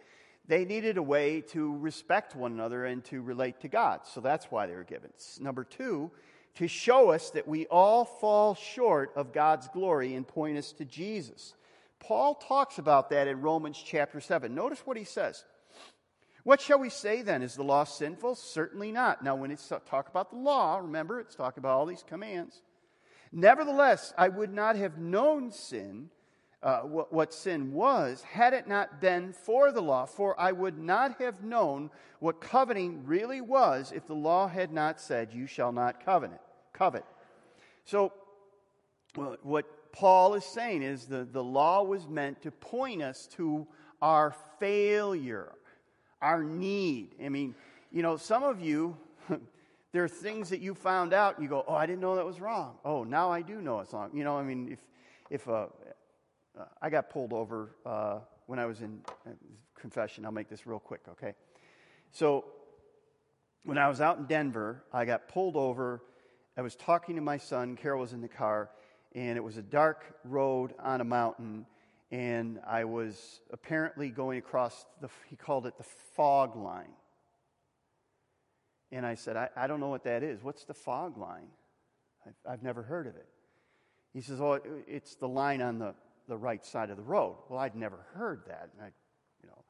they 0.46 0.64
needed 0.64 0.96
a 0.96 1.02
way 1.02 1.42
to 1.48 1.76
respect 1.76 2.36
one 2.36 2.52
another 2.52 2.84
and 2.84 3.04
to 3.06 3.20
relate 3.20 3.60
to 3.60 3.68
God. 3.68 4.00
So 4.06 4.20
that's 4.20 4.46
why 4.46 4.66
they 4.66 4.74
were 4.74 4.84
given. 4.84 5.10
Number 5.40 5.64
two, 5.64 6.12
to 6.56 6.68
show 6.68 7.10
us 7.10 7.30
that 7.30 7.48
we 7.48 7.66
all 7.66 8.04
fall 8.04 8.54
short 8.54 9.12
of 9.16 9.32
God's 9.32 9.68
glory 9.68 10.14
and 10.14 10.26
point 10.26 10.58
us 10.58 10.72
to 10.72 10.84
Jesus. 10.84 11.54
Paul 12.00 12.34
talks 12.34 12.78
about 12.78 13.10
that 13.10 13.28
in 13.28 13.40
Romans 13.40 13.82
chapter 13.84 14.20
7. 14.20 14.54
Notice 14.54 14.80
what 14.84 14.96
he 14.96 15.04
says. 15.04 15.44
What 16.44 16.60
shall 16.60 16.78
we 16.78 16.88
say 16.88 17.22
then? 17.22 17.42
Is 17.42 17.54
the 17.54 17.62
law 17.62 17.84
sinful? 17.84 18.34
Certainly 18.34 18.92
not. 18.92 19.22
Now, 19.22 19.36
when 19.36 19.50
it's 19.50 19.70
talk 19.86 20.08
about 20.08 20.30
the 20.30 20.38
law, 20.38 20.78
remember, 20.78 21.20
it's 21.20 21.34
talking 21.34 21.60
about 21.60 21.76
all 21.76 21.86
these 21.86 22.04
commands. 22.06 22.62
Nevertheless, 23.30 24.12
I 24.16 24.28
would 24.28 24.52
not 24.52 24.76
have 24.76 24.98
known 24.98 25.52
sin, 25.52 26.10
uh, 26.62 26.80
what, 26.80 27.12
what 27.12 27.32
sin 27.32 27.72
was, 27.72 28.22
had 28.22 28.52
it 28.52 28.68
not 28.68 29.00
been 29.00 29.32
for 29.32 29.72
the 29.72 29.80
law. 29.80 30.04
For 30.04 30.38
I 30.38 30.52
would 30.52 30.78
not 30.78 31.20
have 31.20 31.42
known 31.42 31.90
what 32.18 32.40
coveting 32.40 33.04
really 33.06 33.40
was 33.40 33.92
if 33.92 34.06
the 34.06 34.14
law 34.14 34.46
had 34.46 34.72
not 34.72 35.00
said, 35.00 35.32
You 35.32 35.46
shall 35.46 35.72
not 35.72 36.04
covet. 36.04 36.40
covet. 36.72 37.04
So, 37.84 38.12
what 39.42 39.92
Paul 39.92 40.34
is 40.34 40.44
saying 40.44 40.82
is 40.82 41.06
the, 41.06 41.24
the 41.24 41.42
law 41.42 41.82
was 41.82 42.06
meant 42.06 42.42
to 42.42 42.50
point 42.50 43.02
us 43.02 43.26
to 43.36 43.66
our 44.00 44.34
failure, 44.58 45.52
our 46.20 46.44
need. 46.44 47.14
I 47.24 47.28
mean, 47.30 47.54
you 47.90 48.02
know, 48.02 48.16
some 48.16 48.44
of 48.44 48.60
you, 48.60 48.96
there 49.92 50.04
are 50.04 50.08
things 50.08 50.50
that 50.50 50.60
you 50.60 50.74
found 50.74 51.12
out, 51.12 51.36
and 51.36 51.42
you 51.42 51.48
go, 51.48 51.64
Oh, 51.66 51.74
I 51.74 51.86
didn't 51.86 52.00
know 52.00 52.16
that 52.16 52.26
was 52.26 52.38
wrong. 52.38 52.76
Oh, 52.84 53.02
now 53.02 53.32
I 53.32 53.40
do 53.40 53.62
know 53.62 53.80
it's 53.80 53.94
wrong. 53.94 54.10
You 54.12 54.24
know, 54.24 54.36
I 54.36 54.42
mean, 54.42 54.70
if, 54.72 54.78
if 55.30 55.48
uh, 55.48 55.66
uh, 56.60 56.64
I 56.82 56.90
got 56.90 57.10
pulled 57.10 57.32
over 57.32 57.70
uh, 57.86 58.18
when 58.46 58.58
I 58.58 58.66
was 58.66 58.80
in 58.82 59.00
confession. 59.78 60.24
I'll 60.24 60.32
make 60.32 60.48
this 60.48 60.66
real 60.66 60.78
quick, 60.78 61.00
okay? 61.10 61.34
So, 62.12 62.44
when 63.64 63.78
I 63.78 63.88
was 63.88 64.00
out 64.00 64.18
in 64.18 64.24
Denver, 64.24 64.82
I 64.92 65.04
got 65.04 65.28
pulled 65.28 65.56
over. 65.56 66.02
I 66.56 66.62
was 66.62 66.74
talking 66.76 67.16
to 67.16 67.22
my 67.22 67.36
son. 67.36 67.76
Carol 67.76 68.00
was 68.00 68.12
in 68.12 68.20
the 68.20 68.28
car, 68.28 68.70
and 69.14 69.36
it 69.36 69.44
was 69.44 69.56
a 69.56 69.62
dark 69.62 70.04
road 70.24 70.72
on 70.82 71.00
a 71.00 71.04
mountain, 71.04 71.66
and 72.10 72.58
I 72.66 72.84
was 72.84 73.40
apparently 73.52 74.10
going 74.10 74.38
across 74.38 74.86
the, 75.00 75.08
he 75.28 75.36
called 75.36 75.66
it 75.66 75.76
the 75.76 75.84
fog 76.14 76.56
line. 76.56 76.92
And 78.92 79.06
I 79.06 79.14
said, 79.14 79.36
I, 79.36 79.48
I 79.56 79.66
don't 79.66 79.78
know 79.78 79.88
what 79.88 80.04
that 80.04 80.22
is. 80.22 80.42
What's 80.42 80.64
the 80.64 80.74
fog 80.74 81.16
line? 81.16 81.48
I've, 82.26 82.52
I've 82.52 82.62
never 82.62 82.82
heard 82.82 83.06
of 83.06 83.14
it. 83.14 83.28
He 84.12 84.20
says, 84.20 84.40
Oh, 84.40 84.58
it's 84.88 85.14
the 85.14 85.28
line 85.28 85.62
on 85.62 85.78
the, 85.78 85.94
the 86.28 86.36
right 86.36 86.64
side 86.64 86.90
of 86.90 86.96
the 86.96 87.02
road. 87.02 87.36
Well, 87.48 87.58
I'd 87.58 87.74
never 87.74 87.98
heard 88.14 88.42
that. 88.46 88.70
And 88.72 88.86
I, 88.86 88.90
you 89.42 89.48
know, 89.48 89.64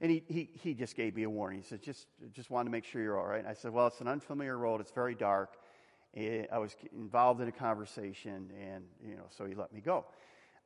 and 0.00 0.10
he, 0.10 0.22
he, 0.28 0.50
he 0.52 0.74
just 0.74 0.96
gave 0.96 1.14
me 1.16 1.24
a 1.24 1.30
warning. 1.30 1.60
He 1.60 1.66
said, 1.66 1.82
just, 1.82 2.06
just 2.32 2.50
wanted 2.50 2.66
to 2.66 2.70
make 2.70 2.84
sure 2.84 3.02
you're 3.02 3.18
all 3.18 3.26
right. 3.26 3.40
And 3.40 3.48
I 3.48 3.54
said, 3.54 3.72
Well, 3.72 3.86
it's 3.86 4.00
an 4.00 4.08
unfamiliar 4.08 4.56
road. 4.56 4.80
It's 4.80 4.92
very 4.92 5.14
dark. 5.14 5.56
Eh, 6.16 6.44
I 6.52 6.58
was 6.58 6.76
involved 6.92 7.40
in 7.40 7.48
a 7.48 7.52
conversation, 7.52 8.48
and, 8.60 8.84
you 9.04 9.16
know, 9.16 9.24
so 9.30 9.46
he 9.46 9.54
let 9.54 9.72
me 9.72 9.80
go. 9.80 10.04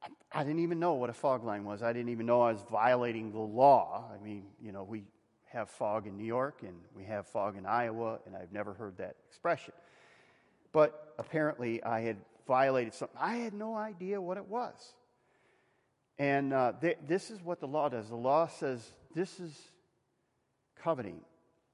I, 0.02 0.40
I 0.40 0.44
didn't 0.44 0.60
even 0.60 0.78
know 0.78 0.94
what 0.94 1.10
a 1.10 1.14
fog 1.14 1.44
line 1.44 1.64
was. 1.64 1.82
I 1.82 1.92
didn't 1.92 2.10
even 2.10 2.26
know 2.26 2.42
I 2.42 2.52
was 2.52 2.64
violating 2.70 3.32
the 3.32 3.38
law. 3.38 4.04
I 4.12 4.22
mean, 4.22 4.44
you 4.60 4.72
know, 4.72 4.84
we 4.84 5.04
have 5.46 5.70
fog 5.70 6.06
in 6.06 6.16
New 6.16 6.26
York 6.26 6.62
and 6.62 6.74
we 6.94 7.04
have 7.04 7.26
fog 7.26 7.56
in 7.56 7.64
Iowa, 7.64 8.18
and 8.26 8.36
I've 8.36 8.52
never 8.52 8.74
heard 8.74 8.98
that 8.98 9.16
expression. 9.28 9.72
But 10.72 11.14
apparently, 11.18 11.82
I 11.82 12.00
had 12.00 12.16
violated 12.46 12.94
something. 12.94 13.16
I 13.20 13.36
had 13.36 13.54
no 13.54 13.74
idea 13.74 14.20
what 14.20 14.36
it 14.36 14.46
was. 14.46 14.94
And 16.18 16.52
uh, 16.52 16.72
th- 16.80 16.98
this 17.06 17.30
is 17.30 17.40
what 17.42 17.60
the 17.60 17.68
law 17.68 17.88
does 17.88 18.08
the 18.08 18.16
law 18.16 18.48
says 18.48 18.92
this 19.14 19.38
is 19.40 19.56
coveting. 20.82 21.20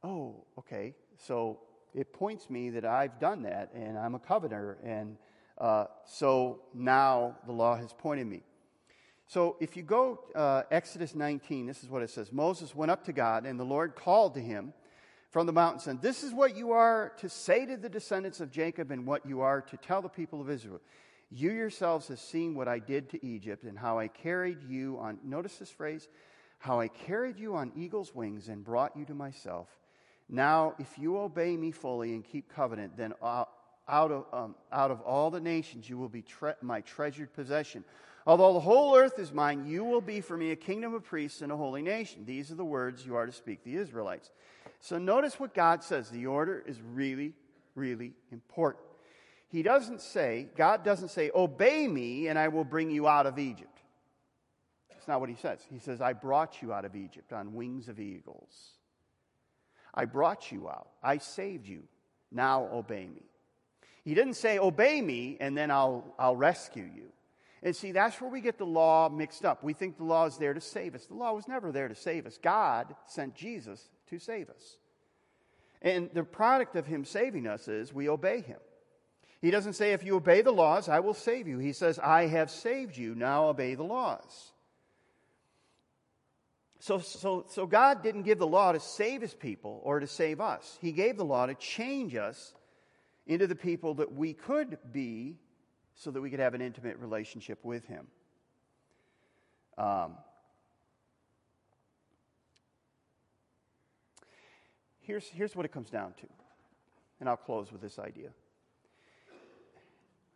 Oh, 0.02 0.44
okay. 0.58 0.94
So 1.16 1.60
it 1.94 2.12
points 2.12 2.50
me 2.50 2.70
that 2.70 2.84
I've 2.84 3.18
done 3.18 3.42
that 3.42 3.72
and 3.74 3.96
I'm 3.96 4.14
a 4.14 4.18
coveter. 4.18 4.78
And 4.84 5.16
uh, 5.58 5.86
so 6.04 6.60
now 6.74 7.36
the 7.46 7.52
law 7.52 7.76
has 7.76 7.92
pointed 7.92 8.26
me. 8.26 8.42
So 9.26 9.56
if 9.60 9.76
you 9.76 9.82
go 9.82 10.20
uh, 10.34 10.62
Exodus 10.70 11.14
19, 11.14 11.66
this 11.66 11.82
is 11.82 11.88
what 11.88 12.02
it 12.02 12.10
says 12.10 12.30
Moses 12.32 12.74
went 12.74 12.90
up 12.90 13.04
to 13.04 13.12
God, 13.12 13.46
and 13.46 13.58
the 13.58 13.64
Lord 13.64 13.94
called 13.96 14.34
to 14.34 14.40
him 14.40 14.74
from 15.30 15.46
the 15.46 15.52
mountain, 15.52 15.80
saying, 15.80 15.98
This 16.02 16.22
is 16.22 16.32
what 16.32 16.56
you 16.56 16.72
are 16.72 17.12
to 17.18 17.28
say 17.28 17.64
to 17.66 17.76
the 17.76 17.88
descendants 17.88 18.40
of 18.40 18.50
Jacob, 18.50 18.90
and 18.90 19.06
what 19.06 19.24
you 19.24 19.40
are 19.40 19.62
to 19.62 19.76
tell 19.78 20.02
the 20.02 20.08
people 20.08 20.40
of 20.40 20.50
Israel. 20.50 20.80
You 21.30 21.50
yourselves 21.50 22.08
have 22.08 22.20
seen 22.20 22.54
what 22.54 22.68
I 22.68 22.78
did 22.78 23.10
to 23.10 23.26
Egypt, 23.26 23.64
and 23.64 23.78
how 23.78 23.98
I 23.98 24.08
carried 24.08 24.62
you 24.62 24.98
on, 24.98 25.18
notice 25.24 25.56
this 25.56 25.70
phrase, 25.70 26.08
how 26.58 26.80
I 26.80 26.88
carried 26.88 27.38
you 27.38 27.56
on 27.56 27.72
eagle's 27.76 28.14
wings 28.14 28.48
and 28.48 28.64
brought 28.64 28.96
you 28.96 29.04
to 29.06 29.14
myself. 29.14 29.68
Now, 30.28 30.74
if 30.78 30.98
you 30.98 31.18
obey 31.18 31.56
me 31.56 31.70
fully 31.70 32.14
and 32.14 32.24
keep 32.24 32.48
covenant, 32.48 32.96
then 32.96 33.12
out 33.22 33.48
of, 33.88 34.24
um, 34.32 34.54
out 34.72 34.90
of 34.90 35.00
all 35.02 35.30
the 35.30 35.40
nations 35.40 35.88
you 35.88 35.98
will 35.98 36.08
be 36.08 36.22
tre- 36.22 36.54
my 36.62 36.80
treasured 36.80 37.34
possession. 37.34 37.84
Although 38.26 38.54
the 38.54 38.60
whole 38.60 38.96
earth 38.96 39.18
is 39.18 39.32
mine, 39.32 39.66
you 39.66 39.84
will 39.84 40.00
be 40.00 40.22
for 40.22 40.36
me 40.36 40.50
a 40.50 40.56
kingdom 40.56 40.94
of 40.94 41.04
priests 41.04 41.42
and 41.42 41.52
a 41.52 41.56
holy 41.56 41.82
nation. 41.82 42.24
These 42.24 42.50
are 42.50 42.54
the 42.54 42.64
words 42.64 43.04
you 43.04 43.16
are 43.16 43.26
to 43.26 43.32
speak 43.32 43.62
the 43.62 43.76
Israelites. 43.76 44.30
So 44.80 44.96
notice 44.98 45.38
what 45.38 45.52
God 45.52 45.82
says. 45.82 46.08
The 46.08 46.26
order 46.26 46.62
is 46.66 46.80
really, 46.80 47.34
really 47.74 48.12
important. 48.32 48.82
He 49.54 49.62
doesn't 49.62 50.00
say, 50.00 50.48
God 50.56 50.82
doesn't 50.82 51.10
say, 51.10 51.30
obey 51.32 51.86
me 51.86 52.26
and 52.26 52.36
I 52.36 52.48
will 52.48 52.64
bring 52.64 52.90
you 52.90 53.06
out 53.06 53.24
of 53.24 53.38
Egypt. 53.38 53.82
That's 54.90 55.06
not 55.06 55.20
what 55.20 55.28
he 55.28 55.36
says. 55.36 55.60
He 55.70 55.78
says, 55.78 56.00
I 56.00 56.12
brought 56.12 56.60
you 56.60 56.72
out 56.72 56.84
of 56.84 56.96
Egypt 56.96 57.32
on 57.32 57.54
wings 57.54 57.88
of 57.88 58.00
eagles. 58.00 58.72
I 59.94 60.06
brought 60.06 60.50
you 60.50 60.68
out. 60.68 60.88
I 61.04 61.18
saved 61.18 61.68
you. 61.68 61.84
Now 62.32 62.68
obey 62.72 63.06
me. 63.06 63.22
He 64.02 64.14
didn't 64.14 64.34
say, 64.34 64.58
obey 64.58 65.00
me 65.00 65.36
and 65.38 65.56
then 65.56 65.70
I'll, 65.70 66.16
I'll 66.18 66.34
rescue 66.34 66.90
you. 66.92 67.12
And 67.62 67.76
see, 67.76 67.92
that's 67.92 68.20
where 68.20 68.30
we 68.30 68.40
get 68.40 68.58
the 68.58 68.66
law 68.66 69.08
mixed 69.08 69.44
up. 69.44 69.62
We 69.62 69.72
think 69.72 69.98
the 69.98 70.02
law 70.02 70.26
is 70.26 70.36
there 70.36 70.54
to 70.54 70.60
save 70.60 70.96
us. 70.96 71.06
The 71.06 71.14
law 71.14 71.32
was 71.32 71.46
never 71.46 71.70
there 71.70 71.86
to 71.86 71.94
save 71.94 72.26
us. 72.26 72.40
God 72.42 72.92
sent 73.06 73.36
Jesus 73.36 73.88
to 74.08 74.18
save 74.18 74.50
us. 74.50 74.78
And 75.80 76.10
the 76.12 76.24
product 76.24 76.74
of 76.74 76.88
Him 76.88 77.04
saving 77.04 77.46
us 77.46 77.68
is 77.68 77.94
we 77.94 78.08
obey 78.08 78.40
Him. 78.40 78.58
He 79.44 79.50
doesn't 79.50 79.74
say, 79.74 79.92
if 79.92 80.02
you 80.02 80.16
obey 80.16 80.40
the 80.40 80.52
laws, 80.52 80.88
I 80.88 81.00
will 81.00 81.12
save 81.12 81.46
you. 81.46 81.58
He 81.58 81.74
says, 81.74 81.98
I 81.98 82.28
have 82.28 82.50
saved 82.50 82.96
you. 82.96 83.14
Now 83.14 83.48
obey 83.48 83.74
the 83.74 83.82
laws. 83.82 84.52
So, 86.78 86.98
so, 86.98 87.44
so 87.50 87.66
God 87.66 88.02
didn't 88.02 88.22
give 88.22 88.38
the 88.38 88.46
law 88.46 88.72
to 88.72 88.80
save 88.80 89.20
His 89.20 89.34
people 89.34 89.82
or 89.84 90.00
to 90.00 90.06
save 90.06 90.40
us. 90.40 90.78
He 90.80 90.92
gave 90.92 91.18
the 91.18 91.26
law 91.26 91.44
to 91.44 91.52
change 91.56 92.14
us 92.14 92.54
into 93.26 93.46
the 93.46 93.54
people 93.54 93.92
that 93.96 94.14
we 94.14 94.32
could 94.32 94.78
be 94.92 95.36
so 95.94 96.10
that 96.10 96.22
we 96.22 96.30
could 96.30 96.40
have 96.40 96.54
an 96.54 96.62
intimate 96.62 96.96
relationship 96.96 97.62
with 97.62 97.84
Him. 97.86 98.06
Um, 99.76 100.14
here's, 105.02 105.28
here's 105.28 105.54
what 105.54 105.66
it 105.66 105.72
comes 105.72 105.90
down 105.90 106.14
to, 106.22 106.26
and 107.20 107.28
I'll 107.28 107.36
close 107.36 107.70
with 107.70 107.82
this 107.82 107.98
idea. 107.98 108.30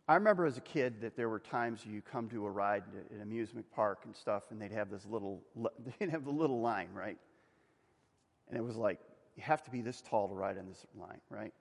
I 0.09 0.15
remember 0.15 0.47
as 0.47 0.57
a 0.57 0.61
kid 0.61 1.01
that 1.01 1.15
there 1.15 1.29
were 1.29 1.37
times 1.37 1.85
you 1.85 2.01
come 2.01 2.29
to 2.29 2.47
a 2.47 2.49
ride 2.49 2.81
at 2.97 3.15
an 3.15 3.21
amusement 3.21 3.67
park 3.71 3.99
and 4.05 4.15
stuff, 4.15 4.41
and 4.49 4.59
they'd 4.59 4.71
have 4.71 4.89
this 4.89 5.05
little, 5.05 5.43
they'd 5.99 6.09
have 6.09 6.25
the 6.25 6.31
little 6.31 6.61
line, 6.61 6.87
right? 6.95 7.19
And 8.47 8.57
it 8.57 8.63
was 8.63 8.75
like, 8.75 8.99
you 9.37 9.43
have 9.43 9.61
to 9.65 9.69
be 9.69 9.81
this 9.81 10.01
tall 10.01 10.27
to 10.27 10.33
ride 10.33 10.57
on 10.57 10.67
this 10.67 10.83
line, 10.99 11.21
right? 11.29 11.53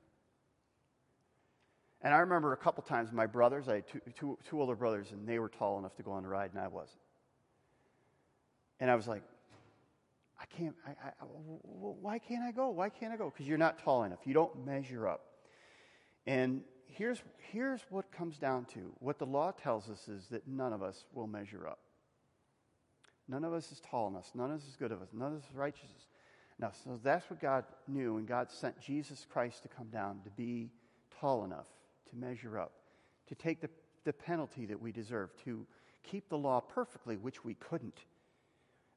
And 2.00 2.14
I 2.14 2.20
remember 2.20 2.54
a 2.54 2.56
couple 2.56 2.82
times 2.84 3.12
my 3.12 3.26
brothers, 3.26 3.68
I 3.68 3.74
had 3.74 3.86
two, 3.86 4.00
two, 4.18 4.38
two 4.48 4.60
older 4.62 4.74
brothers, 4.74 5.08
and 5.12 5.28
they 5.28 5.38
were 5.38 5.50
tall 5.50 5.78
enough 5.78 5.94
to 5.96 6.02
go 6.02 6.12
on 6.12 6.22
the 6.22 6.30
ride, 6.30 6.50
and 6.54 6.58
I 6.62 6.68
wasn't. 6.68 7.02
And 8.80 8.90
I 8.90 8.94
was 8.94 9.06
like, 9.06 9.24
I 10.40 10.46
can't, 10.46 10.74
I, 10.86 11.08
I, 11.08 11.12
why 11.20 12.18
can't 12.18 12.44
I 12.44 12.52
go? 12.52 12.70
Why 12.70 12.88
can't 12.88 13.12
I 13.12 13.18
go? 13.18 13.28
Because 13.28 13.46
you're 13.46 13.58
not 13.58 13.78
tall 13.78 14.04
enough. 14.04 14.20
You 14.24 14.32
don't 14.32 14.64
measure 14.64 15.06
up. 15.06 15.20
And 16.26 16.62
here's, 16.88 17.22
here's 17.52 17.80
what 17.90 18.10
comes 18.10 18.38
down 18.38 18.64
to 18.66 18.92
what 18.98 19.18
the 19.18 19.26
law 19.26 19.52
tells 19.52 19.88
us 19.88 20.08
is 20.08 20.26
that 20.28 20.46
none 20.46 20.72
of 20.72 20.82
us 20.82 21.04
will 21.12 21.26
measure 21.26 21.66
up. 21.66 21.78
None 23.28 23.44
of 23.44 23.52
us 23.52 23.70
is 23.70 23.80
tall 23.80 24.08
enough. 24.08 24.30
None 24.34 24.50
of 24.50 24.56
us 24.56 24.66
is 24.66 24.76
good 24.76 24.90
us. 24.92 25.08
None 25.12 25.32
of 25.32 25.38
us 25.38 25.44
is 25.50 25.54
righteous. 25.54 25.90
Now, 26.58 26.72
so 26.84 26.98
that's 27.02 27.28
what 27.30 27.40
God 27.40 27.64
knew, 27.86 28.16
and 28.16 28.26
God 28.26 28.50
sent 28.50 28.80
Jesus 28.80 29.26
Christ 29.30 29.62
to 29.62 29.68
come 29.68 29.88
down 29.88 30.20
to 30.24 30.30
be 30.30 30.70
tall 31.20 31.44
enough 31.44 31.66
to 32.10 32.16
measure 32.16 32.58
up, 32.58 32.72
to 33.28 33.34
take 33.34 33.60
the, 33.60 33.68
the 34.04 34.12
penalty 34.12 34.66
that 34.66 34.80
we 34.80 34.92
deserve, 34.92 35.30
to 35.44 35.66
keep 36.02 36.28
the 36.28 36.38
law 36.38 36.60
perfectly, 36.60 37.16
which 37.16 37.44
we 37.44 37.54
couldn't. 37.54 38.00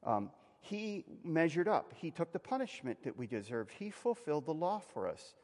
Um, 0.04 0.30
he 0.60 1.04
measured 1.24 1.68
up. 1.68 1.92
He 1.96 2.10
took 2.10 2.32
the 2.32 2.38
punishment 2.38 3.02
that 3.04 3.16
we 3.16 3.26
deserved. 3.26 3.70
He 3.78 3.90
fulfilled 3.90 4.46
the 4.46 4.54
law 4.54 4.78
for 4.78 5.08
us. 5.08 5.34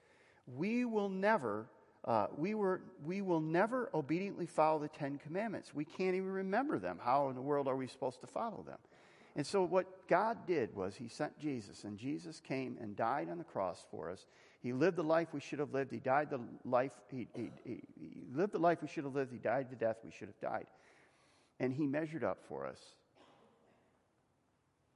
We 0.46 0.84
will 0.84 1.08
never, 1.08 1.66
uh, 2.08 2.26
we, 2.38 2.54
were, 2.54 2.80
we 3.04 3.20
will 3.20 3.42
never 3.42 3.90
obediently 3.92 4.46
follow 4.46 4.78
the 4.78 4.88
Ten 4.88 5.18
Commandments. 5.18 5.74
We 5.74 5.84
can't 5.84 6.16
even 6.16 6.30
remember 6.30 6.78
them. 6.78 6.98
How 7.02 7.28
in 7.28 7.34
the 7.34 7.42
world 7.42 7.68
are 7.68 7.76
we 7.76 7.86
supposed 7.86 8.22
to 8.22 8.26
follow 8.26 8.64
them? 8.66 8.78
And 9.36 9.46
so, 9.46 9.62
what 9.62 10.08
God 10.08 10.46
did 10.46 10.74
was 10.74 10.96
He 10.96 11.08
sent 11.08 11.38
Jesus, 11.38 11.84
and 11.84 11.98
Jesus 11.98 12.40
came 12.40 12.78
and 12.80 12.96
died 12.96 13.28
on 13.28 13.36
the 13.36 13.44
cross 13.44 13.84
for 13.90 14.10
us. 14.10 14.26
He 14.62 14.72
lived 14.72 14.96
the 14.96 15.04
life 15.04 15.28
we 15.34 15.40
should 15.40 15.58
have 15.58 15.74
lived. 15.74 15.92
He 15.92 15.98
died 15.98 16.30
the 16.30 16.40
life, 16.64 16.92
he, 17.10 17.28
he, 17.34 17.50
he, 17.62 17.82
he 18.00 18.22
lived 18.32 18.52
the 18.52 18.58
life 18.58 18.78
we 18.80 18.88
should 18.88 19.04
have 19.04 19.14
lived. 19.14 19.30
He 19.30 19.38
died 19.38 19.66
the 19.70 19.76
death 19.76 19.98
we 20.02 20.10
should 20.10 20.28
have 20.28 20.40
died. 20.40 20.66
And 21.60 21.74
He 21.74 21.86
measured 21.86 22.24
up 22.24 22.38
for 22.48 22.66
us. 22.66 22.80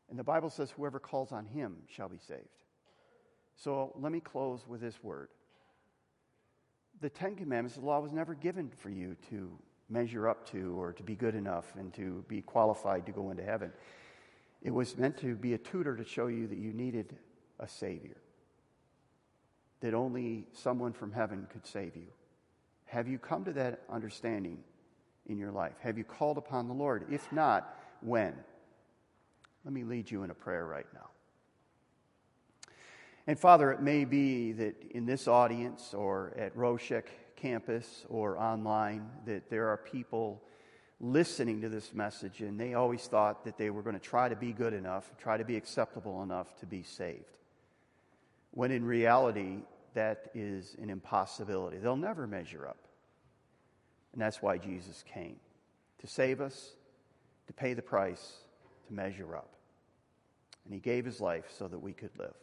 And 0.09 0.19
the 0.19 0.25
Bible 0.25 0.49
says, 0.49 0.71
whoever 0.71 0.99
calls 0.99 1.31
on 1.31 1.45
Him 1.45 1.77
shall 1.95 2.09
be 2.09 2.19
saved. 2.19 2.49
So, 3.57 3.93
let 4.01 4.13
me 4.13 4.21
close 4.21 4.67
with 4.67 4.81
this 4.81 5.03
word. 5.03 5.29
The 7.03 7.11
Ten 7.11 7.35
Commandments, 7.35 7.77
the 7.77 7.85
law 7.85 7.99
was 7.99 8.13
never 8.13 8.33
given 8.33 8.71
for 8.79 8.89
you 8.89 9.17
to 9.29 9.51
measure 9.91 10.29
up 10.29 10.49
to 10.53 10.81
or 10.81 10.93
to 10.93 11.03
be 11.03 11.17
good 11.17 11.35
enough 11.35 11.75
and 11.77 11.93
to 11.95 12.25
be 12.29 12.41
qualified 12.43 13.07
to 13.07 13.13
go 13.13 13.31
into 13.31 13.43
heaven. 13.43 13.73
It 14.63 14.71
was 14.71 14.97
meant 14.97 15.19
to 15.19 15.35
be 15.35 15.55
a 15.55 15.59
tutor 15.59 15.97
to 15.97 16.05
show 16.05 16.29
you 16.29 16.47
that 16.47 16.59
you 16.59 16.73
needed 16.73 17.17
a 17.59 17.67
Savior, 17.67 18.19
that 19.81 19.95
only 19.95 20.47
someone 20.53 20.93
from 20.93 21.11
heaven 21.11 21.49
could 21.53 21.67
save 21.67 21.97
you. 21.97 22.07
Have 22.85 23.09
you 23.09 23.19
come 23.19 23.45
to 23.47 23.53
that 23.55 23.81
understanding 23.91 24.59
in 25.27 25.39
your 25.39 25.51
life? 25.51 25.75
Have 25.81 25.99
you 25.99 26.05
called 26.05 26.39
upon 26.39 26.69
the 26.69 26.75
Lord? 26.75 27.07
If 27.11 27.33
not, 27.33 27.77
when? 28.01 28.33
Let 29.65 29.75
me 29.75 29.83
lead 29.83 30.09
you 30.09 30.23
in 30.23 30.31
a 30.31 30.35
prayer 30.35 30.65
right 30.65 30.87
now. 30.95 31.09
And 33.27 33.39
Father, 33.39 33.71
it 33.71 33.81
may 33.81 34.05
be 34.05 34.53
that 34.53 34.75
in 34.91 35.07
this 35.07 35.29
audience 35.29 35.95
or 35.95 36.35
at 36.37 36.57
Roshek 36.57 37.05
campus 37.37 38.05
or 38.09 38.39
online 38.39 39.09
that 39.27 39.49
there 39.49 39.69
are 39.69 39.77
people 39.77 40.43
listening 41.01 41.61
to 41.61 41.69
this 41.69 41.93
message, 41.93 42.41
and 42.41 42.59
they 42.59 42.75
always 42.75 43.03
thought 43.07 43.45
that 43.45 43.59
they 43.59 43.71
were 43.71 43.83
going 43.83 43.95
to 43.95 44.01
try 44.01 44.29
to 44.29 44.37
be 44.37 44.53
good 44.53 44.73
enough, 44.73 45.11
try 45.19 45.37
to 45.37 45.45
be 45.45 45.57
acceptable 45.57 46.23
enough 46.23 46.57
to 46.61 46.67
be 46.67 46.83
saved. 46.83 47.25
When 48.53 48.71
in 48.71 48.85
reality, 48.85 49.59
that 49.95 50.31
is 50.35 50.77
an 50.81 50.91
impossibility. 50.91 51.79
They'll 51.79 51.97
never 51.97 52.27
measure 52.27 52.67
up. 52.67 52.79
And 54.13 54.21
that's 54.21 54.43
why 54.43 54.59
Jesus 54.59 55.05
came 55.13 55.37
to 56.01 56.07
save 56.07 56.41
us, 56.41 56.73
to 57.47 57.53
pay 57.53 57.75
the 57.75 57.83
price, 57.83 58.39
to 58.89 58.93
measure 58.93 59.37
up. 59.37 59.55
And 60.65 60.75
he 60.75 60.81
gave 60.81 61.05
his 61.05 61.21
life 61.21 61.47
so 61.57 61.67
that 61.69 61.79
we 61.79 61.93
could 61.93 62.17
live. 62.19 62.35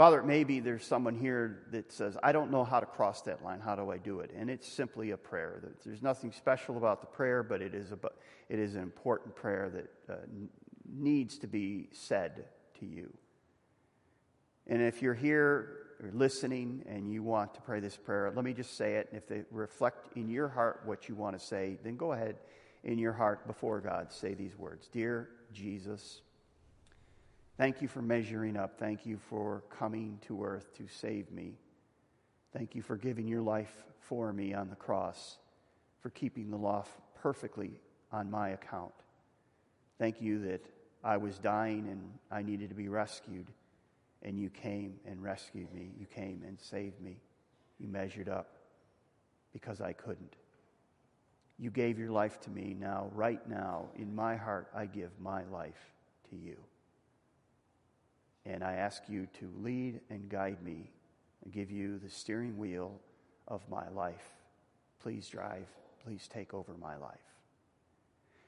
Father, 0.00 0.22
maybe 0.22 0.60
there's 0.60 0.86
someone 0.86 1.14
here 1.14 1.58
that 1.72 1.92
says, 1.92 2.16
I 2.22 2.32
don't 2.32 2.50
know 2.50 2.64
how 2.64 2.80
to 2.80 2.86
cross 2.86 3.20
that 3.20 3.44
line. 3.44 3.60
How 3.60 3.76
do 3.76 3.90
I 3.90 3.98
do 3.98 4.20
it? 4.20 4.30
And 4.34 4.48
it's 4.48 4.66
simply 4.66 5.10
a 5.10 5.16
prayer. 5.18 5.62
There's 5.84 6.00
nothing 6.00 6.32
special 6.32 6.78
about 6.78 7.02
the 7.02 7.06
prayer, 7.06 7.42
but 7.42 7.60
it 7.60 7.74
is, 7.74 7.92
a, 7.92 7.98
it 8.48 8.58
is 8.58 8.76
an 8.76 8.80
important 8.80 9.36
prayer 9.36 9.68
that 9.68 10.14
uh, 10.14 10.16
needs 10.90 11.36
to 11.40 11.46
be 11.46 11.90
said 11.92 12.46
to 12.78 12.86
you. 12.86 13.12
And 14.66 14.80
if 14.80 15.02
you're 15.02 15.12
here 15.12 15.76
or 16.02 16.10
listening 16.14 16.82
and 16.88 17.12
you 17.12 17.22
want 17.22 17.52
to 17.56 17.60
pray 17.60 17.80
this 17.80 17.98
prayer, 17.98 18.32
let 18.34 18.42
me 18.42 18.54
just 18.54 18.78
say 18.78 18.94
it. 18.94 19.08
And 19.12 19.18
if 19.18 19.28
they 19.28 19.42
reflect 19.50 20.16
in 20.16 20.30
your 20.30 20.48
heart 20.48 20.80
what 20.86 21.10
you 21.10 21.14
want 21.14 21.38
to 21.38 21.44
say, 21.44 21.76
then 21.84 21.98
go 21.98 22.12
ahead 22.12 22.36
in 22.84 22.98
your 22.98 23.12
heart 23.12 23.46
before 23.46 23.82
God, 23.82 24.10
say 24.10 24.32
these 24.32 24.56
words 24.56 24.88
Dear 24.90 25.28
Jesus, 25.52 26.22
Thank 27.60 27.82
you 27.82 27.88
for 27.88 28.00
measuring 28.00 28.56
up. 28.56 28.78
Thank 28.78 29.04
you 29.04 29.18
for 29.28 29.62
coming 29.68 30.18
to 30.22 30.42
earth 30.42 30.72
to 30.78 30.88
save 30.88 31.30
me. 31.30 31.58
Thank 32.54 32.74
you 32.74 32.80
for 32.80 32.96
giving 32.96 33.28
your 33.28 33.42
life 33.42 33.84
for 33.98 34.32
me 34.32 34.54
on 34.54 34.70
the 34.70 34.76
cross, 34.76 35.36
for 36.00 36.08
keeping 36.08 36.48
the 36.50 36.56
law 36.56 36.86
perfectly 37.20 37.72
on 38.12 38.30
my 38.30 38.48
account. 38.48 38.94
Thank 39.98 40.22
you 40.22 40.38
that 40.46 40.64
I 41.04 41.18
was 41.18 41.36
dying 41.36 41.86
and 41.90 42.00
I 42.30 42.40
needed 42.40 42.70
to 42.70 42.74
be 42.74 42.88
rescued, 42.88 43.48
and 44.22 44.38
you 44.38 44.48
came 44.48 44.94
and 45.04 45.22
rescued 45.22 45.70
me. 45.74 45.90
You 45.98 46.06
came 46.06 46.42
and 46.46 46.58
saved 46.58 46.98
me. 47.02 47.20
You 47.78 47.88
measured 47.88 48.30
up 48.30 48.56
because 49.52 49.82
I 49.82 49.92
couldn't. 49.92 50.34
You 51.58 51.68
gave 51.70 51.98
your 51.98 52.10
life 52.10 52.40
to 52.40 52.50
me. 52.50 52.74
Now, 52.80 53.10
right 53.14 53.46
now, 53.46 53.90
in 53.96 54.14
my 54.14 54.36
heart, 54.36 54.68
I 54.74 54.86
give 54.86 55.10
my 55.20 55.44
life 55.52 55.92
to 56.30 56.36
you. 56.36 56.56
And 58.46 58.64
I 58.64 58.74
ask 58.74 59.02
you 59.08 59.26
to 59.38 59.50
lead 59.58 60.00
and 60.10 60.28
guide 60.28 60.62
me 60.62 60.90
and 61.44 61.52
give 61.52 61.70
you 61.70 61.98
the 61.98 62.08
steering 62.08 62.56
wheel 62.56 62.98
of 63.48 63.68
my 63.68 63.88
life. 63.90 64.34
Please 65.02 65.28
drive. 65.28 65.66
Please 66.04 66.28
take 66.32 66.54
over 66.54 66.74
my 66.80 66.96
life. 66.96 67.18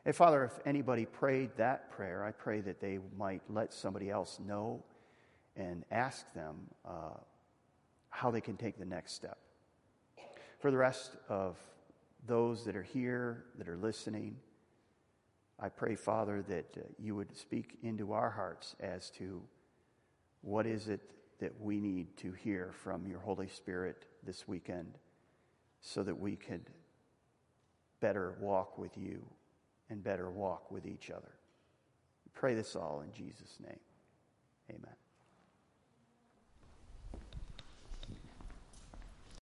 And 0.05 0.15
Father, 0.15 0.45
if 0.45 0.59
anybody 0.67 1.07
prayed 1.07 1.51
that 1.57 1.91
prayer, 1.91 2.25
I 2.25 2.33
pray 2.33 2.61
that 2.63 2.81
they 2.81 2.99
might 3.17 3.43
let 3.49 3.73
somebody 3.73 4.11
else 4.11 4.41
know 4.45 4.83
and 5.57 5.85
ask 5.91 6.33
them 6.35 6.57
uh, 6.85 7.19
how 8.09 8.31
they 8.31 8.41
can 8.41 8.57
take 8.57 8.79
the 8.79 8.85
next 8.85 9.13
step. 9.13 9.39
For 10.59 10.71
the 10.71 10.77
rest 10.77 11.17
of 11.29 11.57
those 12.27 12.65
that 12.65 12.77
are 12.77 12.83
here, 12.83 13.45
that 13.59 13.69
are 13.69 13.77
listening, 13.77 14.37
I 15.59 15.69
pray, 15.69 15.95
Father, 15.95 16.43
that 16.49 16.77
uh, 16.77 16.81
you 16.99 17.15
would 17.15 17.37
speak 17.37 17.79
into 17.83 18.13
our 18.13 18.31
hearts 18.31 18.75
as 18.81 19.11
to 19.11 19.41
what 20.43 20.67
is 20.67 20.89
it 20.89 21.01
that 21.41 21.61
we 21.61 21.81
need 21.81 22.17
to 22.19 22.33
hear 22.33 22.73
from 22.85 23.07
your 23.07 23.19
Holy 23.19 23.49
Spirit 23.49 24.05
this 24.25 24.47
weekend 24.47 24.99
so 25.81 26.03
that 26.03 26.19
we 26.19 26.37
could 26.37 26.63
better 28.01 28.37
walk 28.41 28.79
with 28.79 28.97
you 28.97 29.25
and 29.91 30.03
better 30.03 30.31
walk 30.31 30.71
with 30.71 30.87
each 30.87 31.11
other? 31.11 31.33
We 32.25 32.31
pray 32.35 32.55
this 32.55 32.77
all 32.77 33.03
in 33.05 33.13
Jesus' 33.13 33.57
name. 33.61 33.81
Amen. 34.71 35.02